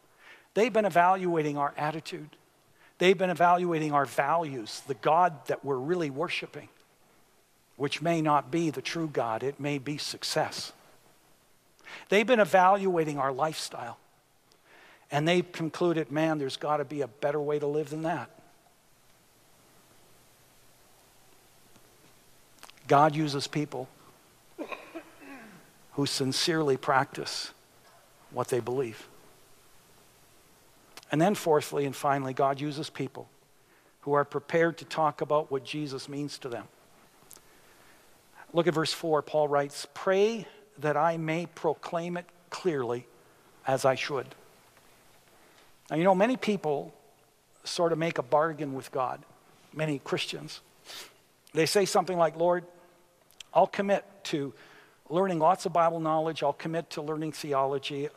They've 0.54 0.74
been 0.74 0.86
evaluating 0.86 1.58
our 1.58 1.74
attitude. 1.78 2.30
They've 2.98 3.18
been 3.18 3.30
evaluating 3.30 3.92
our 3.92 4.06
values, 4.06 4.82
the 4.88 4.96
God 4.96 5.46
that 5.48 5.64
we're 5.64 5.78
really 5.78 6.10
worshiping 6.10 6.70
which 7.78 8.02
may 8.02 8.22
not 8.22 8.52
be 8.52 8.70
the 8.70 8.82
true 8.82 9.08
God, 9.08 9.44
it 9.44 9.60
may 9.60 9.78
be 9.78 9.98
success. 9.98 10.74
They've 12.10 12.28
been 12.28 12.40
evaluating 12.40 13.18
our 13.18 13.32
lifestyle, 13.32 13.98
and 15.10 15.28
they've 15.28 15.50
concluded, 15.50 16.12
man, 16.12 16.40
there's 16.40 16.58
got 16.58 16.78
to 16.78 16.86
be 16.86 17.02
a 17.02 17.08
better 17.08 17.40
way 17.40 17.60
to 17.60 17.68
live 17.68 17.92
than 17.92 18.02
that. 18.02 18.30
God 22.88 23.16
uses 23.16 23.48
people 23.48 23.88
who 25.94 26.06
sincerely 26.06 26.78
practice 26.78 27.52
what 28.32 28.48
they 28.48 28.60
believe. 28.60 29.08
And 31.12 31.22
then, 31.22 31.36
fourthly 31.36 31.86
and 31.86 31.96
finally, 31.96 32.34
God 32.34 32.60
uses 32.60 32.90
people 32.90 33.30
who 34.02 34.14
are 34.14 34.26
prepared 34.26 34.78
to 34.78 34.86
talk 34.86 35.22
about 35.22 35.52
what 35.52 35.64
Jesus 35.64 36.08
means 36.08 36.38
to 36.40 36.50
them. 36.50 36.66
Look 38.54 38.68
at 38.68 38.74
verse 38.74 38.94
4. 38.94 39.22
Paul 39.22 39.48
writes, 39.48 39.88
Pray 39.94 40.48
that 40.80 40.96
I 40.96 41.18
may 41.18 41.46
proclaim 41.48 42.18
it 42.18 42.26
clearly 42.50 43.06
as 43.66 43.86
I 43.86 43.96
should. 43.96 44.28
Now, 45.90 45.98
you 45.98 46.04
know, 46.04 46.16
many 46.16 46.38
people 46.38 46.94
sort 47.64 47.92
of 47.92 47.98
make 47.98 48.18
a 48.18 48.24
bargain 48.24 48.74
with 48.74 48.92
God, 48.92 49.22
many 49.74 50.00
Christians. 50.00 50.62
They 51.54 51.66
say 51.66 51.86
something 51.86 52.18
like, 52.18 52.38
Lord, 52.38 52.64
I'll 53.58 53.66
commit 53.66 54.06
to 54.26 54.54
learning 55.10 55.40
lots 55.40 55.66
of 55.66 55.74
Bible 55.74 56.00
knowledge, 56.00 56.44
I'll 56.44 56.54
commit 56.54 56.92
to 56.92 57.02
learning 57.02 57.32
theology, 57.32 58.08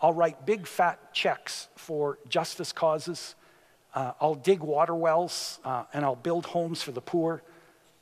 I'll 0.00 0.12
write 0.12 0.46
big 0.46 0.68
fat 0.68 1.12
checks 1.12 1.66
for 1.74 2.20
justice 2.28 2.70
causes, 2.70 3.34
uh, 3.92 4.12
I'll 4.20 4.36
dig 4.36 4.60
water 4.60 4.94
wells, 4.94 5.58
uh, 5.64 5.82
and 5.92 6.04
I'll 6.04 6.14
build 6.14 6.46
homes 6.46 6.80
for 6.80 6.92
the 6.92 7.00
poor. 7.00 7.42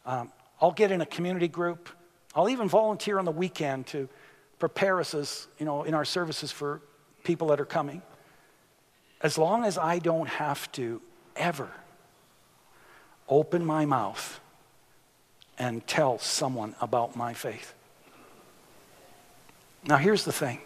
Um, 0.05 0.33
I'll 0.61 0.73
get 0.73 0.91
in 0.91 1.01
a 1.01 1.07
community 1.07 1.49
group. 1.49 1.89
I'll 2.35 2.51
even 2.51 2.69
volunteer 2.69 3.19
on 3.19 3.25
the 3.25 3.33
weekend 3.33 3.87
to 3.89 4.07
prepare 4.59 5.01
us 5.01 5.15
as, 5.15 5.47
you 5.59 5.65
know, 5.65 5.85
in 5.85 5.95
our 5.95 6.05
services 6.05 6.53
for 6.53 6.83
people 7.25 7.49
that 7.49 7.61
are 7.61 7.65
coming. 7.65 8.03
As 9.23 9.39
long 9.39 9.65
as 9.65 9.79
I 9.79 9.99
don't 9.99 10.29
have 10.29 10.71
to 10.73 11.01
ever 11.37 11.71
open 13.31 13.65
my 13.65 13.87
mouth 13.87 14.42
and 15.63 15.87
tell 15.87 16.19
someone 16.19 16.75
about 16.81 17.15
my 17.15 17.33
faith. 17.33 17.73
Now, 19.85 19.97
here's 19.97 20.25
the 20.25 20.33
thing 20.33 20.61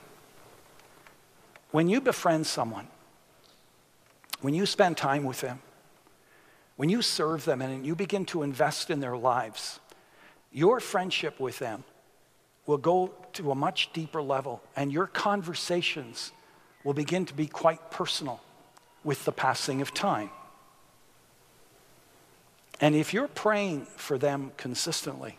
when 1.71 1.91
you 1.91 2.01
befriend 2.01 2.47
someone, 2.47 2.89
when 4.41 4.55
you 4.55 4.65
spend 4.65 4.97
time 4.97 5.25
with 5.25 5.43
them, 5.43 5.61
when 6.77 6.89
you 6.89 7.03
serve 7.03 7.45
them 7.45 7.61
and 7.61 7.85
you 7.85 7.95
begin 7.95 8.25
to 8.27 8.43
invest 8.43 8.89
in 8.89 9.01
their 9.01 9.19
lives, 9.19 9.81
your 10.51 10.81
friendship 10.81 11.39
with 11.39 11.59
them 11.59 11.85
will 12.65 12.79
go 12.79 13.13
to 13.35 13.51
a 13.51 13.55
much 13.55 13.93
deeper 13.93 14.23
level, 14.23 14.63
and 14.77 14.91
your 14.91 15.07
conversations 15.07 16.33
will 16.85 16.95
begin 16.95 17.27
to 17.27 17.35
be 17.35 17.47
quite 17.47 17.91
personal 17.91 18.41
with 19.05 19.27
the 19.27 19.33
passing 19.33 19.83
of 19.83 19.93
time. 19.93 20.31
And 22.81 22.95
if 22.95 23.15
you're 23.15 23.29
praying 23.29 23.87
for 23.97 24.19
them 24.19 24.53
consistently, 24.57 25.39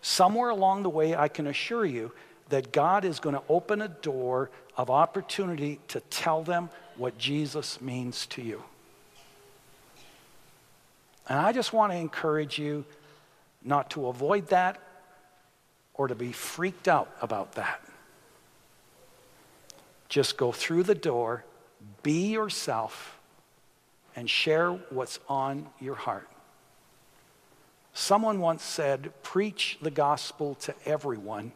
somewhere 0.00 0.50
along 0.50 0.82
the 0.84 0.90
way, 0.90 1.14
I 1.14 1.28
can 1.28 1.46
assure 1.46 1.84
you 1.84 2.12
that 2.50 2.72
God 2.72 3.04
is 3.04 3.20
going 3.20 3.34
to 3.34 3.42
open 3.48 3.80
a 3.80 3.88
door 3.88 4.50
of 4.76 4.90
opportunity 4.90 5.80
to 5.88 6.00
tell 6.00 6.42
them 6.42 6.70
what 6.96 7.18
Jesus 7.18 7.80
means 7.80 8.26
to 8.26 8.42
you. 8.42 8.62
And 11.28 11.38
I 11.38 11.52
just 11.52 11.72
want 11.72 11.92
to 11.92 11.98
encourage 11.98 12.58
you 12.58 12.84
not 13.62 13.90
to 13.90 14.08
avoid 14.08 14.48
that 14.48 14.80
or 15.94 16.08
to 16.08 16.14
be 16.14 16.32
freaked 16.32 16.88
out 16.88 17.08
about 17.22 17.52
that. 17.52 17.80
Just 20.08 20.36
go 20.36 20.50
through 20.50 20.82
the 20.84 20.94
door, 20.94 21.44
be 22.02 22.32
yourself, 22.32 23.19
and 24.16 24.28
share 24.28 24.72
what's 24.90 25.18
on 25.28 25.68
your 25.80 25.94
heart. 25.94 26.28
Someone 27.92 28.40
once 28.40 28.62
said, 28.62 29.12
Preach 29.22 29.78
the 29.82 29.90
gospel 29.90 30.54
to 30.56 30.74
everyone. 30.86 31.52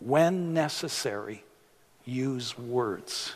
When 0.00 0.54
necessary, 0.54 1.42
use 2.04 2.56
words. 2.56 3.34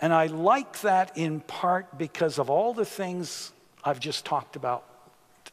And 0.00 0.12
I 0.12 0.26
like 0.26 0.80
that 0.80 1.16
in 1.16 1.40
part 1.40 1.98
because 1.98 2.38
of 2.38 2.50
all 2.50 2.74
the 2.74 2.84
things 2.84 3.52
I've 3.84 4.00
just 4.00 4.24
talked 4.24 4.56
about 4.56 4.84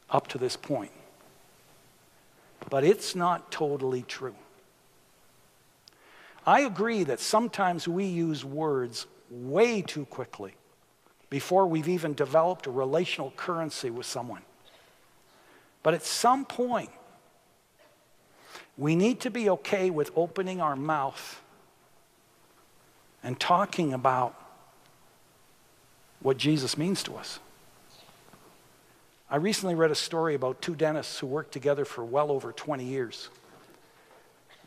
up 0.09 0.27
to 0.27 0.37
this 0.37 0.55
point. 0.55 0.91
But 2.69 2.83
it's 2.83 3.15
not 3.15 3.51
totally 3.51 4.03
true. 4.03 4.35
I 6.45 6.61
agree 6.61 7.03
that 7.03 7.19
sometimes 7.19 7.87
we 7.87 8.05
use 8.05 8.45
words 8.45 9.05
way 9.29 9.81
too 9.81 10.05
quickly 10.05 10.53
before 11.29 11.67
we've 11.67 11.89
even 11.89 12.13
developed 12.13 12.67
a 12.67 12.71
relational 12.71 13.31
currency 13.35 13.89
with 13.89 14.05
someone. 14.05 14.41
But 15.83 15.93
at 15.93 16.03
some 16.03 16.45
point, 16.45 16.89
We 18.77 18.95
need 18.95 19.21
to 19.21 19.31
be 19.31 19.49
okay 19.49 19.89
with 19.89 20.11
opening 20.15 20.61
our 20.61 20.75
mouth 20.75 21.41
and 23.23 23.39
talking 23.39 23.93
about 23.93 24.35
what 26.21 26.37
Jesus 26.37 26.77
means 26.77 27.01
to 27.03 27.15
us. 27.15 27.39
I 29.29 29.37
recently 29.37 29.75
read 29.75 29.91
a 29.91 29.95
story 29.95 30.35
about 30.35 30.61
two 30.61 30.75
dentists 30.75 31.19
who 31.19 31.27
worked 31.27 31.51
together 31.51 31.85
for 31.85 32.05
well 32.05 32.31
over 32.31 32.51
20 32.51 32.85
years. 32.85 33.29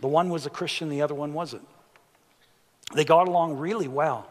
The 0.00 0.08
one 0.08 0.28
was 0.28 0.44
a 0.44 0.50
Christian, 0.50 0.88
the 0.90 1.02
other 1.02 1.14
one 1.14 1.32
wasn't. 1.32 1.66
They 2.94 3.04
got 3.04 3.28
along 3.28 3.58
really 3.58 3.88
well. 3.88 4.28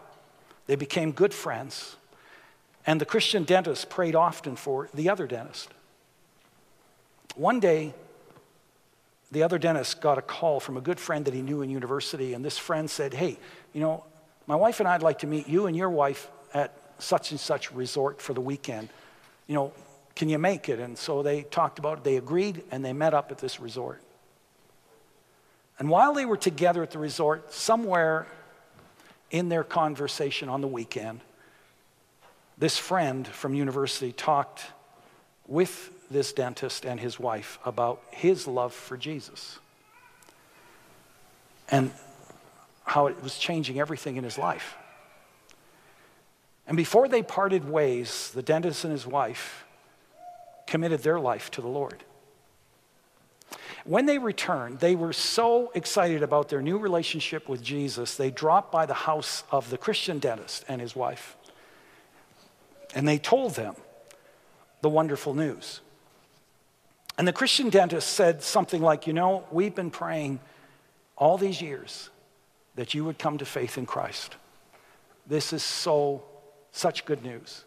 They 0.68 0.76
became 0.76 1.14
good 1.14 1.34
friends. 1.34 1.96
And 2.90 3.00
the 3.00 3.06
Christian 3.06 3.44
dentist 3.44 3.92
prayed 3.92 4.16
often 4.16 4.56
for 4.56 4.90
the 4.96 5.10
other 5.10 5.28
dentist. 5.28 5.70
One 7.36 7.60
day, 7.60 7.94
the 9.32 9.44
other 9.44 9.60
dentist 9.60 10.02
got 10.02 10.18
a 10.18 10.24
call 10.24 10.60
from 10.60 10.76
a 10.76 10.82
good 10.82 11.00
friend 11.00 11.24
that 11.26 11.36
he 11.36 11.44
knew 11.44 11.62
in 11.62 11.70
university, 11.70 12.34
and 12.34 12.44
this 12.44 12.58
friend 12.58 12.90
said, 12.90 13.14
Hey, 13.14 13.38
you 13.74 13.80
know, 13.80 14.06
my 14.48 14.56
wife 14.56 14.80
and 14.80 14.90
I'd 14.90 15.04
like 15.04 15.20
to 15.20 15.28
meet 15.28 15.48
you 15.48 15.68
and 15.68 15.78
your 15.78 15.92
wife 15.92 16.32
at 16.52 16.76
such 16.98 17.30
and 17.30 17.40
such 17.40 17.72
resort 17.72 18.24
for 18.24 18.34
the 18.34 18.42
weekend. 18.42 18.90
You 19.46 19.54
know, 19.54 19.72
can 20.16 20.28
you 20.28 20.40
make 20.40 20.68
it? 20.68 20.80
And 20.80 20.98
so 20.98 21.22
they 21.22 21.44
talked 21.44 21.78
about 21.78 22.00
it, 22.00 22.04
they 22.04 22.18
agreed, 22.18 22.64
and 22.72 22.84
they 22.84 22.94
met 22.94 23.14
up 23.14 23.30
at 23.30 23.38
this 23.38 23.60
resort. 23.60 24.02
And 25.78 25.92
while 25.92 26.16
they 26.16 26.26
were 26.26 26.38
together 26.38 26.82
at 26.82 26.90
the 26.90 26.98
resort, 26.98 27.54
somewhere 27.54 28.26
in 29.30 29.48
their 29.48 29.64
conversation 29.64 30.50
on 30.50 30.62
the 30.62 30.68
weekend, 30.68 31.20
this 32.60 32.78
friend 32.78 33.26
from 33.26 33.54
university 33.54 34.12
talked 34.12 34.66
with 35.48 35.92
this 36.12 36.34
dentist 36.34 36.86
and 36.86 37.00
his 37.00 37.20
wife 37.20 37.58
about 37.66 38.04
his 38.12 38.48
love 38.48 38.74
for 38.74 38.98
Jesus 38.98 39.60
and 41.70 41.92
how 42.84 43.08
it 43.08 43.22
was 43.24 43.38
changing 43.38 43.80
everything 43.80 44.18
in 44.18 44.24
his 44.24 44.38
life. 44.38 44.76
And 46.68 46.76
before 46.76 47.08
they 47.08 47.24
parted 47.24 47.68
ways, 47.68 48.32
the 48.34 48.44
dentist 48.44 48.84
and 48.84 48.92
his 48.92 49.08
wife 49.08 49.66
committed 50.68 51.02
their 51.02 51.20
life 51.20 51.50
to 51.52 51.62
the 51.62 51.68
Lord. 51.68 52.04
When 53.86 54.06
they 54.06 54.18
returned, 54.18 54.80
they 54.80 54.96
were 54.96 55.14
so 55.14 55.72
excited 55.74 56.22
about 56.22 56.50
their 56.50 56.62
new 56.62 56.78
relationship 56.78 57.48
with 57.48 57.64
Jesus, 57.64 58.16
they 58.16 58.30
dropped 58.30 58.72
by 58.72 58.86
the 58.86 58.94
house 58.94 59.44
of 59.50 59.70
the 59.70 59.78
Christian 59.78 60.20
dentist 60.20 60.66
and 60.68 60.82
his 60.82 60.96
wife. 60.96 61.38
And 62.96 63.08
they 63.08 63.18
told 63.18 63.56
them 63.56 63.76
the 64.82 64.90
wonderful 64.90 65.34
news. 65.34 65.82
And 67.18 67.28
the 67.28 67.34
Christian 67.34 67.70
dentist 67.70 68.10
said 68.10 68.42
something 68.42 68.82
like, 68.82 69.06
You 69.06 69.14
know, 69.14 69.44
we've 69.52 69.76
been 69.76 69.92
praying 69.92 70.40
all 71.18 71.38
these 71.38 71.62
years 71.62 72.10
that 72.76 72.94
you 72.94 73.04
would 73.04 73.20
come 73.20 73.38
to 73.38 73.46
faith 73.46 73.78
in 73.78 73.86
Christ. 73.86 74.38
This 75.28 75.52
is 75.54 75.62
so, 75.62 76.24
such 76.72 77.06
good 77.06 77.24
news. 77.24 77.66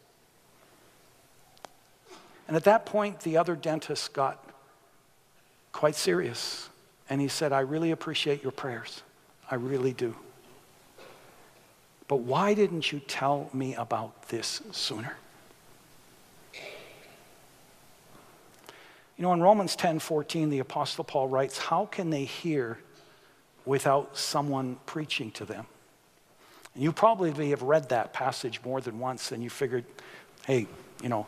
And 2.49 2.57
at 2.57 2.65
that 2.65 2.87
point, 2.87 3.21
the 3.21 3.37
other 3.37 3.55
dentist 3.55 4.13
got 4.13 4.45
quite 5.71 5.95
serious. 5.95 6.69
And 7.09 7.21
he 7.21 7.29
said, 7.29 7.53
I 7.53 7.61
really 7.61 7.91
appreciate 7.91 8.43
your 8.43 8.53
prayers. 8.53 9.03
I 9.51 9.57
really 9.57 9.93
do. 9.93 10.17
But 12.13 12.25
why 12.25 12.53
didn't 12.53 12.93
you 12.93 13.01
tell 13.01 13.49
me 13.55 13.75
about 13.75 14.29
this 14.29 14.61
sooner? 14.71 15.17
You 19.17 19.23
know, 19.23 19.33
in 19.33 19.41
Romans 19.41 19.75
10 19.77 19.99
14, 19.99 20.51
the 20.51 20.59
Apostle 20.59 21.05
Paul 21.05 21.29
writes, 21.29 21.57
How 21.57 21.87
can 21.87 22.11
they 22.11 22.25
hear 22.25 22.79
without 23.65 24.19
someone 24.19 24.77
preaching 24.85 25.31
to 25.31 25.47
them? 25.47 25.65
And 26.75 26.83
you 26.83 26.93
probably 26.93 27.49
have 27.49 27.63
read 27.63 27.89
that 27.89 28.13
passage 28.13 28.61
more 28.63 28.83
than 28.83 28.99
once 28.99 29.33
and 29.33 29.43
you 29.43 29.49
figured, 29.49 29.87
hey, 30.47 30.67
you 31.03 31.09
know, 31.09 31.27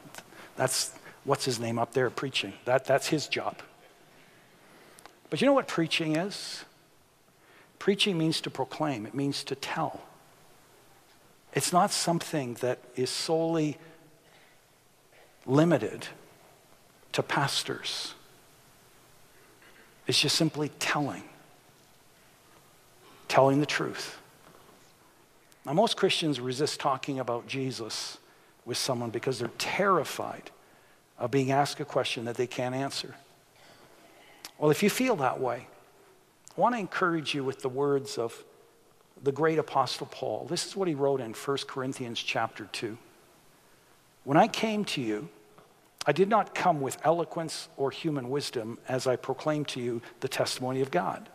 that's 0.55 0.93
what's 1.24 1.47
his 1.47 1.59
name 1.59 1.78
up 1.78 1.95
there 1.95 2.11
preaching. 2.11 2.53
That, 2.66 2.85
that's 2.85 3.07
his 3.07 3.26
job. 3.26 3.57
But 5.30 5.41
you 5.41 5.47
know 5.47 5.55
what 5.55 5.66
preaching 5.66 6.16
is? 6.16 6.66
Preaching 7.78 8.18
means 8.18 8.43
to 8.43 8.51
proclaim, 8.51 9.07
it 9.07 9.14
means 9.14 9.45
to 9.45 9.55
tell. 9.55 10.03
It's 11.55 11.72
not 11.72 11.92
something 11.92 12.55
that 12.55 12.80
is 12.96 13.11
solely 13.11 13.78
limited 15.46 16.09
to 17.12 17.22
pastors, 17.22 18.14
it's 20.07 20.20
just 20.20 20.36
simply 20.36 20.70
telling, 20.80 21.22
telling 23.28 23.61
the 23.61 23.66
truth. 23.66 24.18
Now, 25.64 25.72
most 25.72 25.96
Christians 25.96 26.40
resist 26.40 26.80
talking 26.80 27.20
about 27.20 27.46
Jesus 27.46 28.18
with 28.66 28.76
someone 28.76 29.11
because 29.11 29.38
they're 29.38 29.50
terrified 29.57 30.50
of 31.18 31.30
being 31.30 31.52
asked 31.52 31.80
a 31.80 31.84
question 31.84 32.24
that 32.26 32.36
they 32.36 32.46
can't 32.46 32.74
answer. 32.74 33.14
Well, 34.59 34.70
if 34.70 34.82
you 34.82 34.90
feel 34.90 35.16
that 35.16 35.40
way, 35.40 35.68
I 36.57 36.61
want 36.61 36.74
to 36.74 36.78
encourage 36.78 37.34
you 37.34 37.44
with 37.44 37.62
the 37.62 37.68
words 37.68 38.18
of 38.18 38.44
the 39.25 39.33
great 39.33 39.59
apostle 39.59 40.07
Paul. 40.11 40.47
This 40.49 40.66
is 40.66 40.77
what 40.77 40.87
he 40.87 40.95
wrote 40.95 41.20
in 41.20 41.33
1 41.33 41.57
Corinthians 41.66 42.20
chapter 42.22 42.68
2. 42.72 42.97
When 44.25 44.37
I 44.37 44.49
came 44.49 44.85
to 44.87 45.01
you, 45.01 45.29
I 46.07 46.12
did 46.12 46.29
not 46.29 46.55
come 46.55 46.83
with 46.83 46.99
eloquence 47.03 47.68
or 47.79 47.91
human 47.91 48.29
wisdom 48.29 48.79
as 48.87 49.07
I 49.07 49.16
proclaimed 49.16 49.68
to 49.68 49.81
you 49.81 50.03
the 50.20 50.29
testimony 50.29 50.83
of 50.83 50.91
God. 50.91 51.31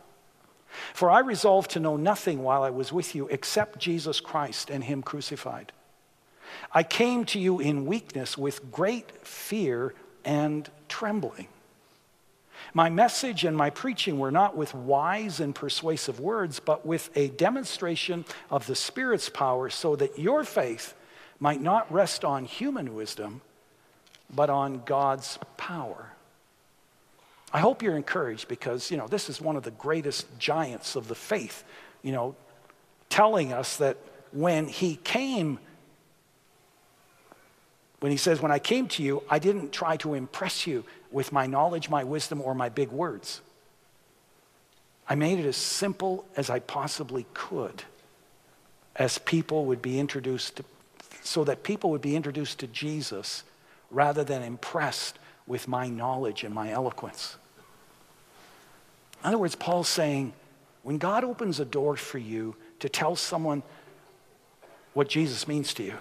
For 0.94 1.10
I 1.10 1.18
resolved 1.18 1.72
to 1.72 1.80
know 1.80 1.96
nothing 1.96 2.44
while 2.44 2.62
I 2.62 2.70
was 2.70 2.92
with 2.92 3.16
you 3.16 3.26
except 3.26 3.80
Jesus 3.80 4.20
Christ 4.20 4.70
and 4.70 4.84
Him 4.84 5.02
crucified. 5.02 5.72
I 6.72 6.84
came 6.84 7.24
to 7.26 7.40
you 7.40 7.58
in 7.58 7.86
weakness 7.86 8.38
with 8.38 8.70
great 8.70 9.26
fear 9.26 9.94
and 10.24 10.70
trembling. 10.88 11.48
My 12.72 12.88
message 12.88 13.44
and 13.44 13.56
my 13.56 13.70
preaching 13.70 14.18
were 14.18 14.30
not 14.30 14.56
with 14.56 14.74
wise 14.74 15.40
and 15.40 15.54
persuasive 15.54 16.20
words, 16.20 16.60
but 16.60 16.86
with 16.86 17.10
a 17.16 17.28
demonstration 17.28 18.24
of 18.50 18.66
the 18.66 18.76
Spirit's 18.76 19.28
power, 19.28 19.70
so 19.70 19.96
that 19.96 20.18
your 20.18 20.44
faith 20.44 20.94
might 21.40 21.60
not 21.60 21.90
rest 21.92 22.24
on 22.24 22.44
human 22.44 22.94
wisdom, 22.94 23.40
but 24.34 24.50
on 24.50 24.82
God's 24.84 25.38
power. 25.56 26.12
I 27.52 27.58
hope 27.58 27.82
you're 27.82 27.96
encouraged 27.96 28.46
because, 28.46 28.90
you 28.90 28.96
know, 28.96 29.08
this 29.08 29.28
is 29.28 29.40
one 29.40 29.56
of 29.56 29.64
the 29.64 29.72
greatest 29.72 30.26
giants 30.38 30.94
of 30.94 31.08
the 31.08 31.16
faith, 31.16 31.64
you 32.02 32.12
know, 32.12 32.36
telling 33.08 33.52
us 33.52 33.78
that 33.78 33.96
when 34.32 34.68
he 34.68 34.96
came 34.96 35.58
when 38.00 38.10
he 38.10 38.16
says, 38.16 38.40
When 38.40 38.50
I 38.50 38.58
came 38.58 38.88
to 38.88 39.02
you, 39.02 39.22
I 39.28 39.38
didn't 39.38 39.72
try 39.72 39.96
to 39.98 40.14
impress 40.14 40.66
you 40.66 40.84
with 41.10 41.32
my 41.32 41.46
knowledge, 41.46 41.90
my 41.90 42.04
wisdom, 42.04 42.40
or 42.40 42.54
my 42.54 42.68
big 42.68 42.90
words. 42.90 43.40
I 45.08 45.14
made 45.16 45.38
it 45.40 45.46
as 45.46 45.56
simple 45.56 46.24
as 46.36 46.50
I 46.50 46.60
possibly 46.60 47.26
could 47.34 47.82
as 48.96 49.18
people 49.18 49.64
would 49.66 49.82
be 49.82 49.98
introduced 49.98 50.56
to, 50.56 50.64
so 51.22 51.44
that 51.44 51.62
people 51.62 51.90
would 51.90 52.02
be 52.02 52.16
introduced 52.16 52.58
to 52.60 52.66
Jesus 52.66 53.42
rather 53.90 54.22
than 54.22 54.42
impressed 54.42 55.18
with 55.46 55.66
my 55.66 55.88
knowledge 55.88 56.44
and 56.44 56.54
my 56.54 56.70
eloquence. 56.70 57.36
In 59.22 59.28
other 59.28 59.38
words, 59.38 59.54
Paul's 59.54 59.88
saying, 59.88 60.32
when 60.82 60.98
God 60.98 61.24
opens 61.24 61.60
a 61.60 61.64
door 61.64 61.96
for 61.96 62.18
you 62.18 62.54
to 62.78 62.88
tell 62.88 63.16
someone 63.16 63.62
what 64.94 65.08
Jesus 65.08 65.46
means 65.46 65.74
to 65.74 65.82
you, 65.82 65.96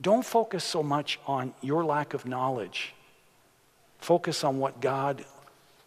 don't 0.00 0.24
focus 0.24 0.64
so 0.64 0.82
much 0.82 1.20
on 1.26 1.54
your 1.60 1.84
lack 1.84 2.14
of 2.14 2.26
knowledge. 2.26 2.94
Focus 4.02 4.42
on 4.42 4.58
what 4.58 4.80
God 4.80 5.24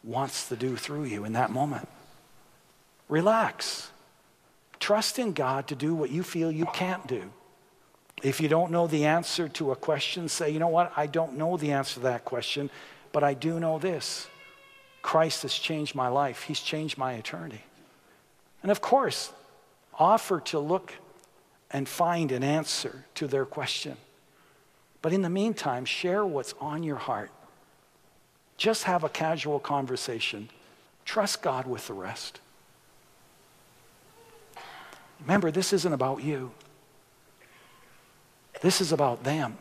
wants 0.02 0.48
to 0.48 0.56
do 0.56 0.78
through 0.78 1.04
you 1.04 1.26
in 1.26 1.34
that 1.34 1.52
moment. 1.52 1.88
Relax. 3.10 3.92
Trust 4.80 5.20
in 5.20 5.34
God 5.34 5.68
to 5.68 5.76
do 5.76 5.94
what 5.94 6.10
you 6.10 6.24
feel 6.24 6.50
you 6.50 6.66
can't 6.68 7.06
do. 7.08 7.30
If 8.24 8.40
you 8.40 8.48
don't 8.48 8.72
know 8.72 8.88
the 8.88 9.06
answer 9.06 9.50
to 9.50 9.72
a 9.72 9.76
question, 9.76 10.30
say, 10.30 10.50
you 10.50 10.60
know 10.60 10.70
what, 10.70 10.94
I 10.96 11.08
don't 11.08 11.38
know 11.38 11.58
the 11.58 11.74
answer 11.74 11.96
to 11.96 12.00
that 12.02 12.24
question, 12.24 12.70
but 13.12 13.22
I 13.22 13.34
do 13.34 13.60
know 13.60 13.80
this 13.80 14.28
Christ 15.02 15.42
has 15.42 15.54
changed 15.54 15.94
my 15.94 16.08
life, 16.08 16.44
He's 16.44 16.62
changed 16.62 16.98
my 16.98 17.14
eternity. 17.16 17.64
And 18.64 18.72
of 18.72 18.80
course, 18.80 19.34
offer 20.00 20.40
to 20.40 20.60
look 20.60 20.94
and 21.70 21.88
find 21.90 22.32
an 22.32 22.44
answer 22.44 23.04
to 23.16 23.28
their 23.28 23.46
question. 23.46 23.98
But 25.02 25.12
in 25.12 25.22
the 25.22 25.30
meantime, 25.30 25.84
share 25.84 26.26
what's 26.26 26.54
on 26.62 26.82
your 26.82 26.96
heart. 26.96 27.30
Just 28.58 28.84
have 28.84 29.04
a 29.04 29.10
casual 29.10 29.60
conversation. 29.60 30.50
Trust 31.04 31.42
God 31.42 31.68
with 31.68 31.88
the 31.88 31.94
rest. 31.94 32.40
Remember, 35.22 35.52
this 35.52 35.74
isn't 35.74 35.94
about 35.94 36.24
you. 36.24 36.52
This 38.62 38.82
is 38.82 38.92
about 38.92 39.24
them. 39.24 39.58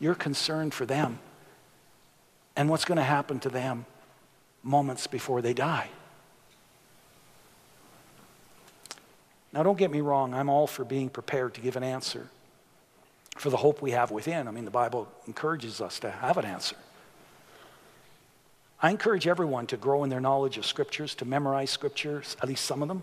You're 0.00 0.14
concerned 0.14 0.74
for 0.74 0.86
them 0.86 1.18
and 2.56 2.68
what's 2.68 2.84
going 2.84 2.98
to 2.98 3.04
happen 3.04 3.38
to 3.40 3.48
them 3.48 3.86
moments 4.62 5.06
before 5.06 5.40
they 5.40 5.54
die. 5.54 5.88
Now, 9.52 9.62
don't 9.62 9.78
get 9.78 9.90
me 9.90 10.00
wrong, 10.00 10.34
I'm 10.34 10.48
all 10.48 10.66
for 10.66 10.84
being 10.84 11.08
prepared 11.08 11.54
to 11.54 11.60
give 11.60 11.76
an 11.76 11.82
answer 11.82 12.28
for 13.36 13.50
the 13.50 13.56
hope 13.56 13.80
we 13.80 13.92
have 13.92 14.10
within. 14.10 14.46
I 14.46 14.50
mean, 14.50 14.64
the 14.64 14.70
Bible 14.70 15.08
encourages 15.26 15.80
us 15.80 15.98
to 16.00 16.10
have 16.10 16.36
an 16.36 16.44
answer. 16.44 16.76
I 18.80 18.90
encourage 18.90 19.26
everyone 19.26 19.66
to 19.68 19.76
grow 19.76 20.04
in 20.04 20.10
their 20.10 20.20
knowledge 20.20 20.56
of 20.56 20.64
scriptures, 20.64 21.14
to 21.16 21.24
memorize 21.24 21.70
scriptures, 21.70 22.36
at 22.40 22.48
least 22.48 22.64
some 22.64 22.80
of 22.82 22.88
them, 22.88 23.02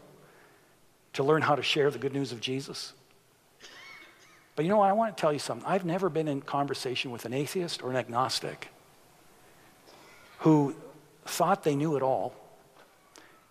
to 1.14 1.24
learn 1.24 1.42
how 1.42 1.56
to 1.56 1.64
share 1.64 1.92
the 1.92 2.00
good 2.00 2.14
news 2.14 2.32
of 2.32 2.40
Jesus. 2.40 2.94
But 4.56 4.64
you 4.64 4.70
know 4.70 4.78
what? 4.78 4.90
I 4.90 4.94
want 4.94 5.16
to 5.16 5.20
tell 5.20 5.34
you 5.34 5.40
something. 5.40 5.68
I've 5.68 5.84
never 5.84 6.10
been 6.10 6.30
in 6.30 6.42
conversation 6.42 7.12
with 7.12 7.26
an 7.26 7.34
atheist 7.34 7.84
or 7.84 7.90
an 7.90 7.98
agnostic 7.98 8.70
who 10.40 10.76
thought 11.26 11.64
they 11.64 11.76
knew 11.76 11.98
it 11.98 12.04
all, 12.04 12.34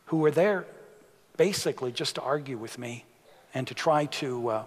who 0.07 0.19
were 0.19 0.31
there 0.31 0.65
basically 1.37 1.93
just 1.93 2.15
to 2.15 2.23
argue 2.23 2.57
with 2.57 2.79
me 2.79 3.05
and 3.53 3.67
to 3.67 3.75
try 3.75 4.07
to 4.07 4.49
uh, 4.49 4.65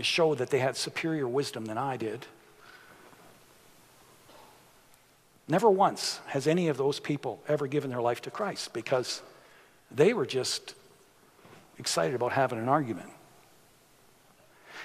show 0.00 0.34
that 0.34 0.50
they 0.50 0.58
had 0.58 0.76
superior 0.76 1.28
wisdom 1.28 1.66
than 1.66 1.78
I 1.78 1.96
did. 1.96 2.26
Never 5.50 5.68
once 5.68 6.20
has 6.26 6.46
any 6.46 6.68
of 6.68 6.76
those 6.76 7.00
people 7.00 7.42
ever 7.48 7.66
given 7.66 7.90
their 7.90 8.00
life 8.00 8.22
to 8.22 8.30
Christ 8.30 8.72
because 8.72 9.20
they 9.90 10.14
were 10.14 10.24
just 10.24 10.74
excited 11.76 12.14
about 12.14 12.30
having 12.32 12.58
an 12.60 12.68
argument. 12.68 13.10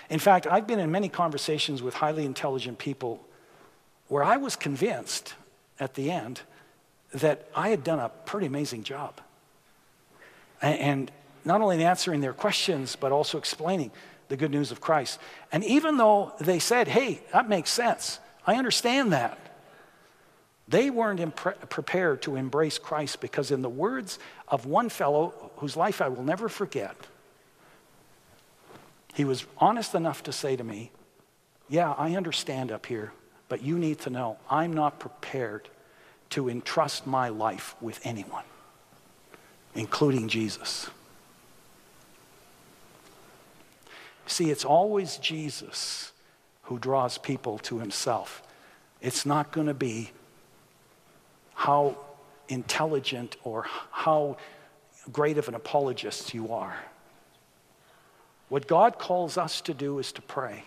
In 0.09 0.17
fact, 0.17 0.47
I've 0.47 0.65
been 0.65 0.79
in 0.79 0.91
many 0.91 1.07
conversations 1.07 1.83
with 1.83 1.93
highly 1.93 2.25
intelligent 2.25 2.79
people 2.79 3.23
where 4.07 4.23
I 4.23 4.37
was 4.37 4.55
convinced 4.55 5.35
at 5.79 5.93
the 5.93 6.09
end 6.09 6.41
that 7.13 7.47
I 7.55 7.69
had 7.69 7.83
done 7.83 7.99
a 7.99 8.09
pretty 8.09 8.47
amazing 8.47 8.83
job. 8.83 9.21
And 10.61 11.11
not 11.43 11.61
only 11.61 11.83
answering 11.83 12.21
their 12.21 12.33
questions, 12.33 12.95
but 12.95 13.11
also 13.11 13.37
explaining 13.37 13.91
the 14.29 14.37
good 14.37 14.49
news 14.49 14.71
of 14.71 14.81
Christ. 14.81 15.19
And 15.51 15.63
even 15.63 15.97
though 15.97 16.33
they 16.39 16.57
said, 16.57 16.87
hey, 16.87 17.21
that 17.33 17.47
makes 17.47 17.69
sense, 17.69 18.19
I 18.47 18.55
understand 18.55 19.13
that, 19.13 19.37
they 20.67 20.89
weren't 20.89 21.19
impre- 21.19 21.69
prepared 21.69 22.21
to 22.23 22.35
embrace 22.35 22.77
Christ 22.77 23.21
because, 23.21 23.51
in 23.51 23.61
the 23.61 23.69
words 23.69 24.17
of 24.47 24.65
one 24.65 24.89
fellow 24.89 25.51
whose 25.57 25.77
life 25.77 26.01
I 26.01 26.09
will 26.09 26.23
never 26.23 26.49
forget, 26.49 26.95
he 29.13 29.25
was 29.25 29.45
honest 29.57 29.95
enough 29.95 30.23
to 30.23 30.31
say 30.31 30.55
to 30.55 30.63
me, 30.63 30.91
Yeah, 31.69 31.91
I 31.91 32.15
understand 32.15 32.71
up 32.71 32.87
here, 32.87 33.13
but 33.47 33.61
you 33.61 33.77
need 33.77 33.99
to 33.99 34.09
know 34.09 34.37
I'm 34.49 34.73
not 34.73 34.99
prepared 34.99 35.69
to 36.31 36.49
entrust 36.49 37.05
my 37.05 37.29
life 37.29 37.75
with 37.79 37.99
anyone, 38.03 38.43
including 39.75 40.27
Jesus. 40.27 40.89
See, 44.27 44.49
it's 44.49 44.65
always 44.65 45.17
Jesus 45.17 46.11
who 46.63 46.79
draws 46.79 47.19
people 47.19 47.59
to 47.59 47.79
himself. 47.79 48.41
It's 48.99 49.25
not 49.25 49.51
going 49.51 49.67
to 49.67 49.75
be 49.75 50.09
how 51.55 51.97
intelligent 52.47 53.37
or 53.43 53.65
how 53.91 54.37
great 55.11 55.37
of 55.37 55.47
an 55.47 55.55
apologist 55.55 56.33
you 56.33 56.53
are. 56.53 56.77
What 58.49 58.67
God 58.67 58.99
calls 58.99 59.37
us 59.37 59.61
to 59.61 59.73
do 59.73 59.97
is 59.97 60.11
to 60.11 60.21
pray, 60.21 60.65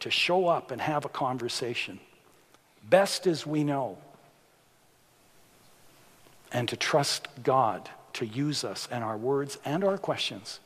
to 0.00 0.10
show 0.10 0.46
up 0.46 0.70
and 0.70 0.80
have 0.80 1.04
a 1.04 1.08
conversation, 1.08 2.00
best 2.88 3.26
as 3.26 3.46
we 3.46 3.64
know, 3.64 3.96
and 6.52 6.68
to 6.68 6.76
trust 6.76 7.28
God 7.42 7.88
to 8.14 8.26
use 8.26 8.64
us 8.64 8.88
and 8.90 9.04
our 9.04 9.16
words 9.16 9.58
and 9.64 9.84
our 9.84 9.96
questions 9.96 10.60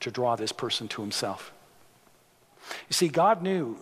to 0.00 0.10
draw 0.10 0.36
this 0.36 0.52
person 0.52 0.86
to 0.88 1.02
himself. 1.02 1.52
You 2.88 2.94
see, 2.94 3.08
God 3.08 3.42
knew 3.42 3.76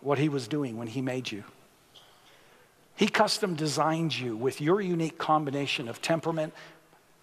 what 0.00 0.18
he 0.18 0.28
was 0.28 0.48
doing 0.48 0.76
when 0.76 0.88
he 0.88 1.00
made 1.00 1.30
you. 1.30 1.44
He 2.98 3.06
custom 3.06 3.54
designed 3.54 4.18
you 4.18 4.36
with 4.36 4.60
your 4.60 4.80
unique 4.80 5.18
combination 5.18 5.86
of 5.86 6.02
temperament, 6.02 6.52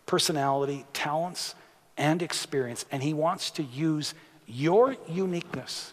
personality, 0.05 0.85
talents, 0.93 1.53
and 1.97 2.21
experience, 2.21 2.85
and 2.93 3.03
he 3.03 3.13
wants 3.13 3.51
to 3.51 3.63
use 3.63 4.13
your 4.47 4.95
uniqueness 5.09 5.91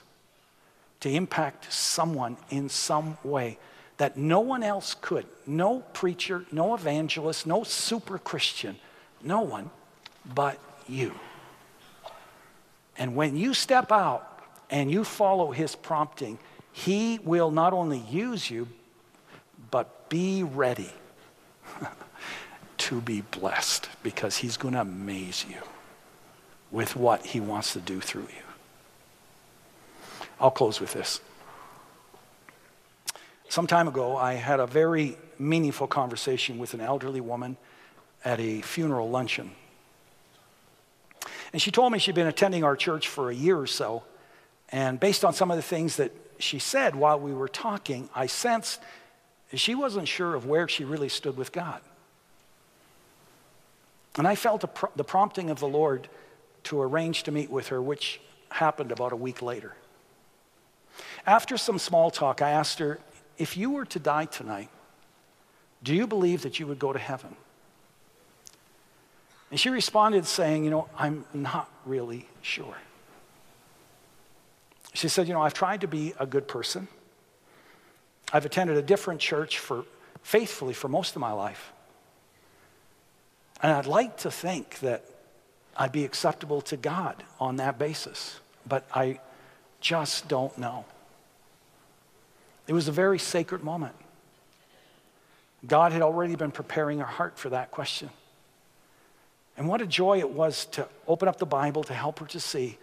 to 1.01 1.11
impact 1.11 1.73
someone 1.73 2.37
in 2.49 2.69
some 2.69 3.19
way 3.25 3.59
that 3.97 4.17
no 4.17 4.39
one 4.39 4.63
else 4.63 4.95
could. 5.01 5.27
No 5.49 5.81
preacher, 5.95 6.45
no 6.53 6.75
evangelist, 6.75 7.45
no 7.45 7.65
super 7.65 8.19
Christian, 8.19 8.77
no 9.21 9.41
one 9.41 9.69
but 10.33 10.61
you. 10.87 11.13
And 12.97 13.17
when 13.17 13.37
you 13.37 13.53
step 13.53 13.91
out 13.91 14.45
and 14.71 14.93
you 14.93 15.03
follow 15.03 15.51
his 15.51 15.75
prompting, 15.75 16.39
he 16.71 17.19
will 17.25 17.51
not 17.51 17.73
only 17.73 17.99
use 17.99 18.49
you, 18.49 18.69
be 20.13 20.43
ready 20.43 20.93
to 22.77 23.01
be 23.01 23.23
blessed 23.23 23.89
because 24.03 24.37
he's 24.37 24.59
going 24.59 24.75
to 24.75 24.83
amaze 24.83 25.47
you 25.49 25.57
with 26.71 26.95
what 26.95 27.25
he 27.25 27.41
wants 27.41 27.73
to 27.73 27.81
do 27.81 27.99
through 27.99 28.21
you. 28.29 28.45
I'll 30.39 30.51
close 30.51 30.83
with 30.83 30.93
this. 30.93 31.23
Some 33.49 33.67
time 33.67 33.89
ago, 33.89 34.15
I 34.15 34.35
had 34.35 34.61
a 34.61 34.67
very 34.67 35.17
meaningful 35.39 35.87
conversation 35.87 36.59
with 36.59 36.75
an 36.75 36.83
elderly 36.83 37.23
woman 37.23 37.57
at 38.23 38.39
a 38.39 38.61
funeral 38.61 39.09
luncheon. 39.09 39.53
And 41.55 41.63
she 41.63 41.71
told 41.71 41.91
me 41.91 41.99
she'd 41.99 42.15
been 42.15 42.27
attending 42.27 42.65
our 42.65 42.77
church 42.77 43.09
for 43.09 43.31
a 43.31 43.35
year 43.35 43.59
or 43.59 43.67
so. 43.67 44.03
And 44.69 45.01
based 45.01 45.25
on 45.25 45.33
some 45.33 45.51
of 45.51 45.57
the 45.57 45.63
things 45.63 45.97
that 45.97 46.13
she 46.39 46.59
said 46.59 46.97
while 46.97 47.19
we 47.19 47.33
were 47.33 47.49
talking, 47.49 48.11
I 48.15 48.27
sensed 48.27 48.79
she 49.61 49.75
wasn't 49.75 50.09
sure 50.09 50.35
of 50.35 50.47
where 50.47 50.69
she 50.69 50.85
really 50.85 51.09
stood 51.09 51.37
with 51.37 51.53
God. 51.53 51.81
And 54.17 54.27
I 54.27 54.35
felt 54.35 54.61
the 54.61 55.05
prompting 55.05 55.51
of 55.51 55.61
the 55.61 55.69
Lord 55.69 56.09
to 56.65 56.81
arrange 56.81 57.23
to 57.25 57.33
meet 57.33 57.51
with 57.51 57.69
her, 57.69 57.81
which 57.81 58.21
happened 58.51 58.93
about 58.93 59.13
a 59.13 59.17
week 59.17 59.43
later. 59.43 59.75
After 61.27 61.57
some 61.57 61.79
small 61.79 62.11
talk, 62.11 62.43
I 62.43 62.51
asked 62.51 62.79
her, 62.79 62.99
If 63.39 63.57
you 63.57 63.71
were 63.71 63.87
to 63.87 63.99
die 63.99 64.27
tonight, 64.27 64.69
do 65.83 65.95
you 65.95 66.07
believe 66.07 66.43
that 66.43 66.61
you 66.61 66.67
would 66.67 66.79
go 66.79 66.93
to 66.93 66.99
heaven? 66.99 67.37
And 69.51 69.59
she 69.59 69.71
responded 69.71 70.27
saying, 70.27 70.65
You 70.65 70.71
know, 70.71 70.89
I'm 70.97 71.25
not 71.33 71.71
really 71.85 72.29
sure. 72.43 72.77
She 74.95 75.09
said, 75.09 75.27
You 75.27 75.35
know, 75.35 75.43
I've 75.43 75.55
tried 75.55 75.81
to 75.83 75.89
be 75.89 76.15
a 76.19 76.27
good 76.27 76.47
person. 76.47 76.89
I've 78.33 78.47
attended 78.47 78.77
a 78.77 78.83
different 78.83 79.21
church 79.21 79.59
for 79.59 79.85
faithfully 80.23 80.75
for 80.75 80.89
most 80.89 81.15
of 81.15 81.21
my 81.21 81.33
life. 81.33 81.73
And 83.63 83.71
I'd 83.71 83.87
like 83.87 84.19
to 84.19 84.31
think 84.31 84.79
that 84.81 85.05
I'd 85.77 85.93
be 85.93 86.05
acceptable 86.05 86.61
to 86.63 86.77
God 86.77 87.23
on 87.39 87.57
that 87.57 87.79
basis, 87.79 88.41
but 88.67 88.87
I 88.95 89.21
just 89.81 90.29
don't 90.29 90.57
know. 90.59 90.85
It 92.67 92.73
was 92.73 92.89
a 92.89 92.93
very 92.93 93.19
sacred 93.19 93.63
moment. 93.63 93.95
God 95.67 95.93
had 95.93 96.03
already 96.03 96.35
been 96.35 96.51
preparing 96.51 96.99
her 96.99 97.05
heart 97.05 97.39
for 97.39 97.51
that 97.51 97.71
question. 97.71 98.11
And 99.57 99.69
what 99.69 99.81
a 99.81 99.87
joy 99.87 100.19
it 100.19 100.31
was 100.31 100.65
to 100.67 100.89
open 101.07 101.29
up 101.29 101.39
the 101.39 101.47
Bible 101.47 101.85
to 101.85 101.95
help 101.95 102.19
her 102.21 102.27
to 102.27 102.41
see 102.41 102.79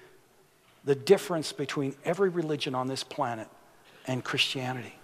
the 0.85 0.95
difference 0.95 1.51
between 1.51 1.95
every 2.05 2.29
religion 2.29 2.75
on 2.75 2.87
this 2.87 3.03
planet 3.03 3.47
and 4.07 4.23
Christianity. 4.23 4.98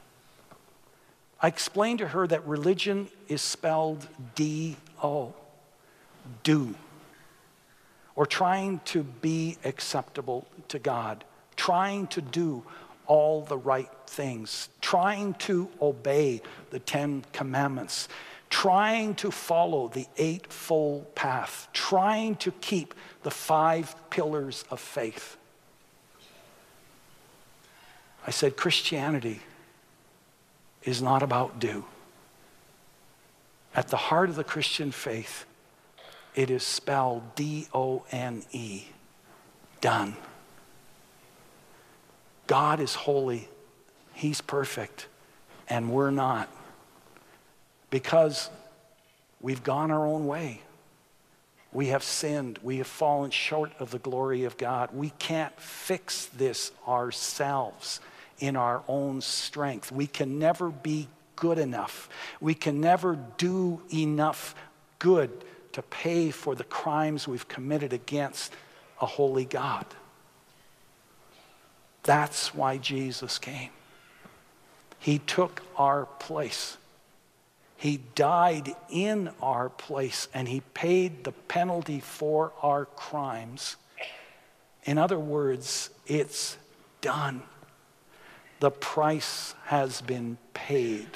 I 1.42 1.48
explained 1.48 2.00
to 2.00 2.08
her 2.08 2.26
that 2.28 2.46
religion 2.48 3.10
is 3.28 3.42
spelled 3.42 4.08
D 4.36 4.78
O, 5.04 5.34
do, 6.44 6.76
or 8.16 8.26
trying 8.26 8.80
to 8.86 9.04
be 9.04 9.58
acceptable 9.66 10.48
to 10.70 10.80
God, 10.80 11.24
trying 11.56 12.08
to 12.08 12.22
do 12.22 12.64
all 13.08 13.42
the 13.42 13.58
right 13.58 13.92
things, 14.08 14.70
trying 14.82 15.34
to 15.36 15.70
obey 15.82 16.42
the 16.72 16.80
Ten 16.80 17.24
Commandments, 17.34 18.08
trying 18.50 19.14
to 19.16 19.30
follow 19.30 19.90
the 19.90 20.08
eightfold 20.18 21.14
path, 21.14 21.68
trying 21.74 22.36
to 22.38 22.52
keep 22.62 22.94
the 23.24 23.30
five 23.30 23.94
pillars 24.10 24.64
of 24.72 24.80
faith. 24.80 25.38
I 28.26 28.32
said, 28.32 28.56
Christianity 28.58 29.42
is 30.86 31.02
not 31.02 31.22
about 31.22 31.60
do. 31.60 31.84
At 33.76 33.90
the 33.90 33.98
heart 33.98 34.30
of 34.30 34.36
the 34.36 34.44
Christian 34.46 34.92
faith, 34.92 35.46
it 36.34 36.50
is 36.50 36.64
spelled 36.64 37.36
D 37.36 37.68
O 37.74 38.06
N 38.12 38.44
E, 38.52 38.86
done. 39.82 40.16
God 42.48 42.80
is 42.80 42.96
holy, 42.96 43.50
He's 44.14 44.40
perfect, 44.40 45.08
and 45.68 45.92
we're 45.92 46.12
not 46.12 46.48
because 47.90 48.50
We've 49.46 49.64
gone 49.64 49.92
our 49.92 50.08
own 50.08 50.26
way. 50.26 50.62
We 51.72 51.90
have 51.90 52.02
sinned. 52.02 52.58
We 52.64 52.78
have 52.78 52.88
fallen 52.88 53.30
short 53.30 53.74
of 53.78 53.92
the 53.92 54.00
glory 54.00 54.46
of 54.46 54.58
God. 54.58 54.90
We 54.92 55.12
can't 55.20 55.54
fix 55.62 56.26
this 56.26 56.72
ourselves 56.88 58.00
in 58.40 58.56
our 58.56 58.84
own 58.88 59.22
strength. 59.22 59.92
We 59.92 60.08
can 60.08 60.40
never 60.40 60.70
be 60.70 61.08
good 61.36 61.58
enough. 61.58 62.10
We 62.40 62.54
can 62.54 62.82
never 62.82 63.18
do 63.38 63.82
enough 63.94 64.56
good 65.00 65.32
to 65.74 65.82
pay 65.82 66.32
for 66.32 66.56
the 66.56 66.64
crimes 66.64 67.28
we've 67.28 67.48
committed 67.48 67.94
against 67.94 68.54
a 69.02 69.06
holy 69.06 69.46
God. 69.46 69.86
That's 72.04 72.54
why 72.54 72.78
Jesus 72.78 73.38
came. 73.40 73.72
He 75.00 75.20
took 75.20 75.62
our 75.76 76.06
place. 76.06 76.78
He 77.78 78.00
died 78.16 78.74
in 78.90 79.30
our 79.42 79.70
place 79.70 80.28
and 80.34 80.48
he 80.48 80.62
paid 80.74 81.24
the 81.24 81.32
penalty 81.32 82.00
for 82.00 82.54
our 82.62 82.86
crimes. 82.86 83.76
In 84.86 84.98
other 84.98 85.20
words, 85.20 85.90
it's 86.08 86.58
done. 87.02 87.44
The 88.60 88.72
price 88.72 89.54
has 89.66 90.02
been 90.02 90.38
paid. 90.54 91.08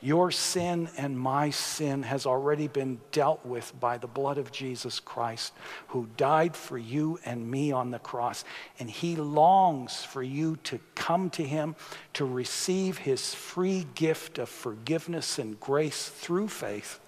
Your 0.00 0.30
sin 0.30 0.90
and 0.98 1.18
my 1.18 1.48
sin 1.48 2.02
has 2.02 2.26
already 2.26 2.68
been 2.68 3.00
dealt 3.10 3.46
with 3.46 3.72
by 3.80 3.96
the 3.96 4.06
blood 4.06 4.36
of 4.36 4.52
Jesus 4.52 5.00
Christ, 5.00 5.54
who 5.88 6.08
died 6.18 6.54
for 6.54 6.76
you 6.76 7.18
and 7.24 7.50
me 7.50 7.72
on 7.72 7.90
the 7.90 7.98
cross. 7.98 8.44
And 8.78 8.90
he 8.90 9.16
longs 9.16 10.04
for 10.04 10.22
you 10.22 10.56
to 10.64 10.78
come 10.94 11.30
to 11.30 11.42
him 11.42 11.74
to 12.12 12.26
receive 12.26 12.98
his 12.98 13.34
free 13.34 13.86
gift 13.94 14.38
of 14.38 14.50
forgiveness 14.50 15.38
and 15.38 15.58
grace 15.58 16.06
through 16.06 16.48
faith 16.48 17.00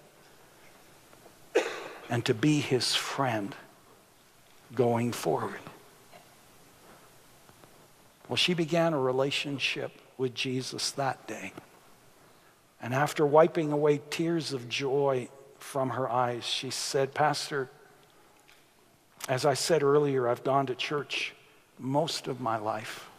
and 2.09 2.25
to 2.25 2.33
be 2.33 2.61
his 2.61 2.95
friend 2.95 3.55
going 4.73 5.11
forward. 5.11 5.59
Well, 8.27 8.35
she 8.35 8.53
began 8.53 8.93
a 8.93 8.99
relationship 8.99 9.91
with 10.17 10.33
Jesus 10.33 10.91
that 10.91 11.27
day. 11.27 11.53
And 12.81 12.93
after 12.93 13.25
wiping 13.25 13.71
away 13.71 14.01
tears 14.09 14.53
of 14.53 14.69
joy 14.69 15.29
from 15.57 15.91
her 15.91 16.09
eyes, 16.09 16.45
she 16.45 16.69
said, 16.69 17.13
Pastor, 17.13 17.69
as 19.27 19.45
I 19.45 19.53
said 19.55 19.83
earlier, 19.83 20.27
I've 20.27 20.43
gone 20.43 20.67
to 20.67 20.75
church 20.75 21.33
most 21.79 22.27
of 22.27 22.39
my 22.39 22.57
life. 22.57 23.09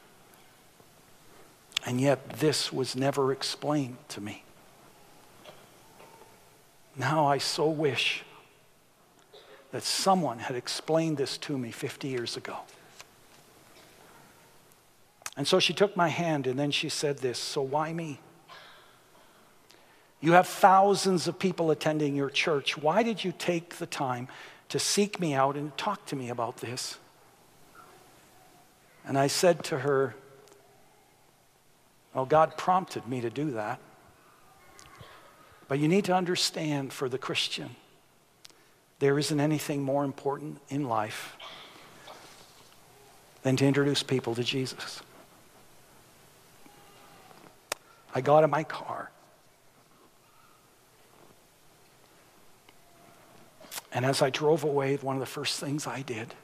And 1.86 2.00
yet, 2.00 2.28
this 2.38 2.72
was 2.72 2.96
never 2.96 3.32
explained 3.32 3.96
to 4.08 4.20
me. 4.20 4.42
Now, 6.96 7.26
I 7.26 7.38
so 7.38 7.68
wish 7.68 8.24
that 9.70 9.82
someone 9.82 10.38
had 10.38 10.56
explained 10.56 11.16
this 11.16 11.38
to 11.38 11.56
me 11.56 11.70
50 11.70 12.08
years 12.08 12.36
ago. 12.36 12.58
And 15.38 15.46
so 15.46 15.60
she 15.60 15.72
took 15.72 15.96
my 15.96 16.08
hand 16.08 16.48
and 16.48 16.58
then 16.58 16.72
she 16.72 16.88
said 16.88 17.18
this 17.18 17.38
So, 17.38 17.62
why 17.62 17.92
me? 17.92 18.20
You 20.20 20.32
have 20.32 20.48
thousands 20.48 21.28
of 21.28 21.38
people 21.38 21.70
attending 21.70 22.16
your 22.16 22.28
church. 22.28 22.76
Why 22.76 23.04
did 23.04 23.22
you 23.22 23.32
take 23.38 23.76
the 23.76 23.86
time 23.86 24.26
to 24.68 24.80
seek 24.80 25.20
me 25.20 25.34
out 25.34 25.54
and 25.54 25.74
talk 25.78 26.04
to 26.06 26.16
me 26.16 26.28
about 26.28 26.56
this? 26.56 26.98
And 29.06 29.16
I 29.16 29.28
said 29.28 29.62
to 29.64 29.78
her, 29.78 30.16
Well, 32.12 32.26
God 32.26 32.56
prompted 32.56 33.06
me 33.06 33.20
to 33.20 33.30
do 33.30 33.52
that. 33.52 33.78
But 35.68 35.78
you 35.78 35.86
need 35.86 36.06
to 36.06 36.14
understand 36.14 36.92
for 36.92 37.08
the 37.08 37.18
Christian, 37.18 37.76
there 38.98 39.16
isn't 39.20 39.38
anything 39.38 39.84
more 39.84 40.02
important 40.02 40.60
in 40.68 40.88
life 40.88 41.36
than 43.42 43.56
to 43.56 43.64
introduce 43.64 44.02
people 44.02 44.34
to 44.34 44.42
Jesus. 44.42 45.00
I 48.14 48.20
got 48.20 48.44
in 48.44 48.50
my 48.50 48.64
car. 48.64 49.10
And 53.92 54.04
as 54.04 54.22
I 54.22 54.30
drove 54.30 54.64
away, 54.64 54.96
one 54.96 55.16
of 55.16 55.20
the 55.20 55.26
first 55.26 55.60
things 55.60 55.86
I 55.86 56.02
did, 56.02 56.34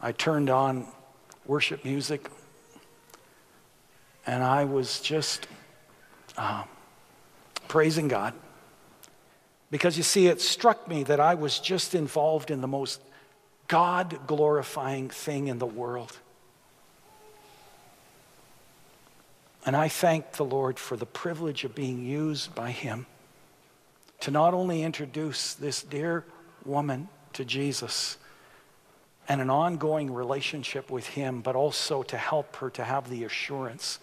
I 0.00 0.12
turned 0.12 0.50
on 0.50 0.86
worship 1.46 1.84
music 1.84 2.30
and 4.26 4.42
I 4.42 4.64
was 4.64 5.00
just 5.00 5.46
uh, 6.36 6.64
praising 7.68 8.08
God. 8.08 8.34
Because 9.70 9.96
you 9.96 10.02
see, 10.02 10.28
it 10.28 10.40
struck 10.40 10.88
me 10.88 11.02
that 11.04 11.20
I 11.20 11.34
was 11.34 11.58
just 11.58 11.94
involved 11.94 12.50
in 12.50 12.60
the 12.60 12.68
most 12.68 13.00
God 13.66 14.26
glorifying 14.26 15.10
thing 15.10 15.48
in 15.48 15.58
the 15.58 15.66
world. 15.66 16.18
And 19.66 19.74
I 19.74 19.88
thank 19.88 20.32
the 20.32 20.44
Lord 20.44 20.78
for 20.78 20.96
the 20.96 21.06
privilege 21.06 21.64
of 21.64 21.74
being 21.74 22.04
used 22.04 22.54
by 22.54 22.70
Him 22.70 23.06
to 24.20 24.30
not 24.30 24.54
only 24.54 24.82
introduce 24.82 25.54
this 25.54 25.82
dear 25.82 26.24
woman 26.64 27.08
to 27.32 27.44
Jesus 27.44 28.18
and 29.26 29.40
an 29.40 29.50
ongoing 29.50 30.12
relationship 30.12 30.90
with 30.90 31.06
Him, 31.08 31.40
but 31.40 31.56
also 31.56 32.02
to 32.04 32.16
help 32.16 32.56
her 32.56 32.68
to 32.70 32.84
have 32.84 33.08
the 33.08 33.24
assurance 33.24 33.98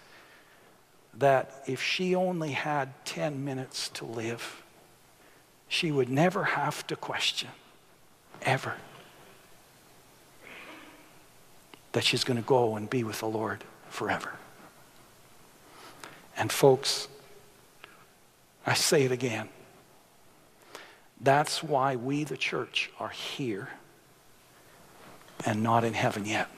that 1.14 1.64
if 1.68 1.82
she 1.82 2.16
only 2.16 2.51
had 2.51 2.93
10 3.05 3.43
minutes 3.43 3.89
to 3.89 4.05
live, 4.05 4.64
she 5.68 5.91
would 5.91 6.09
never 6.09 6.43
have 6.43 6.86
to 6.88 6.95
question, 6.95 7.49
ever, 8.41 8.76
that 11.91 12.03
she's 12.03 12.24
going 12.24 12.38
to 12.38 12.47
go 12.47 12.76
and 12.76 12.89
be 12.89 13.03
with 13.03 13.20
the 13.20 13.28
Lord 13.28 13.64
forever. 13.89 14.34
And 16.42 16.52
folks, 16.52 17.08
I 18.66 18.74
say 18.74 19.04
it 19.04 19.12
again. 19.12 19.48
That's 21.22 21.62
why 21.62 21.96
we, 21.96 22.24
the 22.24 22.36
church, 22.36 22.89
are 23.00 23.10
here 23.10 23.70
and 25.46 25.62
not 25.62 25.84
in 25.84 25.94
heaven 25.94 26.26
yet. 26.26 26.50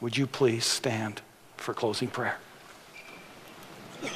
Would 0.00 0.16
you 0.16 0.26
please 0.26 0.64
stand 0.64 1.20
for 1.58 1.74
closing 1.74 2.08
prayer? 2.08 2.38
I'm 4.02 4.10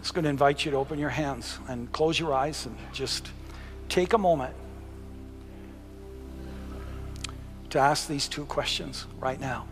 just 0.00 0.14
going 0.14 0.24
to 0.24 0.30
invite 0.30 0.64
you 0.64 0.72
to 0.72 0.76
open 0.78 0.98
your 0.98 1.10
hands 1.10 1.60
and 1.68 1.92
close 1.92 2.18
your 2.18 2.34
eyes 2.34 2.66
and 2.66 2.76
just 2.92 3.30
take 3.88 4.14
a 4.14 4.18
moment 4.18 4.56
to 7.72 7.78
ask 7.78 8.06
these 8.06 8.28
two 8.28 8.44
questions 8.44 9.06
right 9.18 9.40
now. 9.40 9.66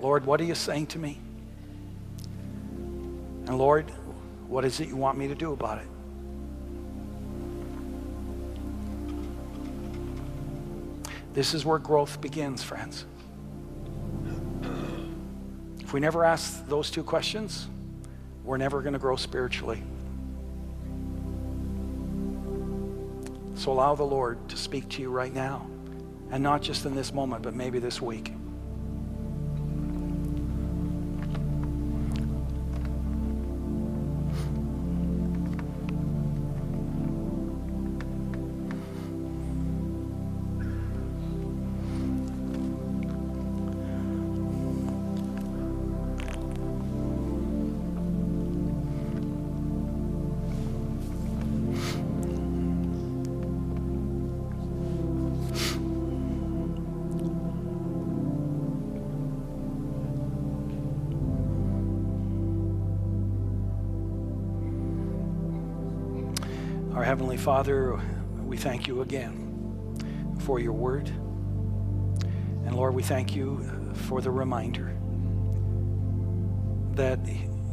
Lord, 0.00 0.24
what 0.24 0.40
are 0.40 0.44
you 0.44 0.54
saying 0.54 0.86
to 0.88 0.98
me? 0.98 1.18
And 3.46 3.58
Lord, 3.58 3.90
what 4.46 4.64
is 4.64 4.78
it 4.78 4.86
you 4.86 4.94
want 4.94 5.18
me 5.18 5.26
to 5.26 5.34
do 5.34 5.52
about 5.52 5.78
it? 5.78 5.88
This 11.34 11.52
is 11.52 11.64
where 11.64 11.80
growth 11.80 12.20
begins, 12.20 12.62
friends. 12.62 13.06
If 15.80 15.92
we 15.92 15.98
never 15.98 16.24
ask 16.24 16.64
those 16.68 16.92
two 16.92 17.02
questions, 17.02 17.66
we're 18.44 18.56
never 18.56 18.82
going 18.82 18.92
to 18.92 19.00
grow 19.00 19.16
spiritually. 19.16 19.82
So 23.56 23.72
allow 23.72 23.96
the 23.96 24.04
Lord 24.04 24.48
to 24.50 24.56
speak 24.56 24.88
to 24.90 25.02
you 25.02 25.10
right 25.10 25.34
now. 25.34 25.66
And 26.32 26.42
not 26.42 26.62
just 26.62 26.86
in 26.86 26.94
this 26.94 27.12
moment, 27.12 27.42
but 27.42 27.54
maybe 27.54 27.78
this 27.78 28.02
week. 28.02 28.32
Father, 67.42 68.00
we 68.44 68.56
thank 68.56 68.86
you 68.86 69.00
again 69.00 70.36
for 70.42 70.60
your 70.60 70.74
word. 70.74 71.08
And 71.08 72.76
Lord, 72.76 72.94
we 72.94 73.02
thank 73.02 73.34
you 73.34 73.68
for 73.94 74.20
the 74.20 74.30
reminder 74.30 74.96
that 76.94 77.18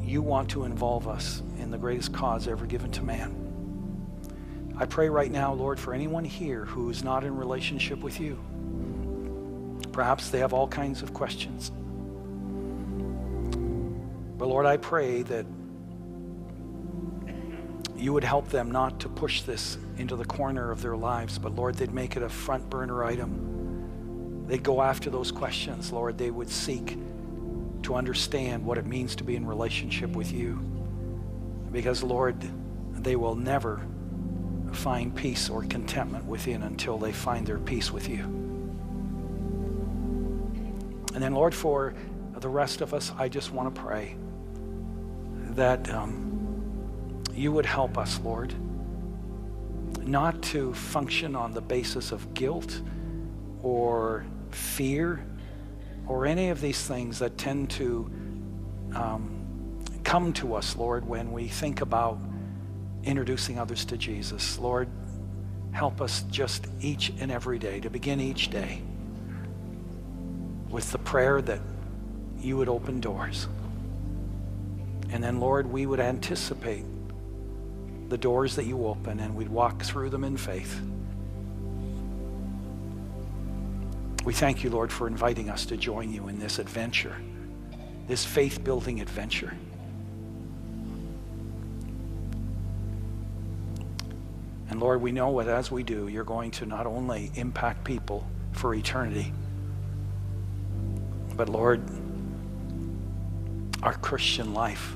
you 0.02 0.24
want 0.24 0.50
to 0.50 0.64
involve 0.64 1.08
us 1.08 1.44
in 1.60 1.70
the 1.70 1.78
greatest 1.78 2.12
cause 2.12 2.48
ever 2.48 2.66
given 2.66 2.90
to 2.94 3.04
man. 3.04 3.36
I 4.76 4.88
pray 4.88 5.08
right 5.08 5.32
now, 5.32 5.54
Lord, 5.54 5.80
for 5.80 5.94
anyone 5.94 6.26
here 6.26 6.66
who 6.66 6.90
is 6.90 7.04
not 7.04 7.24
in 7.24 7.38
relationship 7.38 8.00
with 8.00 8.20
you. 8.20 8.40
Perhaps 9.92 10.32
they 10.32 10.40
have 10.40 10.52
all 10.52 10.68
kinds 10.68 11.04
of 11.04 11.14
questions. 11.14 11.70
But 14.36 14.48
Lord, 14.48 14.66
I 14.66 14.78
pray 14.78 15.22
that 15.22 15.46
you 18.00 18.14
would 18.14 18.24
help 18.24 18.50
them 18.50 18.72
not 18.72 19.00
to 19.02 19.10
push 19.10 19.42
this 19.42 19.78
into 19.98 20.16
the 20.16 20.26
corner 20.26 20.72
of 20.72 20.82
their 20.82 20.96
lives, 20.96 21.38
but 21.38 21.56
Lord, 21.56 21.76
they'd 21.76 21.94
make 21.94 22.16
it 22.16 22.24
a 22.24 22.30
front 22.30 22.70
burner 22.70 23.04
item. 23.04 24.46
They'd 24.48 24.64
go 24.64 24.82
after 24.82 25.10
those 25.10 25.32
questions, 25.32 25.92
Lord. 25.92 26.18
They 26.18 26.32
would 26.32 26.50
seek 26.50 26.98
to 27.84 27.96
understand 27.96 28.66
what 28.66 28.78
it 28.78 28.86
means 28.86 29.16
to 29.18 29.24
be 29.24 29.36
in 29.36 29.46
relationship 29.46 30.12
with 30.12 30.32
you. 30.32 30.56
Because, 31.72 32.02
Lord, 32.02 32.36
they 32.94 33.16
will 33.16 33.36
never 33.36 33.82
find 34.72 35.16
peace 35.16 35.50
or 35.50 35.64
contentment 35.64 36.26
within 36.26 36.64
until 36.64 36.98
they 36.98 37.12
find 37.12 37.46
their 37.46 37.60
peace 37.60 37.92
with 37.92 38.10
you. 38.10 38.24
And 41.14 41.24
then, 41.24 41.34
Lord, 41.34 41.54
for 41.54 41.94
the 42.38 42.50
rest 42.50 42.82
of 42.82 42.94
us, 42.94 43.12
I 43.18 43.30
just 43.30 43.52
want 43.52 43.74
to 43.74 43.82
pray 43.82 44.16
that 45.52 45.90
um, 45.90 46.29
you 47.40 47.54
would 47.54 47.66
help 47.66 47.98
us, 47.98 48.20
Lord, 48.22 48.54
not 50.06 50.42
to 50.44 50.74
function 50.74 51.38
on 51.38 51.54
the 51.54 51.62
basis 51.62 52.12
of 52.12 52.34
guilt 52.34 52.82
or 53.64 54.26
fear 54.52 55.26
or 56.06 56.26
any 56.26 56.50
of 56.50 56.60
these 56.60 56.86
things 56.86 57.20
that 57.20 57.38
tend 57.38 57.70
to 57.70 58.12
um, 58.94 59.80
come 60.04 60.34
to 60.34 60.54
us, 60.54 60.76
Lord, 60.76 61.08
when 61.08 61.32
we 61.32 61.48
think 61.48 61.80
about 61.80 62.20
introducing 63.06 63.58
others 63.58 63.86
to 63.86 63.96
Jesus. 63.96 64.60
Lord, 64.60 64.90
help 65.72 66.02
us 66.02 66.24
just 66.24 66.68
each 66.82 67.14
and 67.22 67.32
every 67.32 67.58
day 67.58 67.80
to 67.80 67.90
begin 67.90 68.20
each 68.20 68.50
day 68.50 68.82
with 70.70 70.92
the 70.92 70.98
prayer 70.98 71.42
that 71.42 71.62
you 72.38 72.58
would 72.58 72.68
open 72.68 73.00
doors. 73.00 73.48
And 75.10 75.24
then, 75.24 75.40
Lord, 75.40 75.72
we 75.72 75.86
would 75.86 76.02
anticipate 76.02 76.84
the 78.10 78.18
doors 78.18 78.56
that 78.56 78.66
you 78.66 78.88
open 78.88 79.20
and 79.20 79.36
we'd 79.36 79.50
walk 79.50 79.84
through 79.84 80.10
them 80.10 80.24
in 80.24 80.36
faith. 80.36 80.82
We 84.26 84.34
thank 84.34 84.64
you, 84.64 84.70
Lord, 84.70 84.92
for 84.92 85.08
inviting 85.08 85.50
us 85.50 85.66
to 85.68 85.78
join 85.78 86.12
you 86.12 86.28
in 86.28 86.40
this 86.40 86.60
adventure, 86.60 87.16
this 88.08 88.26
faith 88.26 88.64
building 88.64 89.00
adventure. 89.00 89.56
And 94.70 94.80
Lord, 94.80 95.02
we 95.02 95.12
know 95.12 95.42
that 95.42 95.48
as 95.48 95.72
we 95.72 95.84
do, 95.84 96.08
you're 96.08 96.24
going 96.24 96.52
to 96.52 96.66
not 96.66 96.86
only 96.86 97.32
impact 97.36 97.84
people 97.84 98.28
for 98.52 98.74
eternity, 98.74 99.34
but 101.36 101.48
Lord, 101.48 101.82
our 103.82 103.94
Christian 103.94 104.54
life 104.54 104.96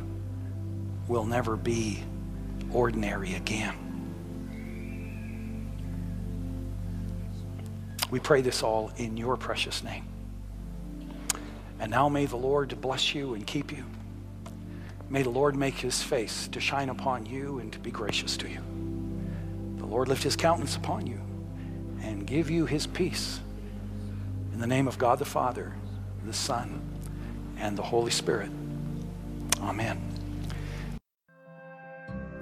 will 1.07 1.25
never 1.25 1.55
be 1.55 2.03
ordinary 2.73 3.35
again. 3.35 3.75
We 8.09 8.19
pray 8.19 8.41
this 8.41 8.61
all 8.61 8.91
in 8.97 9.17
your 9.17 9.37
precious 9.37 9.83
name. 9.83 10.05
And 11.79 11.89
now 11.91 12.09
may 12.09 12.25
the 12.25 12.35
Lord 12.35 12.79
bless 12.79 13.15
you 13.15 13.33
and 13.33 13.45
keep 13.45 13.71
you. 13.71 13.85
May 15.09 15.23
the 15.23 15.29
Lord 15.29 15.55
make 15.55 15.75
his 15.75 16.01
face 16.01 16.47
to 16.49 16.59
shine 16.59 16.89
upon 16.89 17.25
you 17.25 17.59
and 17.59 17.73
to 17.73 17.79
be 17.79 17.91
gracious 17.91 18.37
to 18.37 18.47
you. 18.47 18.59
The 19.77 19.85
Lord 19.85 20.07
lift 20.07 20.23
his 20.23 20.35
countenance 20.35 20.75
upon 20.75 21.07
you 21.07 21.19
and 22.01 22.25
give 22.25 22.49
you 22.49 22.65
his 22.65 22.87
peace. 22.87 23.39
In 24.53 24.59
the 24.59 24.67
name 24.67 24.87
of 24.87 24.97
God 24.97 25.19
the 25.19 25.25
Father, 25.25 25.73
the 26.25 26.33
Son, 26.33 26.81
and 27.57 27.77
the 27.77 27.83
Holy 27.83 28.11
Spirit. 28.11 28.51
Amen. 29.59 30.12